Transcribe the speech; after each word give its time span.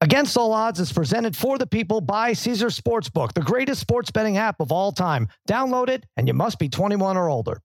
Against 0.00 0.36
All 0.36 0.52
Odds 0.52 0.78
is 0.78 0.92
presented 0.92 1.36
for 1.36 1.58
the 1.58 1.66
people 1.66 2.00
by 2.00 2.32
Caesar 2.32 2.68
Sportsbook, 2.68 3.32
the 3.32 3.42
greatest 3.42 3.80
sports 3.80 4.12
betting 4.12 4.36
app 4.36 4.60
of 4.60 4.70
all 4.70 4.92
time. 4.92 5.26
Download 5.48 5.88
it, 5.88 6.06
and 6.16 6.28
you 6.28 6.34
must 6.34 6.60
be 6.60 6.68
21 6.68 7.16
or 7.16 7.28
older. 7.28 7.60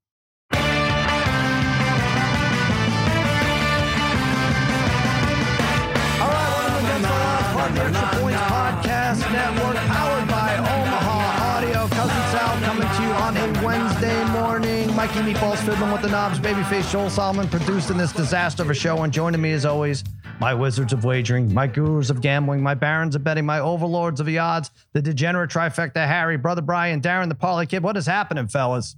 Morning. 15.23 15.41
Mikey 15.41 15.45
Meatballs 15.45 15.65
fiddling 15.65 15.91
with 15.91 16.01
the 16.01 16.09
knobs, 16.09 16.39
babyface 16.39 16.91
Joel 16.91 17.09
Solomon 17.09 17.47
producing 17.47 17.97
this 17.97 18.11
disaster 18.11 18.63
of 18.63 18.69
a 18.69 18.73
show, 18.73 19.03
and 19.03 19.13
joining 19.13 19.41
me 19.41 19.51
as 19.51 19.65
always 19.65 20.03
my 20.39 20.53
wizards 20.53 20.93
of 20.93 21.03
wagering, 21.03 21.53
my 21.53 21.67
gurus 21.67 22.09
of 22.09 22.21
gambling, 22.21 22.61
my 22.61 22.73
barons 22.73 23.15
of 23.15 23.23
betting, 23.23 23.45
my 23.45 23.59
overlords 23.59 24.19
of 24.19 24.25
the 24.25 24.37
odds, 24.39 24.71
the 24.93 25.01
degenerate 25.01 25.49
trifecta, 25.49 26.05
Harry, 26.05 26.37
brother 26.37 26.61
Brian, 26.61 27.01
Darren, 27.01 27.29
the 27.29 27.35
parlay 27.35 27.65
kid. 27.65 27.83
What 27.83 27.97
is 27.97 28.05
happening, 28.05 28.47
fellas? 28.47 28.95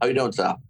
How 0.00 0.08
you 0.08 0.14
doing, 0.14 0.32
Sal? 0.32 0.60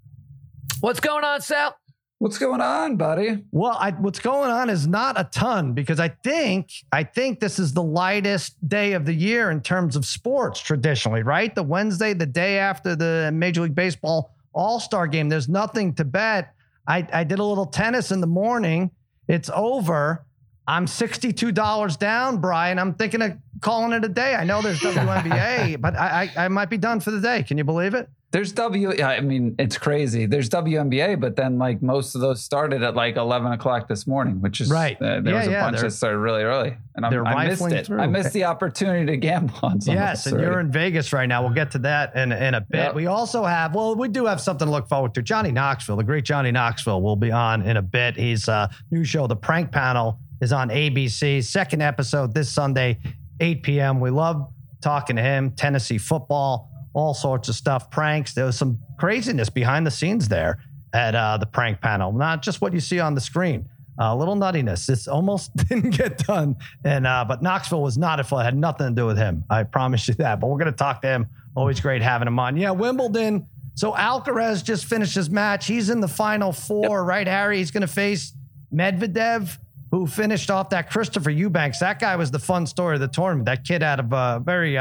What's 0.81 1.01
going 1.01 1.25
on, 1.25 1.41
Sal? 1.41 1.77
What's 2.19 2.37
going 2.37 2.61
on, 2.61 2.97
buddy? 2.97 3.43
Well, 3.51 3.79
I, 3.81 3.93
what's 3.93 4.19
going 4.19 4.51
on 4.51 4.69
is 4.69 4.87
not 4.87 5.19
a 5.19 5.25
ton 5.25 5.73
because 5.73 5.99
I 5.99 6.09
think 6.09 6.71
I 6.93 7.03
think 7.03 7.41
this 7.41 7.59
is 7.59 7.73
the 7.73 7.83
lightest 7.83 8.69
day 8.69 8.93
of 8.93 9.07
the 9.07 9.15
year 9.15 9.51
in 9.51 9.63
terms 9.63 9.97
of 9.97 10.05
sports 10.05 10.61
traditionally, 10.61 11.23
right? 11.23 11.55
The 11.55 11.63
Wednesday, 11.63 12.13
the 12.13 12.27
day 12.27 12.59
after 12.59 12.95
the 12.95 13.31
Major 13.33 13.63
League 13.63 13.75
Baseball 13.75 14.35
All 14.53 14.81
Star 14.81 15.07
game. 15.07 15.29
There's 15.29 15.49
nothing 15.49 15.95
to 15.95 16.05
bet. 16.05 16.55
I, 16.87 17.07
I 17.13 17.25
did 17.25 17.39
a 17.39 17.45
little 17.45 17.67
tennis 17.67 18.11
in 18.11 18.21
the 18.21 18.27
morning. 18.27 18.91
It's 19.29 19.51
over. 19.55 20.25
I'm 20.67 20.87
$62 20.87 21.99
down, 21.99 22.39
Brian. 22.39 22.79
I'm 22.79 22.95
thinking 22.95 23.23
of 23.23 23.37
calling 23.61 23.93
it 23.93 24.05
a 24.05 24.09
day. 24.09 24.35
I 24.35 24.45
know 24.45 24.63
there's 24.63 24.81
WNBA, 24.81 25.81
but 25.81 25.97
I, 25.97 26.31
I 26.37 26.45
I 26.45 26.49
might 26.49 26.71
be 26.71 26.79
done 26.79 27.01
for 27.01 27.11
the 27.11 27.21
day. 27.21 27.43
Can 27.43 27.59
you 27.59 27.65
believe 27.65 27.95
it? 27.95 28.09
There's 28.33 28.53
W. 28.53 29.03
I 29.03 29.21
mean, 29.21 29.57
it's 29.59 29.77
crazy. 29.77 30.25
There's 30.27 30.49
WNBA, 30.49 31.19
but 31.21 31.35
then 31.35 31.59
like 31.59 31.83
most 31.83 32.15
of 32.15 32.21
those 32.21 32.41
started 32.41 32.81
at 32.85 32.95
like 32.95 33.17
11 33.17 33.51
o'clock 33.51 33.89
this 33.89 34.07
morning, 34.07 34.41
which 34.41 34.61
is 34.61 34.71
Right. 34.71 34.97
Uh, 35.03 35.21
there 35.21 35.33
Yeah, 35.33 35.39
was 35.39 35.49
a 35.49 35.51
yeah, 35.51 35.65
bunch 35.65 35.81
that 35.81 35.91
started 35.91 36.19
really 36.19 36.45
early, 36.45 36.77
and 36.95 37.05
I'm, 37.05 37.27
I 37.27 37.49
missed 37.49 37.67
it. 37.67 37.87
through. 37.87 37.99
I 38.01 38.07
missed 38.07 38.33
the 38.33 38.45
opportunity 38.45 39.05
to 39.07 39.17
gamble 39.17 39.59
on 39.65 39.81
some. 39.81 39.95
Yes, 39.95 40.27
and 40.27 40.41
you're 40.41 40.61
in 40.61 40.71
Vegas 40.71 41.13
right 41.13 41.27
now. 41.27 41.43
We'll 41.43 41.55
get 41.55 41.73
to 41.73 41.79
that 41.81 42.15
in, 42.15 42.31
in 42.31 42.55
a 42.55 42.61
bit. 42.61 42.79
Yep. 42.79 42.95
We 42.95 43.07
also 43.07 43.45
have, 43.45 43.75
well, 43.75 43.97
we 43.97 44.07
do 44.07 44.27
have 44.27 44.41
something 44.41 44.67
to 44.67 44.71
look 44.71 44.89
forward 44.89 45.13
to. 45.15 45.23
Johnny 45.23 45.51
Knoxville, 45.51 45.97
the 45.97 46.05
great 46.05 46.25
Johnny 46.25 46.53
Knoxville, 46.53 47.03
will 47.03 47.17
be 47.17 47.33
on 47.33 47.63
in 47.63 47.79
a 47.79 47.83
bit. 47.83 48.17
He's 48.17 48.49
uh, 48.49 48.69
new 48.93 49.03
show, 49.03 49.27
The 49.27 49.35
Prank 49.37 49.73
Panel, 49.73 50.21
is 50.41 50.53
on 50.53 50.69
ABC. 50.69 51.43
Second 51.43 51.83
episode 51.83 52.33
this 52.33 52.49
Sunday, 52.53 53.01
8 53.41 53.65
p.m. 53.65 53.99
We 53.99 54.11
love 54.11 54.53
talking 54.81 55.17
to 55.17 55.23
him. 55.23 55.51
Tennessee 55.51 55.99
football, 55.99 56.70
all 56.93 57.15
sorts 57.15 57.49
of 57.49 57.55
stuff, 57.55 57.91
pranks. 57.91 58.35
There 58.35 58.45
was 58.45 58.57
some 58.57 58.79
craziness 58.99 59.49
behind 59.49 59.87
the 59.87 59.91
scenes 59.91 60.29
there 60.29 60.59
at 60.93 61.15
uh, 61.15 61.37
the 61.39 61.47
Prank 61.47 61.81
Panel, 61.81 62.13
not 62.13 62.43
just 62.43 62.61
what 62.61 62.73
you 62.73 62.81
see 62.81 63.01
on 63.01 63.15
the 63.15 63.21
screen. 63.21 63.69
A 63.99 64.17
little 64.17 64.35
nuttiness. 64.35 64.87
This 64.87 65.07
almost 65.07 65.55
didn't 65.69 65.91
get 65.91 66.19
done, 66.19 66.57
and 66.85 67.07
uh, 67.07 67.25
but 67.29 67.43
Knoxville 67.43 67.83
was 67.83 67.99
not 67.99 68.19
at 68.19 68.27
fault. 68.27 68.43
It 68.43 68.45
had 68.47 68.57
nothing 68.57 68.89
to 68.89 68.95
do 68.95 69.07
with 69.07 69.19
him. 69.19 69.45
I 69.51 69.63
promise 69.65 70.09
you 70.09 70.15
that. 70.15 70.41
But 70.41 70.47
we're 70.47 70.59
gonna 70.59 70.73
talk 70.73 71.03
to 71.03 71.09
him. 71.09 71.27
Always 71.55 71.81
great 71.81 72.01
having 72.01 72.27
him 72.27 72.39
on. 72.39 72.57
Yeah, 72.57 72.71
Wimbledon. 72.71 73.47
So 73.75 73.93
Alcaraz 73.93 74.65
just 74.65 74.87
finished 74.87 75.15
his 75.15 75.29
match. 75.29 75.67
He's 75.67 75.91
in 75.91 76.01
the 76.01 76.09
final 76.09 76.53
four, 76.53 77.05
right, 77.05 77.27
Harry? 77.27 77.59
He's 77.59 77.71
gonna 77.71 77.87
face 77.87 78.33
Medvedev, 78.73 79.59
who 79.91 80.07
finished 80.07 80.51
off 80.51 80.71
that 80.71 80.91
Christopher 80.91 81.31
Eubanks. 81.31 81.79
That 81.81 81.99
guy 81.99 82.17
was 82.17 82.31
the 82.31 82.39
fun 82.39 82.67
story 82.67 82.95
of 82.95 83.01
the 83.01 83.09
tournament. 83.09 83.47
That 83.47 83.65
kid 83.65 83.83
out 83.83 84.01
of 84.01 84.13
uh, 84.13 84.39
very. 84.39 84.79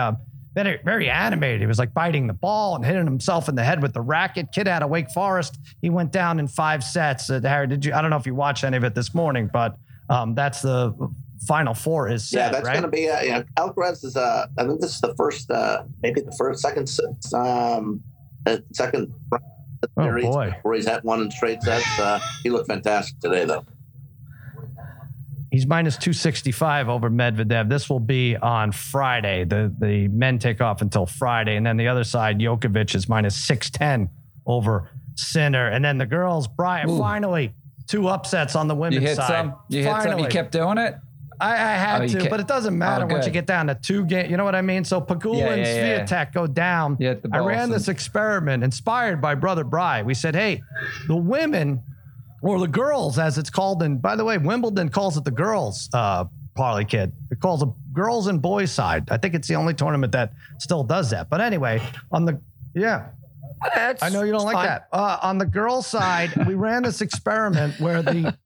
Very, 0.56 0.80
very 0.84 1.10
animated. 1.10 1.62
He 1.62 1.68
was 1.68 1.78
like 1.78 1.94
biting 1.94 2.28
the 2.28 2.34
ball 2.34 2.76
and 2.76 2.84
hitting 2.84 3.06
himself 3.06 3.50
in 3.50 3.56
the 3.56 3.64
head 3.64 3.82
with 3.82 3.94
the 3.94 4.02
racket. 4.02 4.52
Kid 4.52 4.68
out 4.68 4.82
of 4.82 4.90
Wake 4.90 5.10
Forest. 5.12 5.60
He 5.82 5.90
went 5.90 6.12
down 6.12 6.40
in 6.40 6.48
five 6.48 6.84
sets. 6.84 7.30
Uh, 7.30 7.40
Harry, 7.44 7.68
did 7.68 7.86
you? 7.86 7.94
I 7.94 8.02
don't 8.02 8.10
know 8.10 8.18
if 8.18 8.26
you 8.26 8.36
watched 8.36 8.64
any 8.64 8.76
of 8.76 8.84
it 8.84 8.96
this 8.96 9.14
morning, 9.14 9.50
but 9.52 9.78
um, 10.10 10.34
that's 10.34 10.62
the 10.62 10.94
final 11.48 11.74
four 11.74 12.10
is 12.10 12.28
set, 12.28 12.38
yeah, 12.38 12.52
that's 12.52 12.66
right? 12.66 12.74
going 12.74 12.84
to 12.84 12.90
be. 12.90 13.10
Uh, 13.10 13.22
yeah, 13.22 13.44
Alcaraz 13.58 14.04
is. 14.04 14.16
Uh, 14.16 14.48
I 14.58 14.66
think 14.66 14.82
this 14.82 14.96
is 14.96 15.02
the 15.02 15.14
first. 15.16 15.50
Uh, 15.52 15.84
maybe 16.02 16.22
the 16.22 16.36
first, 16.38 16.62
second, 16.62 16.90
um, 17.34 18.04
uh, 18.46 18.58
second. 18.74 19.14
Oh, 19.96 20.04
series 20.04 20.26
boy. 20.26 20.56
Where 20.64 20.76
he's 20.76 20.88
had 20.88 21.04
one 21.04 21.22
in 21.22 21.32
straight 21.32 21.62
sets. 21.64 22.00
Uh, 22.00 22.20
he 22.44 22.50
looked 22.50 22.68
fantastic 22.68 23.20
today, 23.20 23.46
though. 23.46 23.64
He's 25.52 25.66
minus 25.66 25.96
265 25.98 26.90
over 26.90 27.10
Medvedev. 27.10 27.70
This 27.70 27.90
will 27.90 28.00
be 28.00 28.36
on 28.38 28.72
Friday. 28.72 29.46
The 29.46 29.74
the 29.80 30.08
men 30.10 30.38
take 30.38 30.62
off 30.62 30.82
until 30.82 31.06
Friday. 31.08 31.56
And 31.56 31.66
then 31.66 31.76
the 31.78 31.88
other 31.88 32.04
side, 32.04 32.38
Djokovic 32.40 32.94
is 32.94 33.10
minus 33.10 33.36
610 33.36 34.10
over 34.46 34.90
Sinner. 35.16 35.68
And 35.70 35.84
then 35.84 35.98
the 35.98 36.06
girls, 36.06 36.48
Brian, 36.48 36.90
Ooh. 36.90 37.00
finally, 37.00 37.54
two 37.88 38.08
upsets 38.08 38.56
on 38.56 38.68
the 38.68 38.76
women's 38.76 39.02
You 39.02 39.08
hit 39.08 39.16
side. 39.16 39.28
some. 39.28 39.56
You 39.70 39.84
hit 39.84 40.02
some. 40.04 40.20
You 40.20 40.28
kept 40.28 40.52
doing 40.52 40.78
it. 40.78 40.96
I, 41.42 41.54
I 41.54 41.56
had 41.56 42.02
Oh, 42.02 42.08
to, 42.08 42.30
but 42.30 42.40
it 42.42 42.48
doesn't 42.48 42.74
oh, 42.74 42.78
matter 42.78 43.06
Oh, 43.06 43.14
once 43.14 43.26
you 43.26 43.32
get 43.32 43.46
down 43.48 43.68
to 43.68 43.76
two 43.76 44.06
games. 44.06 44.30
You 44.30 44.38
know 44.38 44.44
what 44.44 44.56
I 44.56 44.62
mean? 44.62 44.84
So 44.84 45.00
Pegula 45.02 45.38
Yeah, 45.40 45.54
and 45.54 45.62
yeah, 45.62 45.76
yeah. 45.76 46.06
Swiatek 46.06 46.34
go 46.34 46.48
down. 46.48 46.98
You 47.00 47.08
hit 47.08 47.24
the 47.24 47.30
I 47.34 47.40
ran 47.40 47.70
this 47.70 47.88
experiment 47.88 48.64
inspired 48.64 49.22
by 49.22 49.36
Brother 49.36 49.64
Bry. 49.64 50.04
We 50.04 50.14
said, 50.14 50.36
hey, 50.36 50.62
the 51.08 51.16
women 51.16 51.82
or 52.42 52.60
the 52.60 52.68
girls, 52.68 53.20
as 53.20 53.38
it's 53.38 53.50
called, 53.50 53.84
and 53.84 54.02
by 54.02 54.16
the 54.16 54.24
way, 54.24 54.38
Wimbledon 54.38 54.90
calls 54.90 55.18
it 55.18 55.24
the 55.24 55.32
girls 55.32 55.90
uh, 55.94 56.26
parlay 56.56 56.86
kid. 56.86 57.12
It 57.32 57.40
calls 57.40 57.62
it 57.64 57.70
girls 57.94 58.28
and 58.28 58.42
boys 58.42 58.72
side. 58.72 59.10
I 59.12 59.18
think 59.18 59.34
it's 59.34 59.48
the 59.48 59.56
only 59.56 59.74
tournament 59.74 60.12
that 60.14 60.34
still 60.58 60.84
does 60.84 61.10
that. 61.12 61.30
But 61.30 61.42
anyway, 61.42 61.82
on 62.12 62.26
the 62.26 62.42
yeah, 62.74 63.08
That's, 63.76 64.04
I 64.04 64.10
know 64.10 64.24
you 64.24 64.32
don't 64.32 64.46
like 64.46 64.56
fine. 64.56 64.66
that. 64.68 64.88
Uh, 64.92 65.18
on 65.22 65.38
the 65.38 65.46
girls' 65.46 65.88
side, 65.88 66.32
we 66.48 66.54
ran 66.54 66.84
this 66.84 67.02
experiment 67.02 67.80
where 67.80 68.02
the 68.02 68.38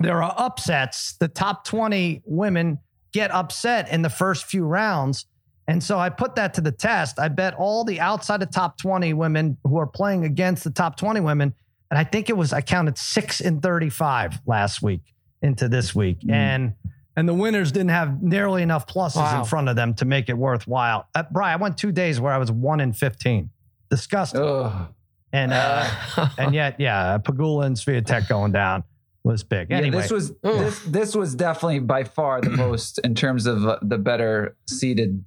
there 0.00 0.22
are 0.22 0.34
upsets. 0.36 1.16
The 1.18 1.28
top 1.28 1.64
twenty 1.64 2.22
women 2.24 2.78
get 3.12 3.30
upset 3.30 3.90
in 3.90 4.02
the 4.02 4.10
first 4.10 4.46
few 4.46 4.64
rounds, 4.64 5.26
and 5.66 5.82
so 5.82 5.98
I 5.98 6.08
put 6.08 6.34
that 6.36 6.54
to 6.54 6.60
the 6.60 6.72
test. 6.72 7.18
I 7.18 7.28
bet 7.28 7.54
all 7.54 7.84
the 7.84 8.00
outside 8.00 8.42
of 8.42 8.50
top 8.50 8.78
twenty 8.78 9.14
women 9.14 9.56
who 9.64 9.78
are 9.78 9.86
playing 9.86 10.24
against 10.24 10.64
the 10.64 10.70
top 10.70 10.96
twenty 10.96 11.20
women, 11.20 11.54
and 11.90 11.98
I 11.98 12.04
think 12.04 12.28
it 12.28 12.36
was 12.36 12.52
I 12.52 12.60
counted 12.60 12.98
six 12.98 13.40
in 13.40 13.60
thirty-five 13.60 14.40
last 14.46 14.82
week 14.82 15.02
into 15.42 15.68
this 15.68 15.94
week, 15.94 16.18
and. 16.28 16.74
And 17.16 17.28
the 17.28 17.34
winners 17.34 17.72
didn't 17.72 17.88
have 17.90 18.22
nearly 18.22 18.62
enough 18.62 18.86
pluses 18.86 19.16
Wow. 19.16 19.40
in 19.40 19.44
front 19.44 19.68
of 19.68 19.74
them 19.74 19.92
to 19.94 20.04
make 20.04 20.28
it 20.28 20.38
worthwhile. 20.38 21.08
Uh, 21.16 21.24
Brian, 21.32 21.58
I 21.58 21.60
went 21.60 21.76
two 21.76 21.90
days 21.90 22.20
where 22.20 22.32
I 22.32 22.38
was 22.38 22.52
one 22.52 22.78
in 22.78 22.92
15. 22.92 23.50
Disgusting. 23.90 24.40
Ugh. 24.40 24.86
And 25.32 25.52
uh, 25.52 25.90
and 26.38 26.54
yet, 26.54 26.76
yeah, 26.78 27.18
Pegula 27.18 27.66
and 27.66 27.74
Swiatek 27.76 28.28
going 28.28 28.52
down 28.52 28.84
was 29.24 29.42
big. 29.42 29.72
Anyway, 29.72 29.96
Yeah, 29.96 30.02
this 30.02 30.10
was 30.12 30.32
this 30.42 30.78
this 30.84 31.16
was 31.16 31.34
definitely 31.34 31.80
by 31.80 32.04
far 32.04 32.40
the 32.40 32.50
most 32.56 33.00
in 33.00 33.16
terms 33.16 33.46
of 33.46 33.66
uh, 33.66 33.80
the 33.82 33.98
better 33.98 34.56
seeded 34.68 35.24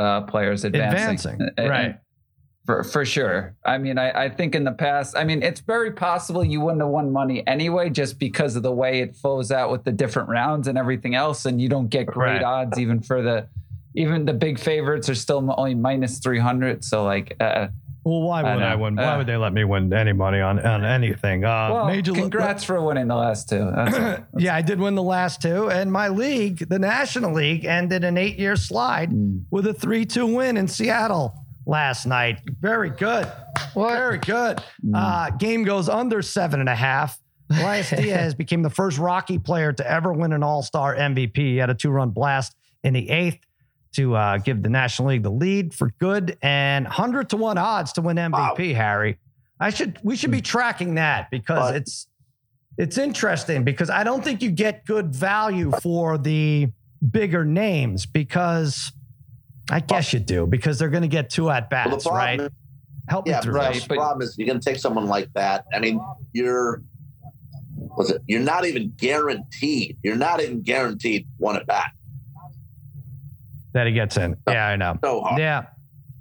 uh, 0.00 0.22
players 0.22 0.64
advancing. 0.64 1.40
Advancing, 1.40 1.68
right. 1.70 2.00
For 2.68 2.84
for 2.84 3.06
sure. 3.06 3.54
I 3.64 3.78
mean, 3.78 3.96
I, 3.96 4.24
I 4.24 4.28
think 4.28 4.54
in 4.54 4.62
the 4.64 4.72
past, 4.72 5.16
I 5.16 5.24
mean, 5.24 5.42
it's 5.42 5.60
very 5.60 5.90
possible 5.90 6.44
you 6.44 6.60
wouldn't 6.60 6.82
have 6.82 6.90
won 6.90 7.10
money 7.10 7.42
anyway, 7.46 7.88
just 7.88 8.18
because 8.18 8.56
of 8.56 8.62
the 8.62 8.70
way 8.70 9.00
it 9.00 9.16
flows 9.16 9.50
out 9.50 9.70
with 9.70 9.84
the 9.84 9.90
different 9.92 10.28
rounds 10.28 10.68
and 10.68 10.76
everything 10.76 11.14
else, 11.14 11.46
and 11.46 11.62
you 11.62 11.70
don't 11.70 11.88
get 11.88 12.04
great 12.06 12.32
Right. 12.34 12.42
odds 12.42 12.78
even 12.78 13.00
for 13.00 13.22
the 13.22 13.46
even 13.94 14.26
the 14.26 14.34
big 14.34 14.58
favorites 14.58 15.08
are 15.08 15.14
still 15.14 15.42
only 15.56 15.74
minus 15.74 16.18
three 16.18 16.38
hundred. 16.40 16.84
So 16.84 17.04
like, 17.04 17.34
uh, 17.40 17.68
well, 18.04 18.20
why 18.20 18.42
would 18.42 18.62
I, 18.62 18.74
know. 18.76 18.82
win? 18.82 18.96
Why 18.96 19.14
Uh, 19.14 19.16
would 19.16 19.26
they 19.26 19.38
let 19.38 19.54
me 19.54 19.64
win 19.64 19.90
any 19.94 20.12
money 20.12 20.42
on 20.42 20.58
on 20.60 20.84
anything? 20.84 21.46
Uh, 21.46 21.70
well, 21.72 21.86
Major 21.86 22.12
League- 22.12 22.20
congrats 22.20 22.64
for 22.64 22.82
winning 22.82 23.08
the 23.08 23.16
last 23.16 23.48
two. 23.48 23.66
That's 23.74 24.20
yeah, 24.36 24.54
I 24.54 24.60
did 24.60 24.78
win 24.78 24.94
the 24.94 25.02
last 25.02 25.40
two, 25.40 25.70
and 25.70 25.90
my 25.90 26.08
league, 26.08 26.68
the 26.68 26.78
National 26.78 27.32
League, 27.32 27.64
ended 27.64 28.04
an 28.04 28.18
eight-year 28.18 28.56
slide 28.56 29.08
Mm. 29.10 29.44
with 29.50 29.66
a 29.66 29.72
three-two 29.72 30.26
win 30.26 30.58
in 30.58 30.68
Seattle 30.68 31.32
last 31.68 32.06
night. 32.06 32.40
Very 32.60 32.90
good, 32.90 33.30
very 33.74 34.18
good. 34.18 34.60
Mm. 34.84 34.92
Uh, 34.94 35.30
game 35.36 35.62
goes 35.62 35.88
under 35.88 36.22
seven 36.22 36.58
and 36.58 36.68
a 36.68 36.74
half. 36.74 37.20
Elias 37.50 37.90
Diaz 37.96 38.34
became 38.34 38.62
the 38.62 38.70
first 38.70 38.98
Rocky 38.98 39.38
player 39.38 39.72
to 39.72 39.88
ever 39.88 40.12
win 40.12 40.32
an 40.32 40.42
All-Star 40.42 40.96
MVP. 40.96 41.36
He 41.36 41.56
had 41.58 41.70
a 41.70 41.74
two-run 41.74 42.10
blast 42.10 42.56
in 42.82 42.94
the 42.94 43.08
eighth 43.10 43.38
to 43.92 44.16
uh, 44.16 44.38
give 44.38 44.62
the 44.62 44.68
National 44.68 45.08
League 45.08 45.22
the 45.22 45.30
lead 45.30 45.72
for 45.72 45.90
good 45.98 46.36
and 46.42 46.86
hundred 46.86 47.30
to 47.30 47.36
one 47.36 47.56
odds 47.58 47.92
to 47.92 48.02
win 48.02 48.16
MVP. 48.16 48.74
Harry, 48.74 49.18
I 49.60 49.70
should 49.70 49.98
we 50.02 50.16
should 50.16 50.30
be 50.30 50.40
tracking 50.40 50.94
that 50.96 51.30
because 51.30 51.70
But- 51.70 51.76
it's 51.76 52.06
it's 52.76 52.96
interesting 52.96 53.64
because 53.64 53.90
I 53.90 54.04
don't 54.04 54.22
think 54.22 54.40
you 54.40 54.50
get 54.52 54.86
good 54.86 55.12
value 55.12 55.72
for 55.82 56.16
the 56.16 56.68
bigger 57.10 57.44
names 57.44 58.06
because 58.06 58.92
I 59.70 59.80
guess 59.80 60.12
you 60.12 60.18
do 60.20 60.46
because 60.46 60.78
they're 60.78 60.88
going 60.88 61.02
to 61.02 61.08
get 61.08 61.30
two 61.30 61.50
at 61.50 61.68
bats, 61.70 62.04
problem 62.04 62.16
right? 62.16 62.40
is- 62.40 62.50
Help 63.08 63.24
me 63.24 63.30
Yeah, 63.32 63.40
through 63.40 63.54
right. 63.54 63.74
The 63.88 63.94
problem 63.94 64.20
is 64.20 64.36
you're 64.36 64.46
going 64.46 64.60
to 64.60 64.64
take 64.70 64.78
someone 64.78 65.06
like 65.06 65.32
that. 65.32 65.64
I 65.72 65.78
mean, 65.78 65.98
you're 66.34 66.82
was 67.96 68.10
it? 68.10 68.20
You're 68.26 68.42
not 68.42 68.66
even 68.66 68.92
guaranteed. 68.98 69.96
You're 70.02 70.14
not 70.16 70.42
even 70.42 70.60
guaranteed 70.60 71.26
one 71.38 71.56
at 71.56 71.66
bat. 71.66 71.90
that 73.72 73.86
he 73.86 73.94
gets 73.94 74.16
in. 74.18 74.36
Yeah, 74.46 74.66
I 74.68 74.76
know. 74.76 74.98
So 75.02 75.22
hard. 75.22 75.40
Yeah. 75.40 75.66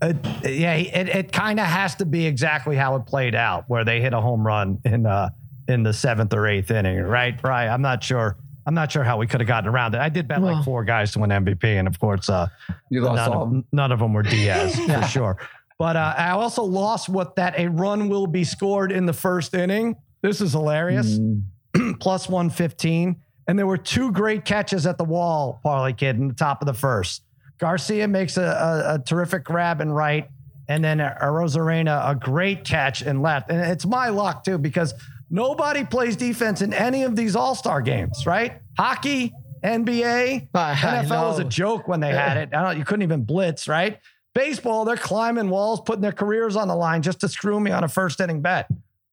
Uh, 0.02 0.14
yeah, 0.44 0.76
it, 0.76 1.10
it 1.10 1.32
kind 1.34 1.60
of 1.60 1.66
has 1.66 1.96
to 1.96 2.06
be 2.06 2.26
exactly 2.26 2.76
how 2.78 2.96
it 2.96 3.06
played 3.06 3.36
out, 3.36 3.66
where 3.68 3.84
they 3.84 4.00
hit 4.00 4.14
a 4.14 4.22
home 4.22 4.46
run 4.48 4.80
in 4.86 5.06
uh 5.06 5.30
in 5.68 5.84
the 5.84 5.92
seventh 5.92 6.34
or 6.34 6.48
eighth 6.48 6.72
inning, 6.72 7.00
right? 7.00 7.38
Right. 7.44 7.68
I'm 7.68 7.82
not 7.82 8.02
sure. 8.02 8.38
I'm 8.68 8.74
not 8.74 8.92
sure 8.92 9.04
how 9.04 9.18
we 9.18 9.26
could 9.28 9.40
have 9.40 9.48
gotten 9.48 9.70
around 9.70 9.96
it. 9.96 10.02
I 10.02 10.10
did 10.10 10.28
bet 10.28 10.42
Well- 10.42 10.56
like 10.56 10.66
four 10.66 10.84
guys 10.84 11.14
to 11.14 11.20
win 11.20 11.32
MVP, 11.32 11.64
and 11.80 11.88
of 11.88 12.00
course, 12.00 12.30
uh, 12.30 12.48
You 12.90 13.02
lost 13.02 13.16
none, 13.30 13.34
all. 13.38 13.44
of, 13.44 13.64
none 13.72 13.92
of 13.94 14.00
them 14.00 14.14
were 14.14 14.24
Diaz 14.24 14.78
for 14.86 15.02
sure. 15.04 15.38
But 15.80 15.96
uh, 15.96 16.14
I 16.18 16.32
also 16.32 16.64
lost 16.64 17.08
what 17.08 17.38
that 17.38 17.58
a 17.58 17.68
run 17.70 18.10
will 18.10 18.28
be 18.28 18.44
scored 18.44 18.92
in 18.92 19.06
the 19.06 19.14
first 19.14 19.54
inning. 19.54 19.96
This 20.22 20.42
is 20.42 20.52
hilarious. 20.52 21.18
Mm. 21.18 21.44
Plus 22.00 22.28
115. 22.28 23.16
And 23.48 23.58
there 23.58 23.68
were 23.68 23.78
two 23.78 24.12
great 24.12 24.44
catches 24.44 24.86
at 24.86 24.98
the 24.98 25.06
wall, 25.06 25.62
Parlay 25.64 25.94
Kid, 25.94 26.18
in 26.18 26.28
the 26.28 26.34
top 26.34 26.62
of 26.62 26.66
the 26.66 26.74
first. 26.74 27.24
Garcia 27.60 28.08
makes 28.08 28.36
a, 28.36 28.42
a, 28.44 28.96
a 28.96 29.00
terrific 29.00 29.46
grab 29.46 29.80
and 29.80 29.96
right. 29.96 30.30
And 30.68 30.84
then 30.84 31.00
uh, 31.00 31.18
Arozarena, 31.22 32.10
a 32.10 32.16
great 32.16 32.66
catch 32.66 33.02
and 33.02 33.22
left. 33.22 33.50
And 33.50 33.62
it's 33.72 33.86
my 33.86 34.10
luck, 34.10 34.44
too, 34.44 34.58
because 34.58 34.94
nobody 35.30 35.84
plays 35.86 36.16
defense 36.16 36.62
in 36.62 36.74
any 36.74 37.04
of 37.04 37.16
these 37.16 37.36
all 37.36 37.56
star 37.56 37.82
games, 37.82 38.26
right? 38.26 38.62
Hockey, 38.78 39.34
NBA, 39.64 40.50
I- 40.54 40.74
NFL 40.76 41.30
was 41.30 41.40
a 41.40 41.44
joke 41.44 41.88
when 41.88 42.00
they 42.00 42.12
had 42.12 42.38
it. 42.38 42.50
I 42.54 42.62
don't, 42.64 42.78
you 42.78 42.86
couldn't 42.86 43.04
even 43.04 43.24
blitz, 43.24 43.68
right? 43.68 44.00
Baseball, 44.34 44.86
they're 44.86 44.96
climbing 44.98 45.50
walls, 45.50 45.82
putting 45.82 46.02
their 46.02 46.12
careers 46.12 46.56
on 46.56 46.68
the 46.68 46.76
line 46.76 47.02
just 47.02 47.20
to 47.22 47.30
screw 47.30 47.60
me 47.60 47.72
on 47.72 47.84
a 47.84 47.88
first 47.88 48.20
inning 48.20 48.42
bet. 48.42 48.68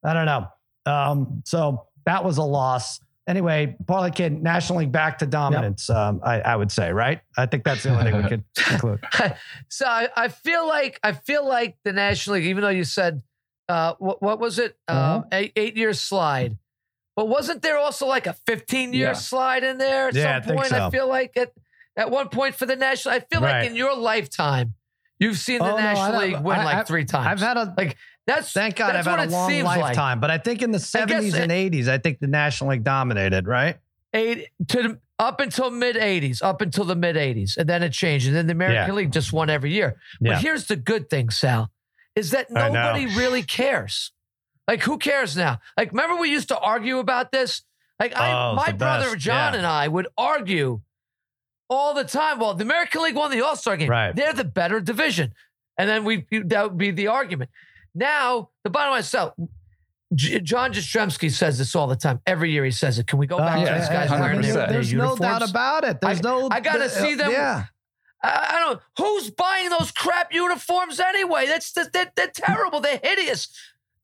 I 0.04 0.12
don't 0.12 0.26
know. 0.26 0.46
Um, 0.84 1.42
so 1.46 1.86
that 2.04 2.24
was 2.24 2.36
a 2.36 2.42
loss. 2.42 3.00
Anyway, 3.26 3.74
Parlay 3.86 4.10
Kid, 4.10 4.42
National 4.42 4.80
League 4.80 4.92
back 4.92 5.16
to 5.20 5.26
dominance, 5.26 5.88
um, 5.88 6.20
I, 6.22 6.40
I 6.42 6.56
would 6.56 6.70
say, 6.70 6.92
right? 6.92 7.22
I 7.38 7.46
think 7.46 7.64
that's 7.64 7.82
the 7.82 7.88
only 7.88 8.04
thing 8.04 8.22
we 8.22 8.28
could 8.28 8.44
conclude. 8.54 9.00
So 9.70 9.86
I, 9.86 10.10
I 10.14 10.28
feel 10.28 10.68
like 10.68 11.00
I 11.02 11.12
feel 11.12 11.48
like 11.48 11.78
the 11.84 11.92
National 11.94 12.34
League, 12.36 12.44
even 12.44 12.60
though 12.62 12.68
you 12.68 12.84
said 12.84 13.22
uh, 13.68 13.94
what, 13.98 14.22
what 14.22 14.38
was 14.40 14.58
it, 14.58 14.76
Uh-huh. 14.88 15.16
um, 15.16 15.24
eight, 15.32 15.52
eight 15.56 15.76
year 15.76 15.92
slide, 15.94 16.58
but 17.16 17.28
wasn't 17.28 17.62
there 17.62 17.78
also 17.78 18.06
like 18.06 18.26
a 18.26 18.32
15 18.46 18.92
year 18.92 19.08
Yeah. 19.08 19.12
slide 19.14 19.64
in 19.64 19.78
there 19.78 20.08
at 20.08 20.14
Yeah, 20.14 20.30
I 20.30 20.40
some 20.40 20.42
think 20.48 20.56
point? 20.58 20.68
so. 20.70 20.86
I 20.86 20.90
feel 20.90 21.08
like 21.08 21.36
at 21.36 21.52
at 21.96 22.10
one 22.10 22.28
point 22.28 22.56
for 22.56 22.66
the 22.66 22.74
National, 22.76 23.14
I 23.14 23.20
feel 23.20 23.40
Right. 23.40 23.60
like 23.62 23.70
in 23.70 23.76
your 23.76 23.96
lifetime, 23.96 24.74
you've 25.20 25.38
seen 25.38 25.60
the 25.60 25.72
Oh, 25.72 25.76
National 25.76 26.16
I- 26.16 26.24
League 26.24 26.40
win 26.40 26.58
I- 26.58 26.64
like 26.64 26.76
I- 26.78 26.82
three 26.82 27.04
times. 27.04 27.26
I've 27.40 27.46
had 27.46 27.56
a, 27.56 27.72
like 27.78 27.96
that's 28.26 28.50
thank 28.52 28.76
God 28.76 28.94
that's 28.94 29.06
I've 29.06 29.12
what 29.12 29.20
had 29.20 29.28
a 29.28 29.32
it 29.32 29.34
long 29.34 29.48
seems 29.50 29.64
like. 29.64 29.80
lifetime, 29.80 30.18
but 30.18 30.30
I 30.30 30.38
think 30.38 30.60
in 30.62 30.72
the 30.72 30.78
70s 30.80 31.34
and 31.34 31.52
80s, 31.52 31.88
I 31.88 31.98
think 31.98 32.18
the 32.18 32.26
National 32.26 32.70
League 32.70 32.82
dominated, 32.84 33.46
right? 33.46 33.78
eight 34.12 34.48
to 34.68 34.82
the, 34.82 34.98
up 35.18 35.40
until 35.40 35.70
mid 35.70 35.96
80s, 35.96 36.40
up 36.42 36.60
until 36.60 36.84
the 36.84 36.94
mid 36.96 37.16
80s, 37.16 37.56
and 37.56 37.68
then 37.68 37.82
it 37.82 37.90
changed. 37.92 38.26
And 38.28 38.34
then 38.36 38.46
the 38.46 38.52
American 38.52 38.88
Yeah. 38.88 38.92
League 38.94 39.12
just 39.12 39.32
won 39.32 39.50
every 39.50 39.72
year. 39.72 39.96
But 40.20 40.38
here's 40.38 40.66
the 40.66 40.76
good 40.76 41.08
thing, 41.10 41.30
Sal, 41.30 41.70
is 42.16 42.30
that 42.30 42.50
nobody 42.50 43.06
really 43.06 43.42
cares. 43.42 44.12
Like, 44.68 44.82
who 44.82 44.98
cares 44.98 45.36
now? 45.36 45.58
Like, 45.76 45.90
remember 45.90 46.16
we 46.16 46.30
used 46.30 46.48
to 46.48 46.58
argue 46.58 46.98
about 46.98 47.32
this? 47.32 47.62
Like, 48.00 48.16
I, 48.16 48.50
Oh, 48.50 48.54
my 48.54 48.72
brother 48.72 49.10
best, 49.12 49.18
John 49.18 49.52
yeah. 49.52 49.58
and 49.58 49.66
I 49.66 49.88
would 49.88 50.08
argue 50.16 50.80
all 51.68 51.94
the 51.94 52.04
time. 52.04 52.38
Well, 52.38 52.54
the 52.54 52.64
American 52.64 53.02
League 53.02 53.14
won 53.14 53.30
the 53.30 53.40
All 53.42 53.56
Star 53.56 53.76
game. 53.76 53.90
Right. 53.90 54.14
They're 54.14 54.32
the 54.32 54.44
better 54.44 54.80
division. 54.80 55.32
And 55.78 55.88
then 55.88 56.04
we 56.04 56.26
that 56.46 56.62
would 56.70 56.78
be 56.78 56.90
the 56.92 57.08
argument. 57.08 57.50
Now, 57.94 58.50
the 58.64 58.70
bottom 58.70 58.92
line 58.92 59.00
is, 59.00 59.08
so 59.08 59.34
J- 60.14 60.40
John 60.40 60.72
Jastrzemski 60.72 61.30
says 61.30 61.58
this 61.58 61.74
all 61.74 61.86
the 61.86 61.96
time. 61.96 62.20
Every 62.26 62.50
year 62.52 62.64
he 62.64 62.70
says 62.70 62.98
it. 62.98 63.06
Can 63.06 63.18
we 63.18 63.26
go 63.26 63.38
back 63.38 63.58
Uh, 63.58 63.72
to 63.72 63.78
these 63.80 63.88
guys 63.88 64.10
I- 64.10 64.16
I 64.16 64.20
wearing 64.20 64.40
their, 64.42 64.52
their 64.54 64.66
There's 64.68 64.92
no 64.92 65.16
doubt 65.16 65.48
about 65.48 65.84
it. 65.84 66.00
There's 66.00 66.18
I- 66.18 66.22
no. 66.22 66.48
I 66.50 66.60
gotta 66.60 66.88
see 66.88 67.14
them- 67.16 67.30
Yeah. 67.32 67.64
I, 68.24 68.58
don't. 68.60 68.80
Who's 68.98 69.30
buying 69.30 69.70
those 69.70 69.90
crap 69.92 70.32
uniforms 70.32 71.00
anyway? 71.00 71.46
That's 71.46 71.72
they're, 71.72 72.12
they're 72.16 72.30
terrible. 72.34 72.80
They're 72.80 73.00
hideous. 73.02 73.48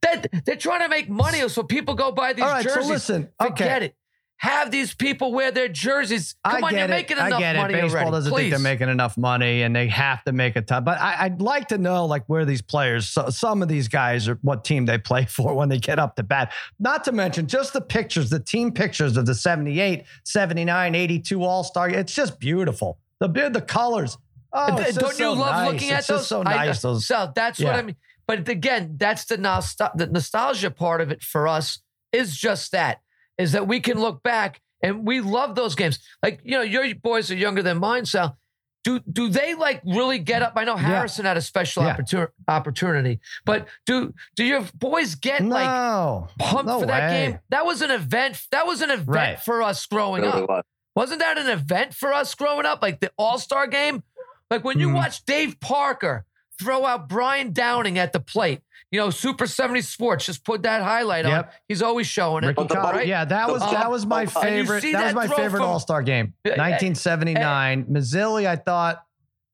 They're, 0.03 0.23
they're 0.47 0.57
trying 0.57 0.81
to 0.81 0.89
make 0.89 1.09
money 1.11 1.47
so 1.49 1.63
people 1.63 1.95
go 1.95 2.11
buy 2.13 2.33
these 2.33 2.45
All 2.45 2.51
right, 2.51 2.65
jerseys. 2.65 2.85
so 2.87 2.93
listen. 2.93 3.29
Forget 3.41 3.77
Okay. 3.77 3.87
it. 3.87 3.97
Have 4.39 4.71
these 4.71 4.95
people 4.95 5.35
wear 5.35 5.51
their 5.51 5.69
jerseys. 5.69 6.35
Come 6.47 6.65
I 6.65 6.69
on, 6.69 6.71
get 6.73 6.79
you're 6.79 6.85
it. 6.87 6.91
making 6.91 7.17
enough 7.19 7.33
I 7.35 7.39
get 7.41 7.57
money 7.57 7.75
it. 7.75 7.83
Baseball 7.83 8.01
already. 8.05 8.11
doesn't 8.13 8.33
Please. 8.33 8.41
think 8.45 8.51
they're 8.53 8.73
making 8.73 8.89
enough 8.89 9.19
money, 9.19 9.61
and 9.61 9.77
they 9.77 9.87
have 9.89 10.25
to 10.25 10.33
make 10.33 10.57
a 10.57 10.63
ton. 10.63 10.83
But 10.83 10.99
I, 10.99 11.25
I'd 11.27 11.43
like 11.43 11.69
to 11.69 11.77
know, 11.77 12.07
like, 12.07 12.25
where 12.27 12.47
these 12.47 12.63
players, 12.63 13.07
so, 13.07 13.29
some 13.29 13.61
of 13.61 13.69
these 13.69 13.87
guys, 13.89 14.29
are 14.29 14.39
what 14.41 14.65
team 14.65 14.87
they 14.87 14.97
play 14.97 15.27
for 15.29 15.53
when 15.53 15.69
they 15.69 15.77
get 15.79 15.99
up 15.99 16.17
to 16.17 16.23
bat. 16.23 16.55
Not 16.79 17.05
to 17.05 17.13
mention 17.13 17.49
just 17.49 17.75
the 17.75 17.83
pictures, 17.83 18.31
the 18.31 18.41
team 18.41 18.73
pictures 18.73 19.19
of 19.19 19.27
the 19.27 19.35
78, 19.35 20.05
79, 20.25 20.95
82 20.95 21.45
All 21.45 21.63
Star. 21.63 21.91
It's 21.91 22.15
just 22.15 22.41
beautiful. 22.41 22.99
The 23.21 23.29
beard, 23.29 23.53
the 23.53 23.61
colors. 23.63 24.17
Oh, 24.53 24.77
it's 24.79 24.97
Don't 24.97 25.09
just 25.11 25.21
you 25.21 25.27
so 25.27 25.33
love 25.35 25.53
nice. 25.55 25.73
looking 25.73 25.89
It's 25.91 26.09
at 26.11 26.13
those? 26.13 26.21
just 26.21 26.29
so 26.29 26.43
I- 26.45 26.67
those, 26.73 27.07
so 27.07 27.33
that's 27.35 27.61
what 27.61 27.75
I 27.75 27.83
mean. 27.83 27.97
But 28.27 28.49
again, 28.49 28.95
that's 28.97 29.25
the, 29.27 29.37
nostal- 29.39 29.97
the 29.97 30.07
nostalgia 30.07 30.71
part 30.71 31.01
of 31.01 31.11
it 31.11 31.23
for 31.23 31.47
us 31.49 31.79
is 32.13 32.37
just 32.37 32.73
that, 32.73 33.01
is 33.39 33.53
that 33.53 33.67
we 33.69 33.81
can 33.81 33.99
look 34.01 34.23
back 34.23 34.61
and 34.83 35.07
we 35.07 35.21
love 35.21 35.55
those 35.55 35.75
games. 35.75 35.99
Like, 36.23 36.41
you 36.45 36.53
know, 36.53 36.63
your 36.63 36.95
boys 36.95 37.31
are 37.31 37.37
younger 37.37 37.63
than 37.63 37.79
mine, 37.79 38.07
Sal. 38.07 38.37
Do 38.83 38.99
do 39.13 39.29
they 39.29 39.55
like 39.55 39.83
really 39.85 40.19
get 40.19 40.41
up? 40.43 40.55
I 40.57 40.65
know 40.65 40.75
Harrison 40.77 41.27
had 41.27 41.37
a 41.37 41.43
special 41.43 41.83
Yeah. 41.85 41.95
opportu- 41.97 42.29
opportunity, 42.49 43.21
but 43.45 43.69
do 43.85 44.15
do 44.37 44.45
your 44.45 44.63
boys 44.75 45.17
get 45.17 45.43
like 45.45 45.69
pumped 46.39 46.65
no 46.67 46.81
for 46.81 46.87
that 46.87 47.11
way. 47.11 47.27
game? 47.33 47.39
That 47.51 47.67
was 47.67 47.83
an 47.83 47.91
event. 47.91 48.41
That 48.53 48.67
was 48.67 48.81
an 48.81 48.91
event 48.91 49.07
Right. 49.09 49.39
for 49.41 49.61
us 49.63 49.85
growing 49.85 50.23
Really 50.23 50.43
up. 50.45 50.49
was. 50.49 50.65
Wasn't 50.95 51.21
that 51.21 51.39
an 51.39 51.49
event 51.49 51.95
for 51.95 52.13
us 52.13 52.35
growing 52.35 52.67
up? 52.67 52.83
Like 52.83 53.01
the 53.01 53.11
All 53.17 53.39
Star 53.39 53.67
game? 53.67 54.03
Like 54.51 54.65
when 54.65 54.79
you 54.81 54.89
Mhm. 54.89 54.95
watch 54.95 55.25
Dave 55.25 55.61
Parker 55.61 56.25
throw 56.61 56.85
out 56.85 57.09
Brian 57.09 57.53
Downing 57.53 57.99
at 57.99 58.13
the 58.13 58.21
plate, 58.21 58.61
you 58.91 58.99
know, 58.99 59.09
Super 59.11 59.47
70 59.47 59.83
Sports 59.83 60.27
just 60.27 60.45
put 60.45 60.63
that 60.65 60.83
highlight 60.83 61.25
on. 61.25 61.47
He's 61.69 61.81
always 61.81 62.07
showing 62.09 62.43
it. 62.45 62.49
Ricky 62.49 62.65
the 62.65 62.75
right- 62.75 63.07
Yeah, 63.07 63.25
that 63.25 63.49
was 63.49 63.63
Uh, 63.63 63.71
that 63.71 63.91
was 63.91 64.05
my 64.05 64.27
favorite. 64.27 64.83
see 64.83 64.93
That 64.93 65.05
was 65.05 65.15
my 65.15 65.29
favorite 65.29 65.61
from- 65.61 65.69
All 65.69 65.79
Star 65.81 66.03
game, 66.03 66.35
Uh, 66.45 66.51
uh, 66.51 66.57
1979. 66.57 67.85
Mazzilli, 67.85 68.47
I 68.47 68.57
thought 68.57 69.05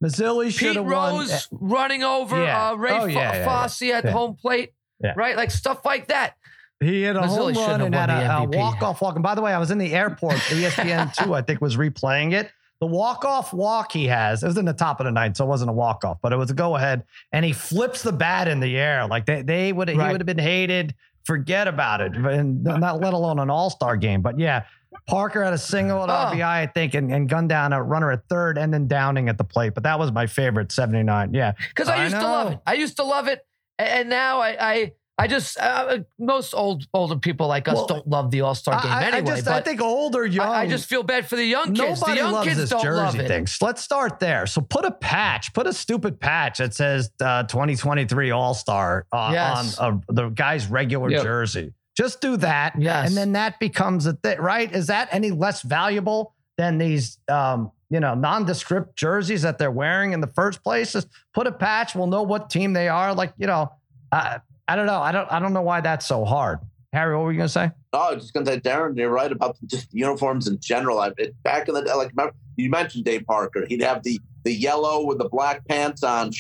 Mazzilli 0.03 0.51
should 0.57 0.77
have 0.77 0.85
won. 0.87 1.15
Rose 1.19 1.49
running 1.53 2.03
over 2.03 2.43
Yeah. 2.43 2.71
uh, 2.71 2.75
Ray 2.77 2.91
Oh, 2.93 3.01
Fo- 3.01 3.07
yeah, 3.07 3.19
yeah, 3.19 3.35
yeah. 3.37 3.45
Fosse 3.45 3.83
at 3.83 4.05
Yeah. 4.05 4.11
home 4.11 4.35
plate, 4.37 4.73
Yeah. 5.03 5.13
right? 5.17 5.37
Like 5.37 5.51
stuff 5.51 5.85
like 5.85 6.09
that. 6.09 6.35
He 6.81 7.03
hit 7.03 7.17
a 7.17 7.23
home 7.23 7.55
run 7.55 7.81
and 7.81 7.95
had 7.95 8.11
a, 8.11 8.39
a 8.39 8.45
walk 8.45 8.83
off 8.83 9.01
walk. 9.01 9.15
And 9.15 9.23
by 9.23 9.35
the 9.35 9.41
way, 9.43 9.53
I 9.53 9.59
was 9.59 9.71
in 9.71 9.79
the 9.79 9.93
airport. 9.95 10.35
ESPN 10.37 11.15
two, 11.15 11.35
I 11.35 11.43
think, 11.43 11.61
was 11.61 11.77
replaying 11.77 12.33
it. 12.33 12.51
The 12.81 12.87
walk 12.87 13.25
off 13.25 13.55
walk 13.55 13.93
he 13.93 14.07
has. 14.09 14.43
It 14.43 14.47
was 14.49 14.59
in 14.59 14.67
the 14.67 14.75
top 14.75 15.01
of 15.01 15.07
the 15.07 15.11
ninth, 15.11 15.39
so 15.39 15.45
it 15.47 15.49
wasn't 15.49 15.71
a 15.71 15.73
walk 15.73 16.05
off, 16.05 16.19
but 16.21 16.33
it 16.35 16.37
was 16.37 16.51
a 16.51 16.55
go 16.55 16.77
ahead. 16.77 17.05
And 17.33 17.43
he 17.45 17.53
flips 17.55 18.03
the 18.03 18.13
bat 18.13 18.49
in 18.49 18.61
the 18.61 18.77
air 18.77 19.07
like 19.07 19.25
they 19.25 19.41
they 19.41 19.73
would 19.73 19.89
he 19.89 19.97
would 19.97 20.21
have 20.21 20.27
been 20.27 20.39
hated. 20.39 20.95
Forget 21.25 21.67
about 21.67 22.01
it, 22.03 22.15
and 22.15 22.63
not 22.63 23.01
let 23.01 23.15
alone 23.15 23.39
an 23.41 23.49
All 23.51 23.71
Star 23.71 23.97
game. 23.97 24.21
But 24.23 24.39
yeah, 24.39 24.65
Parker 25.09 25.43
had 25.43 25.55
a 25.55 25.59
single 25.59 26.05
at 26.05 26.11
Oh. 26.11 26.37
RBI, 26.37 26.45
I 26.45 26.67
think, 26.67 26.95
and, 26.95 27.11
and 27.13 27.29
gunned 27.29 27.49
down 27.49 27.73
a 27.73 27.83
runner 27.83 28.13
at 28.13 28.29
third, 28.29 28.59
and 28.59 28.73
then 28.73 28.87
Downing 28.87 29.29
at 29.29 29.37
the 29.39 29.43
plate. 29.43 29.75
But 29.75 29.83
that 29.85 29.99
was 29.99 30.13
my 30.13 30.27
favorite, 30.27 30.71
seventy 30.71 31.03
nine. 31.03 31.33
Yeah, 31.35 31.53
Because 31.71 31.89
I 31.89 31.97
I 31.97 32.03
used 32.05 32.15
to 32.17 32.23
love 32.23 32.53
it. 32.53 32.59
I 32.67 32.75
used 32.75 32.97
to 32.99 33.03
love 33.05 33.27
it. 33.27 33.45
And 33.79 34.09
now 34.09 34.41
I 34.41 34.57
I, 34.61 34.93
I 35.19 35.29
just 35.29 35.59
uh, 35.59 36.01
most 36.19 36.53
old 36.53 36.85
older 36.93 37.17
people 37.17 37.47
like 37.47 37.69
us 37.69 37.75
Well, 37.75 37.87
don't 37.87 38.07
love 38.07 38.31
the 38.31 38.43
All 38.43 38.55
Star 38.55 38.83
game 38.83 38.93
I, 38.93 39.05
I 39.05 39.05
anyway. 39.07 39.37
just 39.37 39.49
I 39.49 39.53
but 39.53 39.65
think 39.65 39.81
older, 39.81 40.27
young. 40.27 40.47
I, 40.49 40.61
I 40.63 40.67
just 40.69 40.87
feel 40.89 41.03
bad 41.03 41.27
for 41.27 41.37
the 41.37 41.45
young 41.45 41.75
kids. 41.75 41.79
Nobody 42.03 42.13
the 42.13 42.19
young 42.19 42.33
loves 42.33 42.47
kids 42.49 42.59
this 42.61 42.69
don't 42.71 42.83
jersey 42.83 43.01
love 43.03 43.15
it. 43.21 43.29
thing. 43.29 43.47
Let's 43.63 43.83
start 43.83 44.21
there. 44.21 44.47
So 44.47 44.61
put 44.61 44.85
a 44.85 44.91
patch, 44.91 45.55
put 45.55 45.67
a 45.67 45.73
stupid 45.73 46.21
patch 46.21 46.59
that 46.59 46.75
says 46.75 47.11
uh, 47.23 47.45
2023 47.45 48.31
All 48.31 48.53
Star 48.53 49.07
uh, 49.11 49.31
Yes. 49.33 49.79
on 49.79 50.03
uh, 50.09 50.13
the 50.13 50.29
guy's 50.29 50.67
regular 50.67 51.11
Yep. 51.11 51.23
jersey. 51.23 51.73
Just 51.97 52.21
do 52.21 52.37
that, 52.37 52.75
Yes. 52.79 53.09
and 53.09 53.17
then 53.17 53.33
that 53.33 53.59
becomes 53.59 54.05
a 54.05 54.13
thing, 54.13 54.39
right? 54.39 54.71
Is 54.71 54.89
that 54.89 55.09
any 55.13 55.31
less 55.31 55.63
valuable 55.63 56.35
than 56.59 56.77
these, 56.77 57.19
um, 57.29 57.73
you 57.89 58.01
know, 58.01 58.15
nondescript 58.15 58.97
jerseys 58.97 59.41
that 59.43 59.57
they're 59.57 59.71
wearing 59.71 60.13
in 60.13 60.21
the 60.21 60.27
first 60.27 60.63
place? 60.63 60.93
Just 60.93 61.09
put 61.33 61.47
a 61.47 61.53
patch. 61.53 61.95
We'll 61.95 62.07
know 62.07 62.23
what 62.23 62.51
team 62.51 62.75
they 62.75 62.89
are. 62.91 63.15
Like, 63.15 63.33
you 63.39 63.47
know, 63.47 63.73
I, 64.13 64.41
I 64.69 64.77
don't 64.77 64.87
know. 64.87 65.01
I 65.01 65.13
don't. 65.13 65.31
I 65.31 65.39
don't 65.39 65.53
know 65.53 65.63
why 65.63 65.81
that's 65.81 66.07
so 66.07 66.25
hard. 66.25 66.59
Harry, 66.93 67.15
what 67.15 67.25
were 67.25 67.33
you 67.33 67.39
gonna 67.39 67.49
say? 67.49 67.71
No, 67.93 68.01
I 68.01 68.15
was 68.15 68.25
just 68.25 68.35
gonna 68.35 68.47
say, 68.47 68.61
Darren, 68.61 68.97
you're 68.97 69.11
right 69.11 69.31
about 69.31 69.57
just 69.67 69.93
uniforms 69.93 70.49
in 70.49 70.59
general. 70.61 70.99
I 70.99 71.13
it, 71.19 71.41
back 71.43 71.69
in 71.69 71.75
the 71.75 71.83
day, 71.83 71.93
like 71.93 72.11
remember, 72.17 72.35
you 72.57 72.71
mentioned 72.71 73.05
Dave 73.05 73.27
Parker. 73.27 73.67
He'd 73.69 73.83
have 73.83 74.03
the 74.03 74.21
the 74.45 74.53
yellow 74.53 75.05
with 75.05 75.19
the 75.19 75.29
black 75.29 75.67
pants 75.69 76.03
on. 76.03 76.31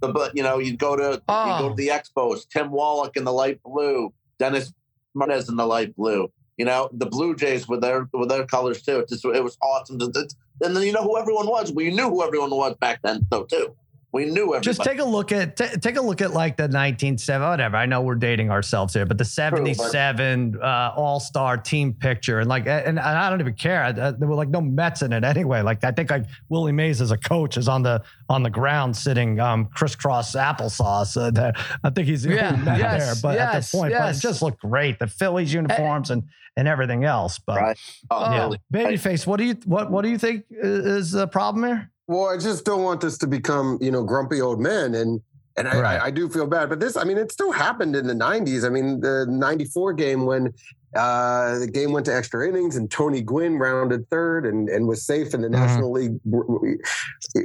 The 0.00 0.08
but 0.08 0.36
you 0.36 0.42
know 0.42 0.58
you'd 0.58 0.78
go 0.78 0.96
to 0.96 1.14
you 1.14 1.20
Oh. 1.28 1.58
go 1.58 1.68
to 1.68 1.72
oh. 1.72 1.76
the 1.76 1.88
Expos. 1.88 2.48
Tim 2.48 2.70
Wallach 2.70 3.16
in 3.16 3.24
the 3.24 3.32
light 3.32 3.62
blue. 3.62 4.12
Dennis 4.38 4.72
Martinez 5.14 5.48
in 5.48 5.56
the 5.56 5.66
light 5.66 5.94
blue. 5.96 6.30
You 6.56 6.64
know 6.66 6.88
the 6.92 7.06
Blue 7.06 7.34
Jays 7.34 7.68
with 7.68 7.80
their 7.80 8.08
with 8.12 8.28
their 8.28 8.46
colors 8.46 8.82
too. 8.82 9.00
It 9.00 9.08
just 9.08 9.24
it 9.24 9.42
was 9.42 9.58
awesome. 9.62 9.98
And 10.00 10.76
then 10.76 10.82
you 10.82 10.92
know 10.92 11.02
who 11.02 11.18
everyone 11.18 11.46
was. 11.46 11.72
You 11.72 11.90
knew 11.90 12.08
who 12.08 12.22
everyone 12.22 12.50
was 12.50 12.76
back 12.80 13.00
then 13.02 13.26
though 13.30 13.44
too. 13.44 13.74
We 14.12 14.24
knew 14.24 14.42
everybody. 14.54 14.64
Just 14.64 14.82
take 14.82 14.98
a 14.98 15.04
look 15.04 15.30
at 15.30 15.56
ta 15.56 15.66
take 15.80 15.96
a 15.96 16.00
look 16.00 16.20
at 16.20 16.32
like 16.32 16.56
the 16.56 16.64
1970 16.64 17.48
whatever. 17.48 17.76
I 17.76 17.86
know 17.86 18.00
we're 18.02 18.16
dating 18.16 18.50
ourselves 18.50 18.92
here, 18.94 19.06
but 19.06 19.18
the 19.18 19.24
77 19.24 20.58
uh, 20.60 20.92
All 20.96 21.20
Star 21.20 21.56
team 21.56 21.94
picture 21.94 22.40
and 22.40 22.48
like 22.48 22.66
and, 22.66 22.98
and 22.98 23.00
I 23.00 23.30
don't 23.30 23.40
even 23.40 23.54
care. 23.54 23.82
I, 23.84 23.88
I- 23.88 24.10
there 24.10 24.28
were 24.28 24.34
like 24.34 24.48
no 24.48 24.60
Mets 24.60 25.02
in 25.02 25.12
it 25.12 25.24
anyway. 25.24 25.62
Like 25.62 25.84
I 25.84 25.92
think 25.92 26.10
like 26.10 26.24
Willie 26.48 26.72
Mays 26.72 27.00
as 27.00 27.10
a 27.10 27.16
coach 27.16 27.56
is 27.56 27.68
on 27.68 27.82
the 27.82 28.02
on 28.28 28.42
the 28.42 28.50
ground 28.50 28.96
sitting 28.96 29.38
um, 29.40 29.66
crisscross 29.66 30.34
applesauce. 30.34 31.16
Uh, 31.16 31.30
that- 31.32 31.56
I 31.84 31.90
think 31.90 32.08
he's 32.08 32.22
the 32.24 32.34
Yeah, 32.34 32.50
only 32.54 32.80
yes, 32.80 33.20
there, 33.20 33.30
but 33.30 33.38
at 33.38 33.62
the 33.62 33.68
point, 33.78 33.92
but 33.92 34.14
it 34.16 34.18
just 34.20 34.42
looked 34.42 34.60
great. 34.60 34.98
The 34.98 35.06
Phillies 35.06 35.52
uniforms 35.52 36.10
and 36.10 36.24
and 36.56 36.66
everything 36.66 37.04
else. 37.04 37.38
But 37.38 37.60
Right. 37.60 37.78
oh, 38.10 38.32
yeah, 38.32 38.42
really? 38.44 38.58
babyface. 38.72 39.26
What 39.26 39.36
do 39.38 39.44
you 39.44 39.54
what 39.66 39.90
what 39.90 40.02
do 40.02 40.10
you 40.10 40.18
think 40.18 40.44
is 40.50 41.12
the 41.12 41.28
problem 41.28 41.64
here? 41.64 41.90
Well, 42.10 42.26
I 42.28 42.38
just 42.38 42.64
don't 42.64 42.82
want 42.82 43.00
this 43.00 43.16
to 43.18 43.28
become, 43.28 43.78
you 43.80 43.92
know, 43.92 44.02
grumpy 44.02 44.40
old 44.40 44.58
men. 44.60 44.94
And 44.96 45.20
and 45.56 45.68
I, 45.68 45.80
Right. 45.80 46.00
I, 46.00 46.06
I 46.06 46.10
do 46.10 46.28
feel 46.28 46.46
bad. 46.46 46.68
But 46.68 46.80
this, 46.80 46.96
I 46.96 47.04
mean, 47.04 47.18
it 47.18 47.30
still 47.30 47.52
happened 47.52 47.94
in 47.94 48.06
the 48.08 48.14
90s. 48.14 48.64
I 48.64 48.68
mean, 48.68 48.98
the 49.00 49.26
94 49.28 49.92
game 49.92 50.24
when 50.26 50.52
uh, 50.96 51.58
the 51.60 51.68
game 51.68 51.92
went 51.92 52.06
to 52.06 52.14
extra 52.14 52.48
innings 52.48 52.74
and 52.76 52.90
Tony 52.90 53.20
Gwynn 53.22 53.58
rounded 53.58 54.08
third 54.10 54.44
and, 54.44 54.68
and 54.68 54.88
was 54.88 55.04
safe 55.06 55.34
in 55.34 55.42
the 55.42 55.48
Mhm. 55.48 55.52
National 55.52 55.92
League 55.92 56.18
w- 56.28 56.46
w- 56.46 56.78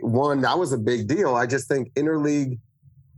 won. 0.02 0.42
That 0.42 0.58
was 0.58 0.72
a 0.74 0.78
big 0.80 1.08
deal. 1.08 1.36
I 1.36 1.46
just 1.46 1.68
think 1.68 1.94
interleague, 1.94 2.58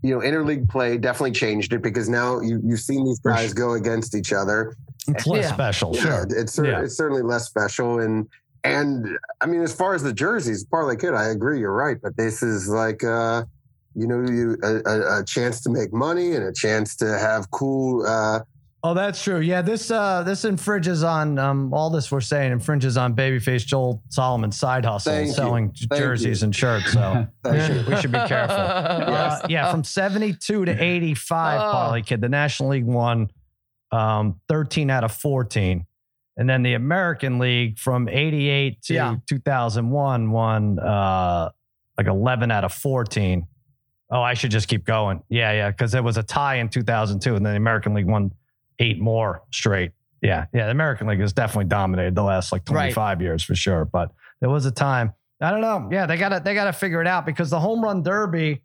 you 0.01 0.13
know, 0.16 0.20
interleague 0.20 0.68
play 0.68 0.98
definitely 0.98 1.32
changed 1.32 1.72
it 1.72 1.82
because 1.82 2.10
now 2.10 2.42
you, 2.42 2.60
you've 2.66 2.82
seen 2.82 3.06
these 3.06 3.20
guys 3.20 3.54
go 3.54 3.74
against 3.74 4.16
each 4.16 4.34
other. 4.34 4.75
It's 5.08 5.25
less 5.27 5.46
Yeah. 5.46 5.54
special, 5.54 5.96
Yeah, 5.96 6.01
sure. 6.01 6.27
it's 6.30 6.54
cer- 6.54 6.66
Yeah. 6.66 6.82
it's 6.82 6.98
certainly 6.98 7.22
less 7.24 7.46
special 7.46 8.00
and 8.00 8.27
and 8.68 9.08
I 9.42 9.46
mean 9.46 9.62
as 9.62 9.74
far 9.74 9.94
as 9.94 10.04
the 10.04 10.14
jerseys, 10.14 10.64
parlay 10.66 10.96
kid, 10.96 11.14
I 11.14 11.26
agree, 11.30 11.60
you're 11.60 11.74
right, 11.74 11.98
but 12.02 12.16
this 12.18 12.42
is 12.44 12.68
like 12.70 13.04
uh 13.04 13.44
you 13.96 14.08
know 14.08 14.22
you 14.30 14.58
a, 14.64 14.76
a, 14.90 15.20
a 15.22 15.24
chance 15.26 15.62
to 15.62 15.70
make 15.70 15.92
money 15.94 16.34
and 16.36 16.44
a 16.46 16.54
chance 16.54 16.96
to 16.98 17.18
have 17.18 17.50
cool 17.52 18.06
uh 18.06 18.40
Oh, 18.84 18.94
that's 18.94 19.22
true. 19.24 19.40
Yeah, 19.40 19.64
this 19.64 19.90
uh 19.90 20.22
this 20.24 20.46
infringes 20.46 21.04
on 21.04 21.40
um 21.40 21.74
all 21.74 21.90
this 21.90 22.12
we're 22.12 22.22
saying 22.22 22.52
infringes 22.52 22.96
on 22.96 23.16
babyface 23.16 23.66
Joel 23.66 24.04
Solomon's 24.10 24.58
side 24.58 24.86
hustle, 24.86 25.12
Thank 25.14 25.34
selling 25.36 25.74
Thank 25.90 26.00
jerseys 26.00 26.42
you. 26.42 26.46
and 26.46 26.56
shirts. 26.56 26.94
So 26.94 27.28
we 27.52 27.60
should, 27.60 27.88
we 27.88 27.96
should 27.98 28.12
be 28.12 28.24
careful. 28.28 28.56
Yes. 29.08 29.44
Uh, 29.44 29.48
yeah, 29.50 29.72
from 29.72 29.84
72 29.84 30.66
to 30.66 30.72
85, 30.84 31.60
Oh. 31.60 31.72
Parlay 31.72 32.02
Kid, 32.04 32.22
the 32.22 32.30
National 32.30 32.70
League 32.70 32.86
won 32.86 33.30
um, 33.92 34.40
13 34.48 34.90
out 34.92 35.04
of 35.04 35.12
14. 35.12 35.86
And 36.38 36.48
then 36.50 36.62
the 36.63 36.75
American 36.75 37.39
League 37.39 37.79
from 37.79 38.08
88 38.08 38.82
to 38.84 38.94
Yeah. 38.94 39.15
2001 39.27 40.32
won 40.32 40.79
uh, 40.79 41.50
like 41.98 42.08
11 42.08 42.51
out 42.51 42.63
of 42.63 42.74
14. 42.74 43.48
Oh, 44.10 44.22
I 44.22 44.36
should 44.36 44.51
just 44.51 44.67
keep 44.67 44.86
going. 44.86 45.22
Yeah, 45.29 45.51
yeah, 45.51 45.72
because 45.72 45.94
it 45.94 46.03
was 46.03 46.15
a 46.17 46.24
tie 46.24 46.56
in 46.56 46.70
2002, 46.70 47.36
and 47.36 47.46
then 47.46 47.53
the 47.53 47.58
American 47.58 47.94
League 47.94 48.06
won 48.08 48.32
eight 48.79 49.00
more 49.01 49.41
straight. 49.51 49.91
Yeah, 50.22 50.46
yeah, 50.53 50.65
the 50.65 50.72
American 50.72 51.08
League 51.08 51.20
has 51.20 51.34
definitely 51.34 51.65
dominated 51.65 52.15
the 52.15 52.24
last 52.24 52.51
like 52.51 52.62
Right. 52.70 52.94
25 52.94 53.22
years 53.22 53.44
for 53.44 53.53
sure. 53.56 53.84
But 53.86 54.12
there 54.39 54.50
was 54.50 54.65
a 54.65 54.72
time. 54.72 55.13
I 55.41 55.51
don't 55.51 55.62
know. 55.62 55.89
Yeah, 55.91 56.06
they 56.06 56.17
gotta 56.17 56.39
they 56.44 56.53
gotta 56.53 56.72
figure 56.74 57.01
it 57.01 57.08
out 57.08 57.25
because 57.25 57.50
the 57.50 57.60
home 57.60 57.84
run 57.84 58.01
derby, 58.01 58.62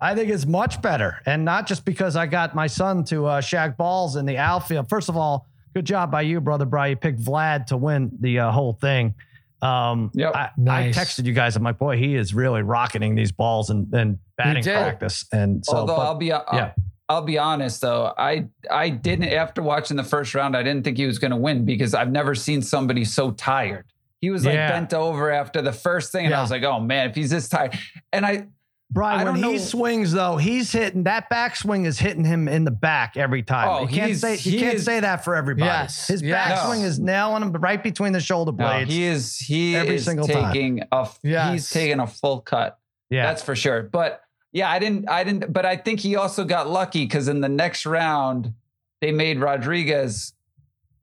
I 0.00 0.14
think 0.14 0.30
is 0.30 0.46
much 0.46 0.80
better, 0.80 1.18
and 1.26 1.44
not 1.44 1.66
just 1.66 1.84
because 1.84 2.16
I 2.16 2.26
got 2.26 2.54
my 2.54 2.66
son 2.66 3.04
to 3.04 3.26
uh, 3.26 3.40
shag 3.40 3.76
balls 3.76 4.16
in 4.16 4.24
the 4.24 4.38
outfield. 4.38 4.88
First 4.88 5.08
of 5.08 5.16
all, 5.16 5.46
good 5.78 5.84
job 5.86 6.10
by 6.10 6.22
you, 6.22 6.40
brother 6.40 6.64
Brian. 6.64 6.90
You 6.90 6.96
picked 6.96 7.20
Vlad 7.20 7.66
to 7.66 7.76
win 7.76 8.10
the 8.20 8.40
uh, 8.40 8.50
whole 8.50 8.72
thing. 8.72 9.14
Um, 9.62 10.10
Yep. 10.14 10.34
I, 10.34 10.50
Nice. 10.56 10.96
I 10.98 11.00
texted 11.02 11.24
you 11.24 11.32
guys. 11.32 11.54
I'm 11.56 11.62
like, 11.62 11.78
boy, 11.78 11.96
he 11.96 12.16
is 12.16 12.34
really 12.34 12.62
rocketing 12.62 13.14
these 13.14 13.30
balls 13.32 13.70
and, 13.70 13.92
and 13.94 14.18
batting 14.36 14.62
did. 14.64 14.74
practice. 14.74 15.24
And 15.32 15.64
so, 15.64 15.76
Although 15.76 15.96
but- 15.96 16.02
I'll 16.02 16.14
be, 16.16 16.32
I'll, 16.32 16.44
yeah. 16.52 16.72
I'll 17.08 17.22
be 17.22 17.38
honest 17.38 17.80
though, 17.80 18.12
I 18.18 18.48
I 18.70 18.90
didn't 18.90 19.28
after 19.30 19.62
watching 19.62 19.96
the 19.96 20.04
first 20.04 20.34
round, 20.34 20.54
I 20.56 20.62
didn't 20.62 20.82
think 20.84 20.98
he 20.98 21.06
was 21.06 21.18
going 21.18 21.30
to 21.30 21.38
win 21.38 21.64
because 21.64 21.94
I've 21.94 22.10
never 22.12 22.34
seen 22.34 22.60
somebody 22.60 23.04
so 23.06 23.30
tired. 23.30 23.86
He 24.20 24.28
was 24.30 24.44
like 24.44 24.54
Yeah. 24.54 24.70
bent 24.72 24.92
over 24.92 25.30
after 25.30 25.62
the 25.62 25.72
first 25.72 26.12
thing, 26.12 26.26
and 26.26 26.32
Yeah. 26.32 26.38
I 26.40 26.42
was 26.42 26.50
like, 26.50 26.64
oh 26.64 26.80
man, 26.80 27.08
if 27.08 27.14
he's 27.16 27.30
this 27.30 27.48
tired, 27.48 27.78
and 28.12 28.26
I 28.26 28.48
Brian, 28.90 29.18
when 29.18 29.26
don't 29.26 29.36
he 29.36 29.42
know- 29.42 29.58
swings 29.58 30.12
though, 30.12 30.38
he's 30.38 30.72
hitting 30.72 31.02
that 31.04 31.28
backswing 31.30 31.84
is 31.84 31.98
hitting 31.98 32.24
him 32.24 32.48
in 32.48 32.64
the 32.64 32.70
back 32.70 33.16
every 33.18 33.42
time. 33.42 33.68
Oh, 33.68 33.80
you 33.82 33.88
can't 33.88 34.16
say 34.16 34.32
you 34.36 34.52
he 34.52 34.58
can't 34.58 34.76
is- 34.76 34.84
say 34.84 35.00
that 35.00 35.24
for 35.24 35.36
everybody. 35.36 35.66
Yes, 35.66 36.06
His 36.08 36.22
yes. 36.22 36.58
backswing 36.58 36.84
is 36.84 36.98
nailing 36.98 37.42
him 37.42 37.52
right 37.52 37.82
between 37.82 38.12
the 38.12 38.20
shoulder 38.20 38.52
no, 38.52 38.56
blades. 38.56 38.90
he 38.90 39.04
is 39.04 39.36
he 39.38 39.76
Every 39.76 39.96
is 39.96 40.04
single 40.06 40.26
time. 40.26 40.52
taking 40.52 40.82
a 40.90 41.08
Yes. 41.22 41.52
he's 41.52 41.70
taking 41.70 42.00
a 42.00 42.06
full 42.06 42.40
cut. 42.40 42.78
yeah, 43.10 43.26
That's 43.26 43.42
for 43.42 43.54
sure. 43.54 43.82
But 43.82 44.22
yeah, 44.52 44.70
I 44.70 44.78
didn't 44.78 45.06
I 45.10 45.22
didn't 45.22 45.52
but 45.52 45.66
I 45.66 45.76
think 45.76 46.00
he 46.00 46.16
also 46.16 46.44
got 46.44 46.70
lucky 46.70 47.04
because 47.04 47.28
in 47.28 47.42
the 47.42 47.48
next 47.50 47.84
round 47.84 48.54
they 49.02 49.12
made 49.12 49.38
Rodriguez 49.38 50.32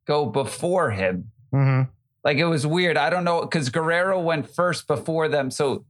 go 0.08 0.26
before 0.26 0.90
him. 0.90 1.30
hmm 1.52 1.84
Like 2.24 2.38
it 2.38 2.46
was 2.46 2.66
weird. 2.66 2.98
I 2.98 3.12
don't 3.12 3.24
know 3.24 3.42
because 3.42 3.70
Guerrero 3.70 4.20
went 4.20 4.50
first 4.50 4.88
before 4.88 5.28
them, 5.28 5.52
so 5.52 5.86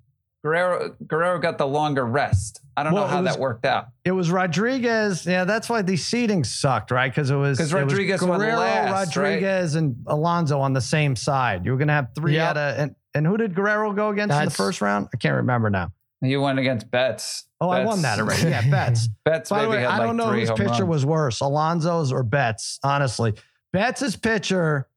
Guerrero 0.46 0.96
Guerrero 1.08 1.40
got 1.40 1.58
the 1.58 1.66
longer 1.66 2.06
rest. 2.06 2.62
I 2.78 2.84
don't 2.84 2.94
Well, 2.94 3.06
know 3.06 3.10
how 3.10 3.22
was- 3.24 3.34
that 3.34 3.40
worked 3.42 3.66
out. 3.66 3.88
It 4.04 4.12
was 4.12 4.30
Rodriguez. 4.30 5.25
Yeah, 5.25 5.44
that's 5.44 5.68
why 5.70 5.82
the 5.82 5.98
seating 5.98 6.44
sucked, 6.44 6.92
right? 6.92 7.12
Because 7.12 7.32
it 7.32 7.36
was 7.36 7.58
'Cause 7.58 7.72
it 7.74 7.75
was 7.75 7.84
Rodriguez 7.94 8.22
went 8.22 8.40
Guerrero, 8.42 8.58
last, 8.60 9.16
right? 9.18 9.24
Rodriguez, 9.24 9.74
and 9.74 9.96
Alonso 10.06 10.60
on 10.60 10.74
the 10.74 10.82
same 10.82 11.16
side. 11.16 11.66
You 11.66 11.72
were 11.72 11.78
gonna 11.80 11.94
have 11.94 12.10
three 12.14 12.36
Yep. 12.36 12.50
out 12.50 12.58
of 12.58 12.78
and, 12.80 12.96
and 13.16 13.25
who 13.25 13.38
did 13.38 13.56
Guerrero 13.56 13.92
go 13.94 14.10
against 14.10 14.38
in 14.38 14.46
the 14.46 14.52
first 14.52 14.82
round? 14.82 15.08
I 15.14 15.18
can't 15.18 15.36
remember 15.38 15.70
now. 15.72 15.92
You 16.22 16.42
went 16.42 16.60
against 16.60 16.92
Betts. 16.92 17.46
Oh, 17.60 17.70
I 17.70 17.84
won 17.84 18.02
that 18.04 18.20
already. 18.20 18.50
Yeah, 18.50 18.70
Betts. 18.70 19.08
Betts 19.25 19.50
By 19.50 19.64
the 19.64 19.70
way, 19.70 19.86
I 19.86 19.98
don't 20.00 20.16
know 20.18 20.30
three 20.30 20.42
whose 20.42 20.52
pitcher 20.52 20.70
runs. 20.70 20.84
was 20.84 21.06
worse, 21.06 21.40
Alonso's 21.42 22.12
or 22.12 22.24
Betts. 22.24 22.80
Honestly, 22.84 23.34
Betts' 23.74 24.16
pitcher. 24.16 24.88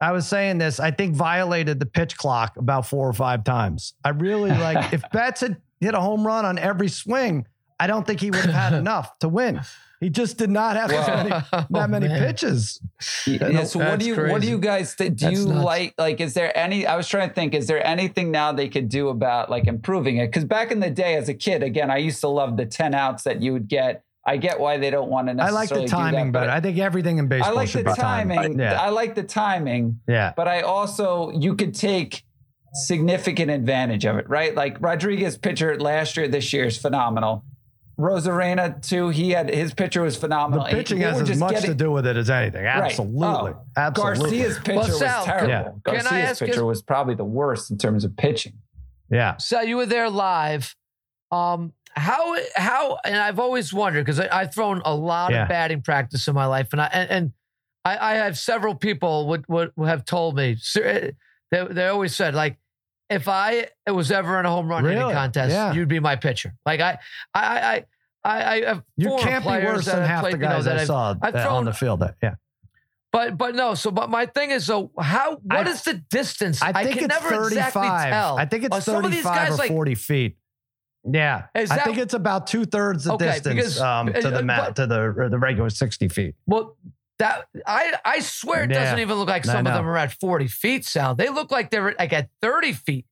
I 0.00 0.12
was 0.12 0.28
saying 0.28 0.58
this. 0.58 0.78
I 0.78 0.90
think 0.90 1.14
violated 1.16 1.80
the 1.80 1.86
pitch 1.86 2.16
clock 2.16 2.56
about 2.56 2.86
four 2.86 3.08
or 3.08 3.12
five 3.12 3.42
times. 3.44 3.94
I 4.04 4.10
really 4.10 4.50
like 4.50 4.92
if 4.92 5.02
Betts 5.12 5.40
had 5.40 5.60
hit 5.80 5.94
a 5.94 6.00
home 6.00 6.26
run 6.26 6.44
on 6.44 6.58
every 6.58 6.88
swing. 6.88 7.46
I 7.80 7.86
don't 7.86 8.04
think 8.06 8.20
he 8.20 8.30
would 8.30 8.40
have 8.44 8.54
had 8.54 8.74
enough 8.74 9.16
to 9.20 9.28
win. 9.28 9.60
He 10.00 10.10
just 10.10 10.36
did 10.36 10.50
not 10.50 10.76
have 10.76 10.90
Well, 10.90 11.06
that 11.06 11.26
many, 11.28 11.66
Oh, 11.84 11.86
many 11.88 12.08
man. 12.08 12.20
pitches. 12.20 12.80
Yeah, 13.26 13.64
so 13.64 13.80
what 13.80 13.98
do 13.98 14.06
you 14.06 14.16
what 14.28 14.42
do 14.42 14.48
you 14.48 14.58
guys 14.58 14.94
think? 14.94 15.16
Do 15.16 15.26
That's 15.26 15.40
you 15.40 15.46
nuts. 15.48 15.64
like 15.64 15.94
like 15.98 16.20
is 16.20 16.34
there 16.34 16.56
any 16.56 16.86
I 16.86 16.96
was 16.96 17.08
trying 17.08 17.28
to 17.28 17.34
think, 17.34 17.54
is 17.54 17.66
there 17.66 17.84
anything 17.84 18.30
now 18.30 18.52
they 18.52 18.68
could 18.68 18.88
do 18.88 19.08
about 19.08 19.50
like 19.50 19.66
improving 19.66 20.16
it? 20.18 20.26
Because 20.26 20.44
back 20.44 20.70
in 20.70 20.78
the 20.80 20.90
day 20.90 21.14
as 21.16 21.28
a 21.28 21.34
kid, 21.34 21.62
again, 21.64 21.90
I 21.90 21.98
used 21.98 22.20
to 22.20 22.28
love 22.28 22.56
the 22.56 22.66
10 22.66 22.94
outs 22.94 23.24
that 23.24 23.42
you 23.42 23.52
would 23.52 23.66
get. 23.68 24.04
I 24.26 24.36
get 24.36 24.60
why 24.60 24.76
they 24.76 24.90
don't 24.90 25.08
want 25.08 25.28
to 25.28 25.34
necessarily. 25.34 25.56
I 25.56 25.60
like 25.60 25.68
the 25.70 25.74
do 25.76 25.80
that, 25.82 25.88
timing 25.88 26.32
but. 26.32 26.50
I 26.50 26.60
think 26.60 26.78
everything 26.78 27.18
in 27.18 27.24
I 27.26 27.28
baseball 27.28 27.54
like 27.54 27.68
should 27.68 27.86
the 27.86 27.90
be 27.90 27.96
timed. 28.00 28.30
timing. 28.34 28.58
Yeah, 28.58 28.80
I 28.80 28.90
like 28.90 29.14
the 29.14 29.22
timing, 29.22 30.00
yeah. 30.06 30.34
but 30.36 30.46
I 30.48 30.60
also 30.62 31.30
you 31.30 31.54
could 31.56 31.74
take 31.74 32.24
significant 32.74 33.50
advantage 33.50 34.04
of 34.04 34.16
it, 34.16 34.28
right? 34.28 34.54
Like 34.54 34.76
Rodriguez 34.80 35.38
pitcher 35.38 35.78
last 35.80 36.16
year, 36.16 36.28
this 36.28 36.52
year 36.52 36.64
is 36.66 36.76
phenomenal. 36.76 37.44
Arozarena 37.98 38.80
too. 38.86 39.08
He 39.08 39.30
had 39.30 39.48
his 39.50 39.74
pitcher 39.74 40.02
was 40.02 40.16
phenomenal. 40.16 40.64
The 40.66 40.70
pitching 40.70 40.98
has 41.00 41.20
as 41.28 41.38
much 41.38 41.50
getting- 41.54 41.70
to 41.70 41.74
do 41.74 41.90
with 41.90 42.06
it 42.06 42.16
as 42.16 42.30
anything. 42.30 42.64
Absolutely, 42.64 43.24
Oh, 43.26 43.60
absolutely. 43.76 44.38
Garcia's 44.40 44.58
pitcher 44.60 44.76
Well, 44.76 44.84
Sal, 44.98 45.18
was 45.18 45.26
terrible. 45.26 45.48
Yeah. 45.48 45.68
Garcia's 45.82 46.12
ask 46.12 46.40
you- 46.40 46.46
pitcher 46.46 46.64
was 46.64 46.82
probably 46.82 47.14
the 47.14 47.24
worst 47.24 47.70
in 47.70 47.78
terms 47.78 48.04
of 48.04 48.16
pitching. 48.16 48.52
yeah. 49.10 49.36
So 49.38 49.60
you 49.62 49.76
were 49.76 49.86
there 49.86 50.08
live. 50.10 50.74
Um, 51.32 51.72
how 51.98 52.36
how 52.54 52.98
and 53.04 53.16
I've 53.16 53.38
always 53.38 53.72
wondered 53.72 54.04
because 54.06 54.20
I've 54.20 54.54
thrown 54.54 54.80
a 54.84 54.94
lot 54.94 55.32
Yeah. 55.32 55.42
of 55.42 55.48
batting 55.48 55.82
practice 55.82 56.28
in 56.28 56.34
my 56.34 56.46
life, 56.46 56.68
and 56.72 56.80
I 56.80 56.86
and, 56.92 57.10
and 57.10 57.32
I, 57.84 58.12
I 58.12 58.14
have 58.16 58.38
several 58.38 58.74
people 58.74 59.26
would, 59.28 59.44
would 59.48 59.72
have 59.84 60.04
told 60.04 60.36
me 60.36 60.56
they 60.74 61.12
they 61.50 61.86
always 61.88 62.14
said 62.14 62.34
like 62.34 62.58
if 63.10 63.26
I 63.28 63.68
was 63.86 64.10
ever 64.10 64.38
in 64.38 64.44
a 64.46 64.50
home 64.50 64.68
run 64.68 64.84
hitting 64.84 64.98
Really? 64.98 65.14
contest, 65.14 65.52
Yeah. 65.52 65.72
you'd 65.72 65.88
be 65.88 65.98
my 66.00 66.16
pitcher. 66.16 66.54
Like 66.66 66.80
I 66.80 66.98
I 67.34 67.58
I 67.58 67.84
I, 68.24 68.52
I 68.54 68.64
have 68.66 68.82
You 68.96 69.16
can't 69.18 69.44
be 69.44 69.50
worse 69.50 69.86
than 69.86 70.02
half 70.04 70.20
played, 70.20 70.34
the 70.34 70.38
you 70.38 70.42
know, 70.42 70.48
guys 70.50 70.64
that 70.66 70.76
I 70.76 70.80
I've- 70.80 70.86
saw 70.86 71.14
I've 71.22 71.34
uh, 71.34 71.54
on 71.56 71.64
the 71.64 71.72
field. 71.72 72.00
That, 72.00 72.16
yeah. 72.22 72.34
But 73.10 73.38
but 73.38 73.54
no. 73.54 73.74
So 73.74 73.90
but 73.90 74.10
my 74.10 74.26
thing 74.26 74.50
is 74.50 74.66
so 74.66 74.90
how 74.98 75.36
what 75.36 75.66
I- 75.66 75.70
is 75.70 75.82
the 75.82 75.94
distance? 76.10 76.60
I 76.60 76.72
think 76.84 76.98
can 76.98 77.10
it's 77.10 77.14
never 77.22 77.28
35. 77.44 77.52
exactly 77.52 78.10
tell. 78.10 78.38
I 78.38 78.44
think 78.44 78.64
it's 78.64 78.84
some 78.84 79.02
of 79.04 79.10
these 79.10 79.22
35 79.22 79.34
guys 79.48 79.54
or 79.54 79.56
like 79.56 79.70
40 79.70 79.94
feet. 79.94 80.36
Yeah. 81.04 81.44
Is 81.54 81.70
I 81.70 81.76
that- 81.76 81.84
think 81.84 81.98
it's 81.98 82.14
about 82.14 82.46
two 82.46 82.64
thirds 82.64 83.04
the 83.04 83.14
Okay, 83.14 83.26
distance 83.26 83.54
because- 83.54 83.80
um, 83.80 84.12
to 84.12 84.30
the 84.30 84.38
uh, 84.38 84.42
mat, 84.42 84.60
but- 84.66 84.76
to 84.76 84.86
the 84.86 85.00
or 85.00 85.28
the 85.28 85.38
regular 85.38 85.70
60 85.70 86.08
feet. 86.08 86.34
Well, 86.46 86.76
that 87.18 87.46
I 87.66 87.94
I 88.04 88.20
swear 88.20 88.62
it 88.64 88.70
Yeah. 88.70 88.80
doesn't 88.84 89.00
even 89.00 89.16
look 89.16 89.28
like 89.28 89.44
I 89.46 89.52
some 89.52 89.58
of 89.58 89.64
know. 89.72 89.74
them 89.78 89.88
are 89.88 89.96
at 89.96 90.12
40 90.12 90.46
feet, 90.48 90.84
Sal. 90.84 91.14
They 91.14 91.28
look 91.30 91.50
like 91.50 91.70
they're 91.70 91.94
like 91.98 92.12
at 92.12 92.28
30 92.42 92.72
feet. 92.72 93.06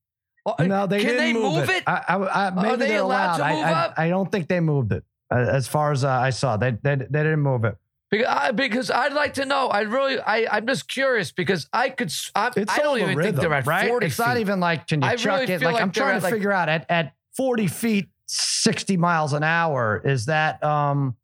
Oh, 0.44 0.54
No, 0.64 0.86
they 0.86 0.98
Can 1.00 1.08
didn't 1.16 1.24
they 1.24 1.32
move 1.32 1.68
it? 1.68 1.82
I, 1.88 2.02
I, 2.06 2.46
I, 2.46 2.50
maybe 2.50 2.76
they 2.76 2.88
they're 2.90 3.00
allowed 3.00 3.38
to 3.38 3.44
I, 3.44 3.52
move 3.54 3.64
I, 3.64 3.72
up? 3.72 3.94
I 3.96 4.08
don't 4.08 4.30
think 4.30 4.46
they 4.46 4.60
moved 4.60 4.92
it. 4.92 5.02
Uh, 5.28 5.38
as 5.38 5.66
far 5.66 5.90
as 5.90 6.04
uh, 6.04 6.08
I 6.08 6.30
saw, 6.30 6.56
they, 6.56 6.70
they 6.82 6.94
they 6.94 7.04
didn't 7.24 7.40
move 7.40 7.64
it. 7.64 7.76
Because, 8.12 8.26
I, 8.28 8.52
because 8.52 8.90
I'd 8.92 9.12
like 9.12 9.34
to 9.34 9.44
know. 9.44 9.66
I 9.66 9.80
really, 9.80 10.20
I, 10.20 10.46
I'm 10.56 10.64
just 10.68 10.88
curious 10.88 11.32
because 11.32 11.68
I 11.72 11.88
could, 11.88 12.06
s- 12.10 12.30
I, 12.36 12.52
It's 12.56 12.72
I 12.72 12.78
don't 12.78 12.98
the 12.98 13.02
even 13.02 13.16
rhythm, 13.16 13.32
think 13.34 13.42
they're 13.42 13.52
at 13.58 13.66
right? 13.66 13.88
40 13.88 14.06
It's 14.06 14.16
feet. 14.16 14.24
not 14.24 14.36
even 14.38 14.60
like 14.60 14.86
can 14.86 15.02
you 15.02 15.08
I 15.08 15.16
chuck 15.16 15.40
really 15.40 15.52
it? 15.52 15.58
feel 15.58 15.66
Like, 15.66 15.74
like 15.74 15.82
I'm 15.82 15.90
they're 15.90 16.02
trying 16.04 16.14
at, 16.14 16.18
to 16.20 16.24
like- 16.26 16.32
figure 16.34 16.52
out 16.52 16.68
at 16.68 16.86
at 16.88 17.12
40 17.36 17.66
feet. 17.66 18.08
60 18.28 18.96
miles 18.96 19.32
an 19.32 19.44
hour. 19.44 20.02
Is 20.04 20.26
that 20.26 20.62
um 20.62 21.16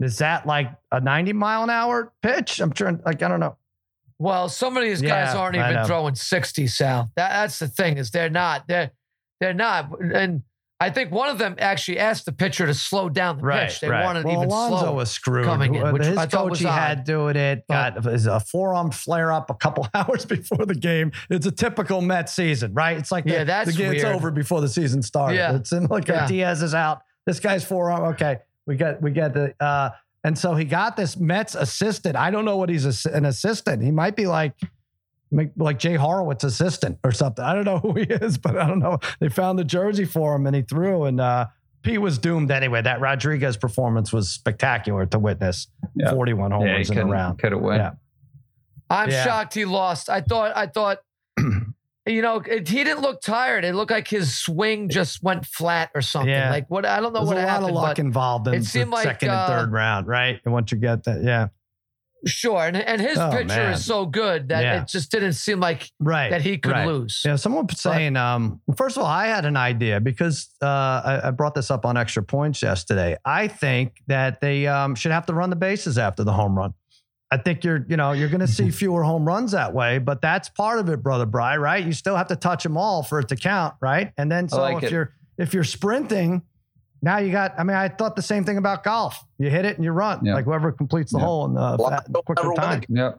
is 0.00 0.18
that 0.18 0.46
like 0.46 0.72
a 0.90 1.00
90 1.00 1.34
mile 1.34 1.62
an 1.62 1.70
hour 1.70 2.12
pitch? 2.22 2.58
I'm 2.60 2.72
trying 2.72 3.00
like 3.04 3.22
I 3.22 3.28
don't 3.28 3.40
know. 3.40 3.56
Well, 4.18 4.48
some 4.48 4.76
of 4.76 4.82
these 4.82 5.02
guys 5.02 5.34
Yeah, 5.34 5.40
aren't 5.40 5.56
even 5.56 5.84
throwing 5.84 6.14
60, 6.14 6.68
Sal. 6.68 7.10
That, 7.16 7.30
that's 7.30 7.58
the 7.58 7.68
thing 7.68 7.98
is 7.98 8.10
they're 8.10 8.30
not. 8.30 8.66
They're 8.68 8.92
they're 9.40 9.52
not. 9.52 10.00
And 10.00 10.42
I 10.82 10.90
think 10.90 11.10
one 11.12 11.28
of 11.30 11.38
them 11.38 11.56
actually 11.58 11.98
asked 11.98 12.24
the 12.26 12.32
pitcher 12.32 12.66
to 12.66 12.74
slow 12.74 13.08
down 13.08 13.38
the 13.38 13.50
pitch. 13.50 13.80
They 13.80 13.88
wanted 13.88 14.24
well, 14.24 14.34
even 14.34 14.48
Alonso 14.48 14.78
slower. 14.80 14.94
was 14.96 15.10
screwed. 15.10 15.44
coming 15.44 15.74
in, 15.74 15.92
which 15.92 16.04
His 16.04 16.16
I 16.18 16.26
coach 16.26 16.58
he 16.58 16.64
had 16.64 17.04
doing 17.04 17.36
it 17.36 17.64
But- 17.68 18.02
got 18.02 18.06
a 18.26 18.40
forearm 18.40 18.90
flare 18.90 19.32
up 19.32 19.48
a 19.50 19.54
couple 19.54 19.88
hours 19.94 20.24
before 20.24 20.66
the 20.66 20.74
game. 20.74 21.12
It's 21.30 21.46
a 21.46 21.50
typical 21.52 22.00
Mets 22.00 22.32
season, 22.34 22.74
right? 22.74 22.96
It's 22.98 23.12
like 23.12 23.24
the, 23.24 23.30
Yeah, 23.32 23.44
that's 23.44 23.70
the 23.70 23.76
game's 23.76 24.02
weird. 24.02 24.16
over 24.16 24.30
before 24.30 24.60
the 24.60 24.68
season 24.68 25.02
started. 25.02 25.36
Yeah. 25.36 25.56
It's 25.56 25.72
in 25.72 25.86
like 25.86 26.08
Yeah. 26.08 26.26
Diaz 26.26 26.62
is 26.62 26.74
out. 26.74 27.02
This 27.26 27.38
guy's 27.40 27.64
forearm. 27.64 28.02
Okay, 28.14 28.38
we 28.66 28.76
got 28.76 29.00
we 29.00 29.10
got 29.12 29.32
the 29.32 29.54
uh, 29.60 29.90
and 30.24 30.36
so 30.38 30.54
he 30.54 30.64
got 30.64 30.96
this 30.96 31.16
Mets 31.16 31.54
assistant. 31.54 32.16
I 32.16 32.30
don't 32.30 32.44
know 32.44 32.56
what 32.56 32.68
he's 32.68 32.86
ass- 32.86 33.06
an 33.06 33.24
assistant. 33.24 33.82
He 33.82 33.90
might 33.90 34.16
be 34.16 34.26
like. 34.26 34.54
Like 35.56 35.78
Jay 35.78 35.94
Horwitz 35.96 36.44
assistant 36.44 36.98
or 37.02 37.10
something. 37.10 37.42
I 37.44 37.54
don't 37.54 37.64
know 37.64 37.78
who 37.82 37.94
he 37.94 38.02
is, 38.02 38.36
but 38.38 38.58
I 38.58 38.66
don't 38.68 38.78
know. 38.80 38.98
They 39.18 39.28
found 39.30 39.58
the 39.58 39.64
jersey 39.64 40.04
for 40.04 40.34
him 40.36 40.46
and 40.46 40.54
he 40.54 40.62
threw 40.62 41.04
and 41.04 41.20
uh 41.20 41.46
P 41.82 41.98
was 41.98 42.18
doomed 42.18 42.50
anyway. 42.52 42.80
That 42.82 43.00
Rodriguez 43.00 43.56
performance 43.56 44.12
was 44.12 44.28
spectacular 44.30 45.04
to 45.06 45.18
witness. 45.18 45.66
Yeah. 45.96 46.10
41 46.12 46.52
homers 46.52 46.88
Yeah, 46.90 47.00
in 47.00 47.08
a 47.08 47.10
round. 47.10 47.38
could 47.40 47.52
have 47.52 47.60
won. 47.60 47.76
Yeah. 47.76 47.90
I'm 48.90 49.10
Yeah. 49.10 49.24
shocked 49.24 49.54
he 49.54 49.64
lost. 49.64 50.08
I 50.10 50.20
thought 50.20 50.56
I 50.56 50.66
thought 50.66 50.98
you 52.06 52.20
know, 52.20 52.36
it, 52.40 52.68
he 52.68 52.84
didn't 52.84 53.00
look 53.00 53.20
tired. 53.20 53.64
It 53.64 53.74
looked 53.74 53.90
like 53.90 54.08
his 54.08 54.36
swing 54.36 54.88
just 54.90 55.22
went 55.22 55.46
flat 55.46 55.90
or 55.94 56.02
something. 56.02 56.28
Yeah. 56.30 56.50
Like 56.50 56.68
what 56.68 56.84
I 56.84 57.00
don't 57.00 57.12
know 57.12 57.20
There's 57.20 57.28
what 57.28 57.36
a 57.38 57.40
lot 57.40 57.48
happened, 57.48 57.70
of 57.70 57.74
luck 57.76 57.98
involved 57.98 58.48
in 58.48 58.54
it 58.54 58.58
the 58.60 58.64
seemed 58.66 58.90
like, 58.90 59.04
second 59.04 59.30
uh, 59.30 59.46
and 59.48 59.60
third 59.62 59.72
round, 59.72 60.06
right? 60.06 60.40
And 60.44 60.52
once 60.52 60.70
you 60.72 60.78
get 60.78 61.04
that, 61.04 61.22
yeah, 61.24 61.48
sure. 62.26 62.66
And 62.66 62.76
and 62.76 63.00
his 63.00 63.18
Oh, 63.18 63.30
pitcher 63.30 63.46
man. 63.48 63.72
is 63.72 63.84
so 63.84 64.06
good 64.06 64.48
that 64.48 64.62
Yeah. 64.62 64.82
it 64.82 64.88
just 64.88 65.10
didn't 65.10 65.34
seem 65.34 65.60
like 65.60 65.90
right. 66.00 66.30
that 66.30 66.42
he 66.42 66.58
could 66.58 66.72
right. 66.72 66.86
lose. 66.86 67.22
Yeah, 67.24 67.36
someone 67.36 67.66
was 67.66 67.80
saying, 67.80 68.16
um, 68.16 68.60
first 68.76 68.96
of 68.96 69.02
all, 69.02 69.08
I 69.08 69.26
had 69.26 69.44
an 69.44 69.56
idea 69.56 70.00
because 70.00 70.50
uh, 70.62 70.66
I, 70.66 71.20
I 71.24 71.30
brought 71.30 71.54
this 71.54 71.70
up 71.70 71.84
on 71.86 71.96
extra 71.96 72.22
points 72.22 72.62
yesterday. 72.62 73.16
I 73.24 73.48
think 73.48 74.02
that 74.06 74.40
they 74.40 74.66
um, 74.66 74.94
should 74.94 75.12
have 75.12 75.26
to 75.26 75.34
run 75.34 75.50
the 75.50 75.56
bases 75.56 75.98
after 75.98 76.24
the 76.24 76.32
home 76.32 76.56
run. 76.56 76.74
I 77.30 77.38
think 77.38 77.64
you're, 77.64 77.86
you 77.88 77.96
know, 77.96 78.12
you're 78.12 78.28
going 78.28 78.40
to 78.40 78.46
see 78.46 78.70
fewer 78.82 79.02
home 79.02 79.26
runs 79.26 79.52
that 79.52 79.72
way, 79.72 79.98
but 79.98 80.20
that's 80.20 80.50
part 80.50 80.78
of 80.78 80.88
it, 80.90 81.02
brother 81.02 81.24
Bry. 81.26 81.56
Right? 81.56 81.84
You 81.84 81.92
still 81.92 82.16
have 82.16 82.28
to 82.28 82.36
touch 82.36 82.62
them 82.62 82.76
all 82.76 83.02
for 83.02 83.20
it 83.20 83.28
to 83.28 83.36
count, 83.36 83.74
right? 83.80 84.12
And 84.18 84.30
then 84.30 84.48
so 84.48 84.60
like 84.60 84.78
if 84.78 84.84
it. 84.84 84.92
you're 84.92 85.14
if 85.38 85.54
you're 85.54 85.64
sprinting, 85.64 86.42
now 87.02 87.18
you 87.18 87.32
got. 87.32 87.54
I 87.58 87.64
mean, 87.64 87.76
I 87.76 87.88
thought 87.88 88.16
the 88.16 88.22
same 88.22 88.44
thing 88.44 88.56
about 88.58 88.84
golf. 88.84 89.22
You 89.38 89.50
hit 89.50 89.64
it 89.64 89.76
and 89.76 89.84
you 89.84 89.90
run. 89.90 90.24
Yeah. 90.24 90.34
Like 90.34 90.44
whoever 90.44 90.70
completes 90.72 91.12
the 91.12 91.18
Yeah. 91.18 91.24
hole 91.24 91.44
in 91.46 91.54
the 91.54 91.76
Well, 91.78 91.90
fat, 91.90 92.06
quicker 92.24 92.52
time. 92.54 92.78
again. 92.78 92.96
Yep. 92.96 93.18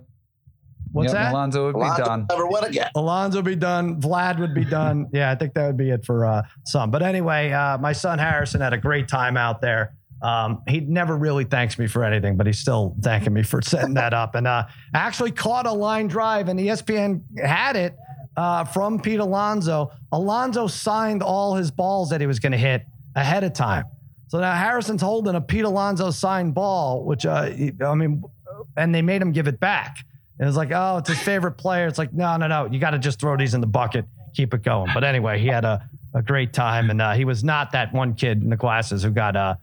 What's 0.93 1.07
yep, 1.11 1.23
that? 1.23 1.31
Alonso 1.33 1.65
would 1.65 1.73
be 1.75 2.03
done. 2.03 2.27
never 2.29 2.45
win 2.47 2.63
again. 2.65 2.89
Alonso 2.95 3.39
would 3.39 3.45
be 3.45 3.55
done. 3.55 3.99
Vlad 3.99 4.39
would 4.39 4.53
be 4.53 4.63
done. 4.63 5.07
Yeah, 5.13 5.31
I 5.31 5.35
think 5.35 5.53
that 5.55 5.65
would 5.67 5.77
be 5.77 5.89
it 5.89 6.05
for 6.05 6.25
uh, 6.25 6.43
some. 6.65 6.91
But 6.91 7.01
anyway, 7.01 7.51
uh, 7.51 7.77
my 7.79 7.93
son 7.93 8.19
Harrison 8.19 8.61
had 8.61 8.73
a 8.73 8.77
great 8.77 9.07
time 9.07 9.35
out 9.35 9.59
there. 9.59 9.95
Um, 10.21 10.61
he 10.67 10.79
never 10.81 11.17
really 11.17 11.43
thanks 11.45 11.77
me 11.79 11.87
for 11.87 12.03
anything, 12.03 12.37
but 12.37 12.45
he's 12.47 12.59
still 12.59 12.95
thanking 13.01 13.33
me 13.33 13.41
for 13.43 13.61
setting 13.63 13.95
that 13.95 14.13
up. 14.13 14.35
And 14.35 14.45
uh, 14.47 14.67
actually 14.93 15.31
caught 15.31 15.65
a 15.65 15.73
line 15.73 16.07
drive, 16.07 16.47
and 16.47 16.59
ESPN 16.59 17.21
had 17.43 17.75
it 17.75 17.95
uh, 18.37 18.63
from 18.63 19.01
Pete 19.01 19.19
Alonso. 19.19 19.91
Alonso 20.11 20.67
signed 20.67 21.23
all 21.23 21.55
his 21.55 21.71
balls 21.71 22.09
that 22.11 22.21
he 22.21 22.27
was 22.27 22.39
going 22.39 22.51
to 22.53 22.57
hit 22.57 22.83
ahead 23.15 23.43
of 23.43 23.53
time. 23.53 23.85
So 24.27 24.39
now 24.39 24.53
Harrison's 24.53 25.01
holding 25.01 25.35
a 25.35 25.41
Pete 25.41 25.63
Alonso 25.63 26.09
signed 26.09 26.53
ball, 26.55 27.03
which 27.03 27.25
uh, 27.25 27.51
I 27.85 27.95
mean, 27.95 28.23
and 28.75 28.93
they 28.93 29.01
made 29.01 29.21
him 29.21 29.31
give 29.31 29.47
it 29.47 29.59
back. 29.59 29.97
And 30.39 30.47
it's 30.47 30.57
like, 30.57 30.71
oh, 30.73 30.97
it's 30.97 31.09
his 31.09 31.19
favorite 31.19 31.53
player. 31.53 31.87
It's 31.87 31.99
like, 31.99 32.13
no, 32.13 32.35
no, 32.37 32.47
no. 32.47 32.65
You 32.65 32.79
got 32.79 32.91
to 32.91 32.99
just 32.99 33.19
throw 33.19 33.37
these 33.37 33.53
in 33.53 33.61
the 33.61 33.67
bucket, 33.67 34.05
keep 34.33 34.53
it 34.53 34.63
going. 34.63 34.89
But 34.93 35.03
anyway, 35.03 35.39
he 35.39 35.47
had 35.47 35.63
a, 35.63 35.87
a 36.15 36.21
great 36.23 36.53
time. 36.53 36.89
And 36.89 37.01
uh, 37.01 37.13
he 37.13 37.25
was 37.25 37.43
not 37.43 37.71
that 37.73 37.93
one 37.93 38.15
kid 38.15 38.41
in 38.41 38.49
the 38.49 38.57
classes 38.57 39.03
who 39.03 39.11
got 39.11 39.35
uh, 39.35 39.55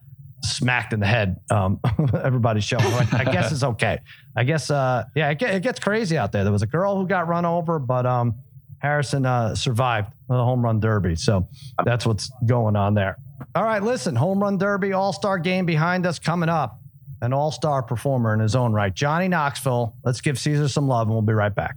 smacked 0.43 0.93
in 0.93 1.01
the 1.01 1.07
head. 1.07 1.41
Um, 1.51 1.81
everybody's 2.23 2.65
showing. 2.65 2.85
I 2.85 3.25
guess 3.25 3.51
it's 3.51 3.65
okay. 3.65 3.99
I 4.37 4.45
guess, 4.45 4.71
uh, 4.71 5.05
yeah, 5.17 5.31
it, 5.31 5.43
it 5.43 5.63
gets 5.63 5.81
crazy 5.81 6.17
out 6.17 6.31
there. 6.31 6.45
There 6.45 6.53
was 6.53 6.63
a 6.63 6.69
girl 6.69 6.97
who 6.97 7.07
got 7.09 7.27
run 7.27 7.45
over, 7.45 7.79
but 7.79 8.07
um, 8.07 8.37
Harrison 8.81 9.27
uh, 9.27 9.55
survived 9.55 10.13
the 10.29 10.35
home 10.35 10.65
run 10.65 10.81
derby. 10.81 11.17
So 11.17 11.49
that's 11.85 12.05
what's 12.07 12.31
going 12.47 12.77
on 12.77 12.95
there. 12.95 13.17
All 13.55 13.65
right, 13.65 13.83
listen, 13.83 14.17
home 14.17 14.41
run 14.43 14.59
derby, 14.59 14.93
all 14.93 15.13
star 15.13 15.39
game 15.39 15.67
behind 15.67 16.07
us 16.07 16.19
coming 16.19 16.49
up. 16.49 16.79
An 17.23 17.35
all 17.35 17.51
star 17.51 17.83
performer 17.83 18.33
in 18.33 18.41
his 18.41 18.57
own 18.57 18.73
right, 18.73 18.95
Johnny 18.95 19.29
Knoxville. 19.29 19.95
Let's 20.05 20.23
give 20.23 20.39
Caesar 20.39 20.69
some 20.69 20.89
love 20.89 21.07
and 21.07 21.15
we'll 21.15 21.23
be 21.23 21.35
right 21.35 21.55
back. 21.55 21.77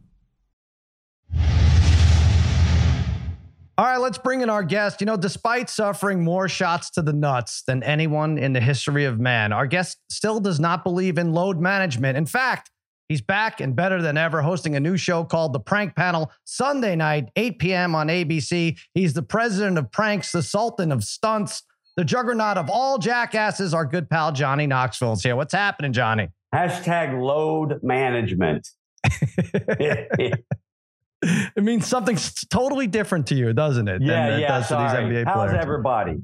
All 3.77 3.85
right, 3.85 3.97
let's 3.97 4.17
bring 4.17 4.41
in 4.41 4.49
our 4.49 4.63
guest. 4.63 4.99
You 4.99 5.05
know, 5.05 5.17
despite 5.17 5.69
suffering 5.69 6.23
more 6.23 6.49
shots 6.49 6.89
to 6.91 7.01
the 7.01 7.13
nuts 7.13 7.63
than 7.63 7.83
anyone 7.83 8.37
in 8.37 8.53
the 8.53 8.59
history 8.59 9.05
of 9.05 9.19
man, 9.19 9.53
our 9.53 9.65
guest 9.65 9.97
still 10.09 10.39
does 10.39 10.59
not 10.59 10.83
believe 10.83 11.17
in 11.17 11.33
load 11.33 11.59
management. 11.59 12.17
In 12.17 12.25
fact, 12.25 12.69
he's 13.07 13.21
back 13.21 13.61
and 13.61 13.75
better 13.75 14.01
than 14.01 14.17
ever, 14.17 14.41
hosting 14.41 14.75
a 14.75 14.79
new 14.79 14.97
show 14.97 15.23
called 15.23 15.53
The 15.53 15.59
Prank 15.59 15.95
Panel 15.95 16.31
Sunday 16.43 16.95
night, 16.97 17.29
8 17.35 17.59
p.m. 17.59 17.95
on 17.95 18.07
ABC. 18.07 18.77
He's 18.93 19.13
the 19.13 19.23
president 19.23 19.77
of 19.77 19.89
pranks, 19.91 20.33
the 20.33 20.43
sultan 20.43 20.91
of 20.91 21.03
stunts, 21.03 21.63
the 21.95 22.03
juggernaut 22.03 22.57
of 22.57 22.69
all 22.69 22.97
jackasses. 22.97 23.73
Our 23.73 23.85
good 23.85 24.09
pal 24.09 24.33
Johnny 24.33 24.67
Knoxville 24.67 25.13
is 25.13 25.23
here. 25.23 25.37
What's 25.37 25.53
happening, 25.53 25.93
Johnny? 25.93 26.27
Hashtag 26.53 27.21
load 27.21 27.79
management. 27.81 28.67
It 31.55 31.63
means 31.63 31.85
something 31.85 32.17
totally 32.49 32.87
different 32.87 33.27
to 33.27 33.35
you, 33.35 33.53
doesn't 33.53 33.87
it? 33.87 33.99
than 33.99 34.07
yeah, 34.07 34.37
it 34.37 34.39
yeah. 34.41 34.47
does 34.47 34.67
to 34.69 34.75
these 34.75 34.91
Sorry. 34.91 35.03
NBA 35.05 35.25
How's 35.25 35.49
players. 35.49 35.61
everybody? 35.61 36.21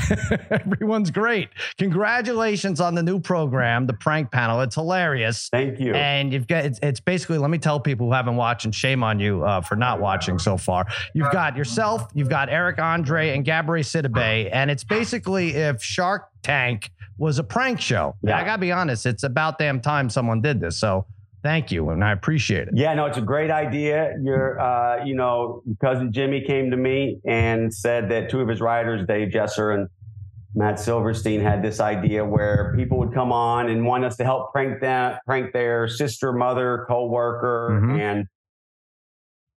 Everyone's 0.50 1.10
great. 1.10 1.50
Congratulations 1.78 2.80
on 2.80 2.94
the 2.94 3.02
new 3.02 3.20
program, 3.20 3.86
the 3.86 3.92
prank 3.92 4.30
panel. 4.30 4.60
It's 4.62 4.74
hilarious. 4.74 5.48
Thank 5.50 5.80
you. 5.80 5.92
And 5.94 6.32
you've 6.32 6.46
got 6.46 6.64
it's, 6.64 6.78
it's 6.82 7.00
basically. 7.00 7.38
Let 7.38 7.50
me 7.50 7.58
tell 7.58 7.78
people 7.78 8.06
who 8.06 8.12
haven't 8.12 8.36
watched, 8.36 8.64
and 8.64 8.74
shame 8.74 9.02
on 9.02 9.20
you 9.20 9.44
uh, 9.44 9.60
for 9.60 9.76
not 9.76 10.00
watching 10.00 10.38
so 10.38 10.56
far. 10.56 10.86
You've 11.14 11.32
got 11.32 11.56
yourself, 11.56 12.10
you've 12.14 12.30
got 12.30 12.48
Eric 12.48 12.78
Andre 12.78 13.30
and 13.30 13.44
Gabourey 13.44 13.84
Sidibe, 13.84 14.48
and 14.52 14.70
it's 14.70 14.84
basically 14.84 15.50
if 15.50 15.82
Shark 15.82 16.28
Tank 16.42 16.90
was 17.18 17.38
a 17.38 17.44
prank 17.44 17.80
show. 17.80 18.16
Yeah. 18.22 18.38
I 18.38 18.44
gotta 18.44 18.60
be 18.60 18.72
honest, 18.72 19.06
it's 19.06 19.22
about 19.22 19.58
damn 19.58 19.80
time 19.80 20.08
someone 20.08 20.40
did 20.40 20.60
this. 20.60 20.78
So 20.78 21.06
thank 21.42 21.70
you, 21.72 21.90
and 21.90 22.04
I 22.04 22.12
appreciate 22.12 22.68
it. 22.68 22.74
Yeah, 22.76 22.94
no, 22.94 23.06
it's 23.06 23.18
a 23.18 23.22
great 23.22 23.50
idea. 23.50 24.14
Your, 24.22 24.60
uh, 24.60 25.04
you 25.04 25.14
know, 25.14 25.62
cousin 25.80 26.12
Jimmy 26.12 26.42
came 26.42 26.70
to 26.70 26.76
me 26.76 27.18
and 27.26 27.72
said 27.72 28.08
that 28.10 28.30
two 28.30 28.40
of 28.40 28.48
his 28.48 28.60
writers, 28.60 29.06
Dave 29.06 29.28
Jesser 29.32 29.74
and 29.74 29.88
Matt 30.54 30.78
Silverstein, 30.78 31.40
had 31.40 31.62
this 31.62 31.80
idea 31.80 32.24
where 32.24 32.74
people 32.76 32.98
would 32.98 33.12
come 33.14 33.32
on 33.32 33.68
and 33.70 33.84
want 33.86 34.04
us 34.04 34.16
to 34.18 34.24
help 34.24 34.52
prank 34.52 34.80
them, 34.80 35.18
prank 35.26 35.52
their 35.52 35.88
sister, 35.88 36.32
mother, 36.32 36.84
coworker, 36.88 37.80
Mhm. 37.82 37.98
and 38.00 38.26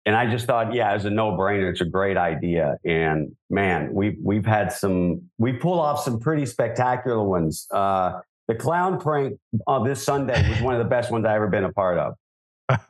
and 0.07 0.15
I 0.15 0.31
just 0.31 0.45
thought, 0.45 0.75
yeah, 0.75 0.95
it's 0.95 1.07
a 1.07 1.11
no 1.11 1.31
brainer. 1.33 1.71
It's 1.71 1.81
a 1.81 1.87
great 1.87 2.19
idea, 2.19 2.77
and 2.85 3.35
man, 3.49 3.89
we've 3.95 4.19
we've 4.23 4.45
had 4.45 4.71
some, 4.71 5.23
we 5.39 5.55
pull 5.55 5.81
off 5.81 6.01
some 6.01 6.21
pretty 6.21 6.45
spectacular 6.45 7.25
ones. 7.25 7.67
Uh, 7.73 8.21
the 8.49 8.55
clown 8.55 9.01
prank 9.01 9.39
on 9.67 9.85
this 9.87 10.03
Sunday 10.03 10.49
was 10.49 10.61
one 10.61 10.75
of 10.75 10.79
the 10.79 10.89
best 10.89 11.11
ones 11.11 11.25
I 11.25 11.35
ever 11.35 11.49
been 11.49 11.65
a 11.65 11.73
part 11.73 11.99
of. 11.99 12.15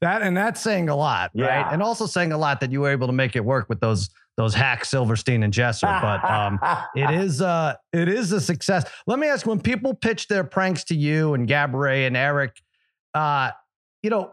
That 0.00 0.22
and 0.22 0.36
that's 0.36 0.60
saying 0.60 0.88
a 0.88 0.96
lot, 0.96 1.32
right? 1.34 1.66
And 1.72 1.82
also 1.82 2.06
saying 2.06 2.32
a 2.32 2.38
lot 2.38 2.60
that 2.60 2.70
you 2.70 2.82
were 2.82 2.90
able 2.90 3.08
to 3.08 3.12
make 3.12 3.34
it 3.34 3.44
work 3.44 3.68
with 3.68 3.80
those 3.80 4.10
those 4.36 4.54
hacks 4.54 4.90
Silverstein 4.90 5.42
and 5.42 5.52
Jesser. 5.52 6.00
But 6.00 6.24
um, 6.30 6.60
it 6.94 7.10
is 7.10 7.42
uh 7.42 7.74
it 7.92 8.08
is 8.08 8.30
a 8.32 8.40
success. 8.40 8.84
Let 9.06 9.18
me 9.18 9.26
ask: 9.26 9.46
when 9.46 9.60
people 9.60 9.94
pitch 9.94 10.28
their 10.28 10.44
pranks 10.44 10.84
to 10.84 10.94
you 10.94 11.34
and 11.34 11.48
Gabourey 11.48 12.06
and 12.06 12.16
Eric, 12.16 12.60
uh, 13.14 13.50
you 14.02 14.10
know, 14.10 14.32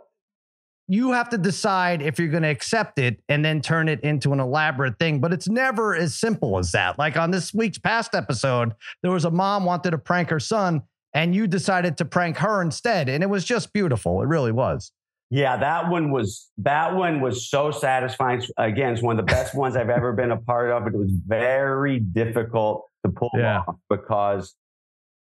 you 0.87 1.11
have 1.13 1.29
to 1.29 1.37
decide 1.37 2.01
if 2.01 2.19
you're 2.19 2.27
going 2.27 2.43
to 2.43 2.49
accept 2.49 2.99
it 2.99 3.21
and 3.29 3.43
then 3.43 3.61
turn 3.61 3.87
it 3.87 4.01
into 4.01 4.33
an 4.33 4.39
elaborate 4.39 4.99
thing. 4.99 5.19
But 5.21 5.31
it's 5.31 5.47
never 5.47 5.95
as 5.95 6.19
simple 6.19 6.57
as 6.59 6.71
that. 6.71 6.99
Like 6.99 7.15
on 7.17 7.31
this 7.31 7.53
week's 7.53 7.77
past 7.77 8.13
episode, 8.13 8.73
there 9.01 9.11
was 9.11 9.25
a 9.25 9.31
mom 9.31 9.63
wanted 9.65 9.91
to 9.91 9.97
prank 9.97 10.29
her 10.29 10.39
son, 10.41 10.81
and 11.13 11.33
you 11.33 11.47
decided 11.47 11.97
to 11.97 12.05
prank 12.05 12.37
her 12.37 12.61
instead, 12.61 13.07
and 13.09 13.23
it 13.23 13.27
was 13.29 13.45
just 13.45 13.71
beautiful. 13.71 14.21
It 14.21 14.27
really 14.27 14.51
was. 14.51 14.91
Yeah, 15.29 15.57
that 15.57 15.89
one 15.89 16.11
was 16.11 16.49
that 16.59 16.93
one 16.95 17.19
was 17.21 17.49
so 17.49 17.71
satisfying. 17.71 18.43
Again, 18.57 18.93
it's 18.93 19.01
one 19.01 19.17
of 19.19 19.25
the 19.25 19.31
best 19.31 19.55
ones 19.57 19.75
I've 19.75 19.89
ever 19.89 20.11
been 20.13 20.31
a 20.31 20.37
part 20.37 20.69
of. 20.69 20.85
It 20.85 20.93
was 20.93 21.11
very 21.25 21.99
difficult 21.99 22.85
to 23.05 23.11
pull 23.11 23.31
Yeah. 23.35 23.61
off 23.67 23.75
because 23.89 24.53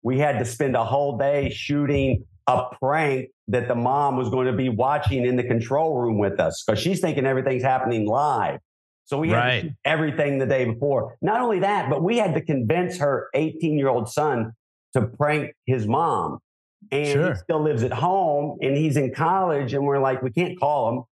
we 0.03 0.19
had 0.19 0.39
to 0.39 0.45
spend 0.45 0.75
a 0.75 0.85
whole 0.85 1.17
day 1.19 1.51
shooting 1.51 2.25
a 2.51 2.77
prank 2.77 3.29
that 3.49 3.69
the 3.69 3.75
mom 3.75 4.17
was 4.17 4.29
going 4.29 4.47
to 4.47 4.53
be 4.53 4.69
watching 4.69 5.25
in 5.25 5.37
the 5.37 5.43
control 5.45 5.97
room 5.99 6.19
with 6.19 6.39
us 6.41 6.63
because 6.67 6.81
she's 6.81 7.01
thinking 7.01 7.27
everything's 7.27 7.63
happening 7.63 8.07
live. 8.07 8.61
So 9.05 9.19
we 9.19 9.31
had 9.31 9.35
to 9.35 9.41
Right. 9.41 9.63
shoot 9.63 9.73
everything 9.85 10.39
the 10.39 10.47
day 10.47 10.65
before. 10.67 11.17
Not 11.21 11.41
only 11.41 11.61
that, 11.61 11.91
but 11.91 12.03
we 12.03 12.19
had 12.19 12.35
to 12.35 12.41
convince 12.41 12.99
her 12.99 13.29
18 13.35 13.77
year 13.79 13.89
old 13.89 14.09
son 14.09 14.53
to 14.95 15.03
prank 15.03 15.53
his 15.67 15.87
mom. 15.89 16.39
And 16.93 17.07
Sure. 17.07 17.29
he 17.31 17.35
still 17.35 17.61
lives 17.61 17.83
at 17.83 17.93
home 17.93 18.59
and 18.63 18.77
he's 18.77 18.97
in 18.97 19.13
college. 19.13 19.75
And 19.75 19.85
we're 19.85 19.99
like, 19.99 20.23
we 20.23 20.31
can't 20.31 20.59
call 20.59 20.89
him, 20.91 21.05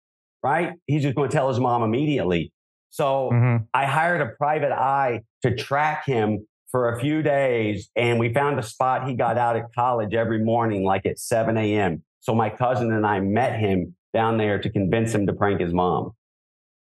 right? 0.43 0.73
He's 0.85 1.01
just 1.03 1.15
going 1.15 1.29
to 1.29 1.35
tell 1.35 1.47
his 1.49 1.59
mom 1.59 1.83
immediately. 1.83 2.51
So 2.89 3.29
Mhm. 3.33 3.67
I 3.73 3.85
hired 3.85 4.21
a 4.21 4.27
private 4.27 4.71
eye 4.71 5.21
to 5.43 5.55
track 5.55 6.05
him 6.05 6.47
for 6.71 6.93
a 6.93 6.99
few 6.99 7.21
days. 7.21 7.89
And 7.95 8.19
we 8.19 8.33
found 8.33 8.59
a 8.59 8.63
spot 8.63 9.07
he 9.07 9.13
got 9.13 9.37
out 9.37 9.55
at 9.55 9.73
college 9.73 10.13
every 10.13 10.43
morning, 10.43 10.83
like 10.83 11.05
at 11.05 11.19
7 11.19 11.57
a.m. 11.57 12.03
So 12.19 12.35
my 12.35 12.49
cousin 12.49 12.91
and 12.91 13.05
I 13.05 13.19
met 13.19 13.59
him 13.59 13.95
down 14.13 14.37
there 14.37 14.59
to 14.59 14.69
convince 14.69 15.13
him 15.13 15.27
to 15.27 15.33
prank 15.33 15.61
his 15.61 15.73
mom. 15.73 16.11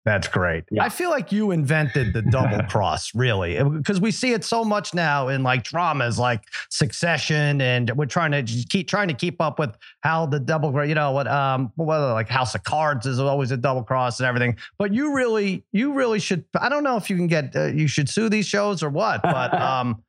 That's 0.05 0.27
great. 0.27 0.65
Yeah. 0.71 0.83
I 0.83 0.89
feel 0.89 1.11
like 1.11 1.31
you 1.31 1.53
invented 1.53 2.13
the 2.13 2.23
double 2.23 2.61
cross, 2.69 3.15
really, 3.15 3.63
because 3.63 4.01
we 4.01 4.11
see 4.11 4.33
it 4.33 4.45
so 4.45 4.65
much 4.65 4.95
now 4.95 5.29
in 5.29 5.45
like 5.45 5.63
dramas 5.63 6.19
like 6.19 6.43
Succession, 6.71 7.61
and 7.61 7.91
we're 7.95 8.07
trying 8.07 8.33
to 8.33 8.43
just 8.43 8.69
keep 8.69 8.89
trying 8.89 9.07
to 9.09 9.15
keep 9.15 9.41
up 9.41 9.61
with 9.61 9.77
how 10.01 10.27
the 10.27 10.41
double, 10.41 10.85
you 10.85 10.97
know, 10.97 11.13
what 11.13 11.29
um, 11.29 11.73
what 11.77 12.01
like 12.01 12.29
House 12.29 12.55
of 12.57 12.65
Cards 12.65 13.07
is 13.07 13.21
always 13.21 13.53
a 13.53 13.57
double 13.57 13.85
cross 13.85 14.19
and 14.19 14.27
everything. 14.27 14.57
But 14.77 14.93
you 14.93 15.15
really, 15.15 15.65
you 15.71 15.93
really 15.93 16.19
should. 16.19 16.45
I 16.61 16.69
don't 16.69 16.83
know 16.83 16.97
if 16.97 17.09
you 17.09 17.17
can 17.17 17.29
get, 17.29 17.55
uh, 17.55 17.67
you 17.67 17.87
should 17.87 18.09
sue 18.09 18.29
these 18.29 18.47
shows 18.47 18.83
or 18.83 18.91
what, 18.91 19.23
but 19.23 19.55
um, 19.61 20.03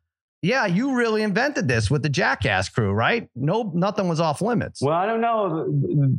yeah, 0.43 0.65
you 0.65 0.93
really 0.93 1.23
invented 1.23 1.69
this 1.69 1.89
with 1.89 2.03
the 2.03 2.09
Jackass 2.09 2.67
crew, 2.67 2.91
right? 2.91 3.29
No, 3.33 3.71
nothing 3.73 4.09
was 4.09 4.19
off 4.19 4.41
limits. 4.41 4.81
Well, 4.81 4.93
I 4.93 5.05
don't 5.05 5.21
know. 5.21 5.65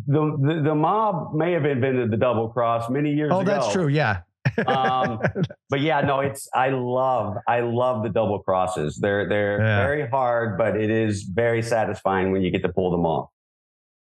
The, 0.06 0.38
the, 0.40 0.62
the 0.64 0.74
mob 0.74 1.34
may 1.34 1.52
have 1.52 1.66
invented 1.66 2.10
the 2.10 2.16
double 2.16 2.48
cross 2.48 2.88
many 2.88 3.12
years 3.12 3.30
oh, 3.34 3.40
ago. 3.40 3.50
that's 3.50 3.70
true. 3.70 3.88
Yeah. 3.88 4.22
um, 4.66 5.20
but 5.68 5.80
yeah, 5.80 6.00
no, 6.00 6.20
it's 6.20 6.48
I 6.54 6.70
love 6.70 7.36
I 7.46 7.60
love 7.60 8.02
the 8.02 8.08
double 8.08 8.38
crosses. 8.38 8.98
They're 8.98 9.28
they're 9.28 9.58
Yeah. 9.60 9.86
very 9.86 10.08
hard, 10.08 10.56
but 10.56 10.74
it 10.76 10.90
is 10.90 11.24
very 11.24 11.60
satisfying 11.60 12.32
when 12.32 12.40
you 12.40 12.50
get 12.50 12.62
to 12.62 12.70
pull 12.70 12.90
them 12.90 13.04
off. 13.04 13.28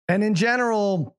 And 0.09 0.24
in 0.24 0.35
general, 0.35 1.16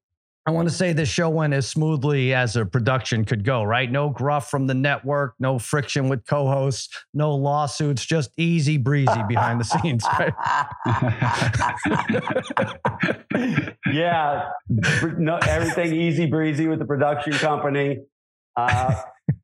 I 0.50 0.52
want 0.52 0.68
to 0.68 0.74
say 0.74 0.94
this 0.94 1.08
show 1.08 1.30
went 1.30 1.54
as 1.54 1.68
smoothly 1.68 2.34
as 2.34 2.56
a 2.56 2.66
production 2.66 3.24
could 3.24 3.44
go, 3.46 3.62
right? 3.62 3.92
No 3.92 4.10
gruff 4.10 4.50
from 4.50 4.66
the 4.66 4.74
network, 4.74 5.36
no 5.40 5.60
friction 5.60 6.10
with 6.10 6.26
co 6.26 6.48
hosts, 6.48 6.90
no 7.14 7.36
lawsuits, 7.36 8.04
just 8.04 8.32
easy 8.36 8.78
breezy 8.78 9.22
behind 9.28 9.60
the 9.60 9.64
scenes, 9.64 10.04
right? 10.20 10.34
yeah, 13.94 14.50
no, 15.20 15.38
everything 15.38 15.94
easy 15.94 16.26
breezy 16.26 16.68
with 16.68 16.80
the 16.80 16.86
production 16.86 17.34
company. 17.34 18.00
Uh, 18.56 18.96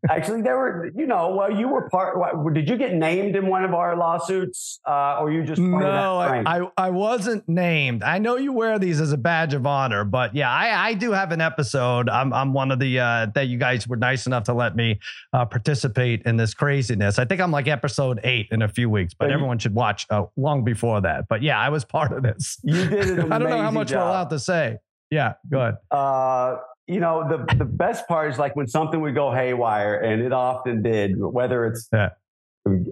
actually, 0.09 0.41
there 0.41 0.57
were, 0.57 0.89
you 0.95 1.05
know, 1.07 1.35
well, 1.35 1.51
you 1.51 1.67
were 1.67 1.89
part. 1.89 2.17
what- 2.17 2.53
Did 2.53 2.69
you 2.69 2.77
get 2.77 2.93
named 2.93 3.35
in 3.35 3.47
one 3.47 3.63
of 3.63 3.73
our 3.73 3.95
lawsuits, 3.95 4.79
uh, 4.87 5.17
or 5.19 5.31
you 5.31 5.43
just 5.43 5.61
part 5.61 5.73
of 5.73 5.79
No, 5.81 6.19
that 6.19 6.47
I. 6.47 6.59
I 6.61 6.69
I 6.77 6.89
wasn't 6.89 7.47
named. 7.49 8.03
I 8.03 8.17
know 8.19 8.37
you 8.37 8.53
wear 8.53 8.77
these 8.79 9.01
as 9.01 9.11
a 9.11 9.17
badge 9.17 9.53
of 9.53 9.65
honor, 9.65 10.03
but 10.03 10.35
yeah, 10.35 10.49
I, 10.51 10.89
I 10.89 10.93
do 10.93 11.11
have 11.11 11.31
an 11.31 11.41
episode. 11.41 12.09
I'm 12.09 12.33
I'm 12.33 12.53
one 12.53 12.71
of 12.71 12.79
the 12.79 12.99
uh, 12.99 13.27
that 13.35 13.47
you 13.47 13.57
guys 13.57 13.87
were 13.87 13.97
nice 13.97 14.25
enough 14.27 14.43
to 14.45 14.53
let 14.53 14.75
me 14.75 14.99
uh, 15.33 15.45
participate 15.45 16.21
in 16.23 16.37
this 16.37 16.53
craziness. 16.53 17.19
I 17.19 17.25
think 17.25 17.41
I'm 17.41 17.51
like 17.51 17.67
episode 17.67 18.19
eight 18.23 18.47
in 18.51 18.61
a 18.61 18.67
few 18.67 18.89
weeks, 18.89 19.13
but 19.13 19.25
So 19.25 19.29
you- 19.29 19.33
everyone 19.35 19.59
should 19.59 19.75
watch 19.75 20.05
uh, 20.09 20.23
long 20.37 20.63
before 20.63 21.01
that. 21.01 21.27
But 21.27 21.41
yeah, 21.41 21.59
I 21.59 21.69
was 21.69 21.83
part 21.85 22.11
of 22.11 22.23
this. 22.23 22.57
you 22.63 22.87
did 22.87 23.19
I 23.31 23.37
don't 23.39 23.49
know 23.49 23.61
how 23.61 23.71
much 23.71 23.89
we're 23.91 23.97
job. 23.97 24.09
allowed 24.09 24.29
to 24.29 24.39
say. 24.39 24.77
Yeah, 25.11 25.33
go 25.49 25.59
ahead. 25.59 25.75
uh, 25.91 26.57
you 26.87 26.99
know, 26.99 27.27
the, 27.27 27.55
the 27.55 27.65
best 27.65 28.07
part 28.07 28.31
is 28.31 28.37
like 28.39 28.55
when 28.55 28.67
something 28.67 29.01
would 29.01 29.15
go 29.15 29.31
haywire, 29.31 29.95
and 29.99 30.21
it 30.21 30.31
often 30.33 30.81
did, 30.81 31.15
whether 31.19 31.65
it's 31.65 31.87
Yeah. 31.91 32.09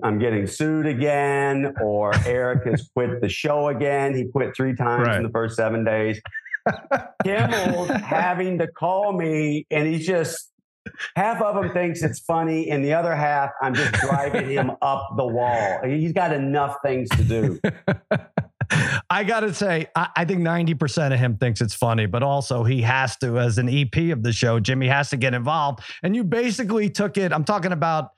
I'm 0.03 0.19
getting 0.19 0.45
sued 0.45 0.85
again 0.85 1.73
or 1.81 2.11
Eric 2.27 2.65
has 2.65 2.87
quit 2.95 3.21
the 3.21 3.29
show 3.29 3.69
again. 3.69 4.15
He 4.15 4.25
quit 4.25 4.55
three 4.55 4.75
times 4.75 5.07
Right. 5.07 5.17
in 5.17 5.23
the 5.23 5.29
first 5.31 5.55
seven 5.55 5.83
days. 5.83 6.21
Kimmel's 7.23 7.89
having 7.89 8.59
to 8.59 8.67
call 8.67 9.13
me, 9.13 9.65
and 9.71 9.87
he's 9.87 10.05
just 10.05 10.51
half 11.15 11.41
of 11.41 11.63
him 11.63 11.71
thinks 11.73 12.03
it's 12.03 12.19
funny, 12.19 12.69
and 12.69 12.85
the 12.85 12.93
other 12.93 13.15
half, 13.15 13.49
I'm 13.61 13.73
just 13.73 13.93
driving 13.93 14.49
him 14.49 14.71
up 14.81 15.09
the 15.17 15.25
wall. 15.25 15.79
He's 15.85 16.13
got 16.13 16.33
enough 16.33 16.75
things 16.83 17.09
to 17.09 17.23
do. 17.23 17.59
I 19.09 19.23
got 19.23 19.41
to 19.41 19.53
say, 19.53 19.87
I, 19.95 20.09
I 20.15 20.25
think 20.25 20.41
90% 20.41 21.13
of 21.13 21.19
him 21.19 21.37
thinks 21.37 21.61
it's 21.61 21.73
funny, 21.73 22.05
but 22.05 22.23
also 22.23 22.63
he 22.63 22.81
has 22.81 23.15
to, 23.17 23.39
as 23.39 23.57
an 23.57 23.69
EP 23.69 24.11
of 24.11 24.23
the 24.23 24.31
show, 24.31 24.59
Jimmy 24.59 24.87
has 24.87 25.09
to 25.09 25.17
get 25.17 25.33
involved. 25.33 25.81
And 26.01 26.15
you 26.15 26.23
basically 26.23 26.89
took 26.89 27.17
it. 27.17 27.31
I'm 27.31 27.43
talking 27.43 27.71
about 27.71 28.11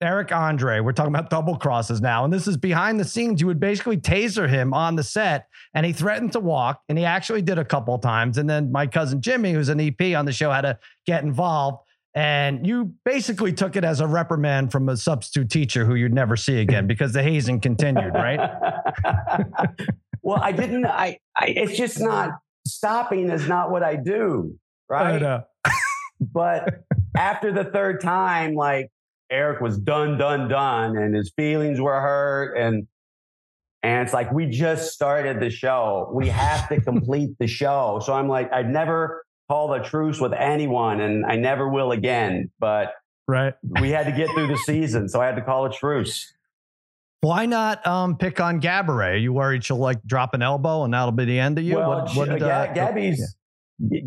Eric 0.00 0.30
Andre. 0.30 0.80
We're 0.80 0.92
talking 0.92 1.14
about 1.14 1.30
double 1.30 1.56
crosses 1.56 2.00
now. 2.00 2.24
And 2.24 2.32
this 2.32 2.46
is 2.46 2.56
behind 2.56 3.00
the 3.00 3.04
scenes. 3.04 3.40
You 3.40 3.48
would 3.48 3.60
basically 3.60 3.96
taser 3.96 4.48
him 4.48 4.72
on 4.72 4.96
the 4.96 5.02
set, 5.02 5.48
and 5.74 5.84
he 5.84 5.92
threatened 5.92 6.32
to 6.32 6.40
walk. 6.40 6.82
And 6.88 6.96
he 6.96 7.04
actually 7.04 7.42
did 7.42 7.58
a 7.58 7.64
couple 7.64 7.98
times. 7.98 8.38
And 8.38 8.48
then 8.48 8.70
my 8.70 8.86
cousin 8.86 9.20
Jimmy, 9.20 9.52
who's 9.52 9.68
an 9.68 9.80
EP 9.80 10.16
on 10.16 10.24
the 10.24 10.32
show, 10.32 10.50
had 10.50 10.62
to 10.62 10.78
get 11.04 11.24
involved. 11.24 11.78
And 12.18 12.66
you 12.66 12.94
basically 13.04 13.52
took 13.52 13.76
it 13.76 13.84
as 13.84 14.00
a 14.00 14.06
reprimand 14.08 14.72
from 14.72 14.88
a 14.88 14.96
substitute 14.96 15.50
teacher 15.50 15.84
who 15.84 15.94
you'd 15.94 16.12
never 16.12 16.36
see 16.36 16.58
again 16.58 16.86
because 16.88 17.12
the 17.12 17.22
hazing 17.22 17.60
continued, 17.60 18.12
right? 18.12 18.40
well, 20.22 20.40
I 20.42 20.50
didn't. 20.50 20.84
I, 20.84 21.20
I. 21.36 21.46
It's 21.46 21.78
just 21.78 22.00
not 22.00 22.30
stopping. 22.66 23.30
Is 23.30 23.46
not 23.46 23.70
what 23.70 23.84
I 23.84 23.94
do. 23.94 24.58
Right. 24.88 25.22
I. 25.22 25.44
But 26.20 26.82
after 27.16 27.52
the 27.52 27.62
third 27.62 28.00
time, 28.00 28.56
like 28.56 28.90
Eric 29.30 29.60
was 29.60 29.78
done, 29.78 30.18
done, 30.18 30.48
done, 30.48 30.96
and 30.96 31.14
his 31.14 31.32
feelings 31.36 31.80
were 31.80 32.00
hurt, 32.00 32.58
and 32.58 32.88
and 33.84 34.02
it's 34.02 34.12
like 34.12 34.32
we 34.32 34.46
just 34.46 34.92
started 34.92 35.38
the 35.38 35.50
show. 35.50 36.10
We 36.12 36.26
have 36.30 36.68
to 36.70 36.80
complete 36.80 37.38
the 37.38 37.46
show. 37.46 38.02
So 38.04 38.12
I'm 38.12 38.26
like, 38.28 38.52
I've 38.52 38.66
never 38.66 39.22
called 39.48 39.72
a 39.72 39.82
truce 39.82 40.20
with 40.20 40.32
anyone, 40.32 41.00
and 41.00 41.24
I 41.26 41.36
never 41.36 41.68
will 41.68 41.92
again. 41.92 42.50
But 42.60 42.92
Right. 43.26 43.54
we 43.80 43.90
had 43.90 44.06
to 44.06 44.12
get 44.12 44.28
through 44.34 44.46
the 44.48 44.56
season, 44.58 45.08
so 45.08 45.20
I 45.20 45.26
had 45.26 45.36
to 45.36 45.42
call 45.42 45.66
a 45.66 45.72
truce. 45.72 46.32
Why 47.20 47.46
not 47.46 47.84
um, 47.86 48.16
pick 48.16 48.40
on 48.40 48.60
Gabourey? 48.60 49.14
Are 49.14 49.16
you 49.16 49.32
worried 49.32 49.64
she'll 49.64 49.76
like 49.76 50.02
drop 50.04 50.34
an 50.34 50.42
elbow 50.42 50.84
and 50.84 50.94
that'll 50.94 51.10
be 51.12 51.24
the 51.24 51.38
end 51.40 51.58
of 51.58 51.64
you? 51.64 51.76
Well, 51.76 51.88
What- 52.04 52.14
what, 52.14 52.28
uh, 52.30 52.38
Ga- 52.38 52.72
Gabby's 52.74 53.34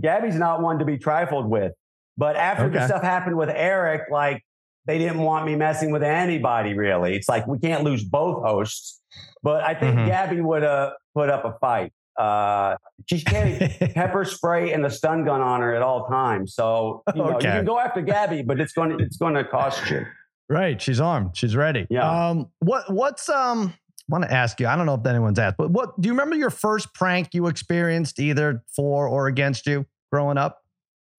Gabby's 0.01 0.35
not 0.35 0.61
one 0.61 0.79
to 0.79 0.85
be 0.85 0.97
trifled 0.97 1.49
with. 1.49 1.73
But 2.17 2.35
after 2.35 2.69
the 2.69 2.85
stuff 2.87 3.01
happened 3.03 3.37
with 3.37 3.49
Eric, 3.49 4.03
like 4.11 4.43
they 4.85 4.97
didn't 4.97 5.19
want 5.21 5.45
me 5.45 5.55
messing 5.55 5.91
with 5.91 6.03
anybody 6.03 6.73
really. 6.73 7.15
It's 7.15 7.27
like 7.29 7.47
we 7.47 7.57
can't 7.59 7.83
lose 7.83 8.03
both 8.03 8.43
hosts. 8.43 9.01
But 9.43 9.63
I 9.63 9.73
think 9.75 9.97
Mhm. 9.97 10.07
Gabby 10.07 10.41
would 10.41 10.63
have 10.63 10.93
put 11.15 11.29
up 11.29 11.43
a 11.45 11.53
fight. 11.59 11.91
Uh, 12.17 12.75
she's 13.07 13.23
carried 13.23 13.59
pepper 13.95 14.25
spray 14.25 14.73
and 14.73 14.83
the 14.83 14.89
stun 14.89 15.23
gun 15.25 15.41
on 15.41 15.61
her 15.61 15.73
at 15.73 15.81
all 15.81 16.05
times. 16.07 16.53
So 16.53 17.03
you 17.15 17.21
know 17.23 17.35
Okay. 17.35 17.47
you 17.47 17.53
can 17.55 17.65
go 17.65 17.79
after 17.79 18.01
Gabby, 18.01 18.41
but 18.43 18.59
it's 18.59 18.73
going 18.73 18.89
to 18.97 19.03
it's 19.03 19.17
going 19.17 19.33
to 19.35 19.43
cost 19.43 19.89
you. 19.89 20.05
Right, 20.49 20.81
she's 20.81 20.99
armed. 20.99 21.37
She's 21.37 21.55
ready. 21.55 21.87
Yeah. 21.89 22.29
Um, 22.29 22.47
what 22.59 22.91
what's 22.91 23.29
um? 23.29 23.73
I 23.75 24.03
want 24.09 24.23
to 24.25 24.31
ask 24.33 24.59
you. 24.59 24.67
I 24.67 24.75
don't 24.75 24.85
know 24.85 24.95
if 24.95 25.05
anyone's 25.05 25.39
asked, 25.39 25.55
but 25.57 25.71
what 25.71 25.99
do 26.01 26.07
you 26.07 26.13
remember 26.13 26.35
your 26.35 26.49
first 26.49 26.93
prank 26.93 27.29
you 27.33 27.47
experienced, 27.47 28.19
either 28.19 28.61
for 28.75 29.07
or 29.07 29.27
against 29.27 29.65
you, 29.65 29.85
growing 30.11 30.37
up? 30.37 30.57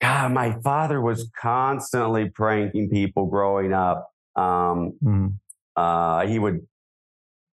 God, 0.02 0.32
my 0.32 0.52
father 0.62 1.00
was 1.00 1.30
constantly 1.40 2.28
pranking 2.28 2.90
people 2.90 3.26
growing 3.26 3.72
up. 3.72 4.10
Um, 4.36 4.92
Mhm. 5.02 5.34
Uh, 5.76 6.26
he 6.26 6.38
would, 6.38 6.66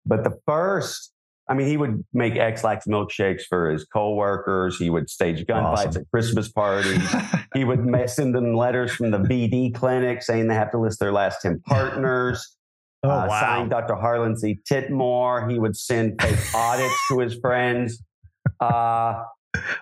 but 0.05 0.25
the 0.25 0.37
first, 0.47 1.13
I 1.49 1.55
mean, 1.55 1.67
he 1.67 1.77
would 1.77 2.05
make 2.13 2.37
Ex-Lax 2.37 2.87
milkshakes 2.87 3.43
for 3.49 3.71
his 3.71 3.85
coworkers. 3.85 4.77
He 4.77 4.91
would 4.91 5.09
stage 5.09 5.47
gunfights 5.47 5.89
Awesome. 5.89 6.03
at 6.03 6.11
Christmas 6.11 6.49
parties. 6.51 7.03
he 7.55 7.65
would 7.65 7.87
send 8.11 8.35
them 8.35 8.55
letters 8.55 8.93
from 8.93 9.11
the 9.11 9.19
VD 9.19 9.75
clinic 9.75 10.23
saying 10.23 10.49
they 10.49 10.55
have 10.55 10.71
to 10.73 10.79
list 10.79 11.01
their 11.01 11.13
last 11.13 11.43
10 11.43 11.61
partners. 11.67 12.57
Oh 13.05 13.11
uh, 13.11 13.27
wow! 13.29 13.41
Signed 13.41 13.71
Dr. 13.71 13.95
Harlan 13.95 14.37
C. 14.37 14.59
Titmore. 14.69 15.49
He 15.49 15.61
would 15.61 15.77
send 15.77 16.21
fake 16.21 16.37
audits 16.53 16.97
to 17.09 17.21
his 17.21 17.39
friends. 17.39 18.03
Uh, 18.59 19.23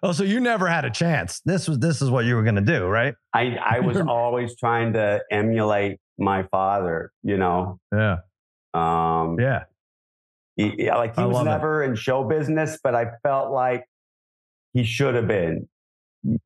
Oh, 0.03 0.13
so 0.13 0.23
you 0.23 0.41
never 0.41 0.69
had 0.69 0.85
a 0.85 0.91
chance. 0.91 1.41
This 1.45 1.69
was 1.69 1.79
this 1.79 2.03
is 2.03 2.11
what 2.11 2.25
you 2.25 2.37
were 2.37 2.43
going 2.43 2.57
to 2.57 2.61
do, 2.61 2.87
right? 2.87 3.15
I, 3.35 3.57
I 3.57 3.81
was 3.81 4.01
always 4.01 4.57
trying 4.57 4.93
to 4.95 5.23
emulate 5.31 5.99
my 6.19 6.45
father, 6.45 7.11
you 7.23 7.37
know. 7.37 7.79
Yeah, 7.93 8.19
Um, 8.75 9.39
yeah. 9.41 9.65
He, 10.57 10.71
he- 10.71 10.91
like 10.91 11.15
he 11.17 11.23
I 11.23 11.27
was 11.27 11.35
love 11.35 11.47
it. 11.47 11.51
never 11.51 11.83
in 11.85 11.95
show 11.95 12.25
business, 12.25 12.79
but 12.83 12.95
I 12.95 13.07
felt 13.23 13.53
like 13.53 13.85
he 14.73 14.85
should 14.85 15.15
have 15.15 15.29
been. 15.29 15.69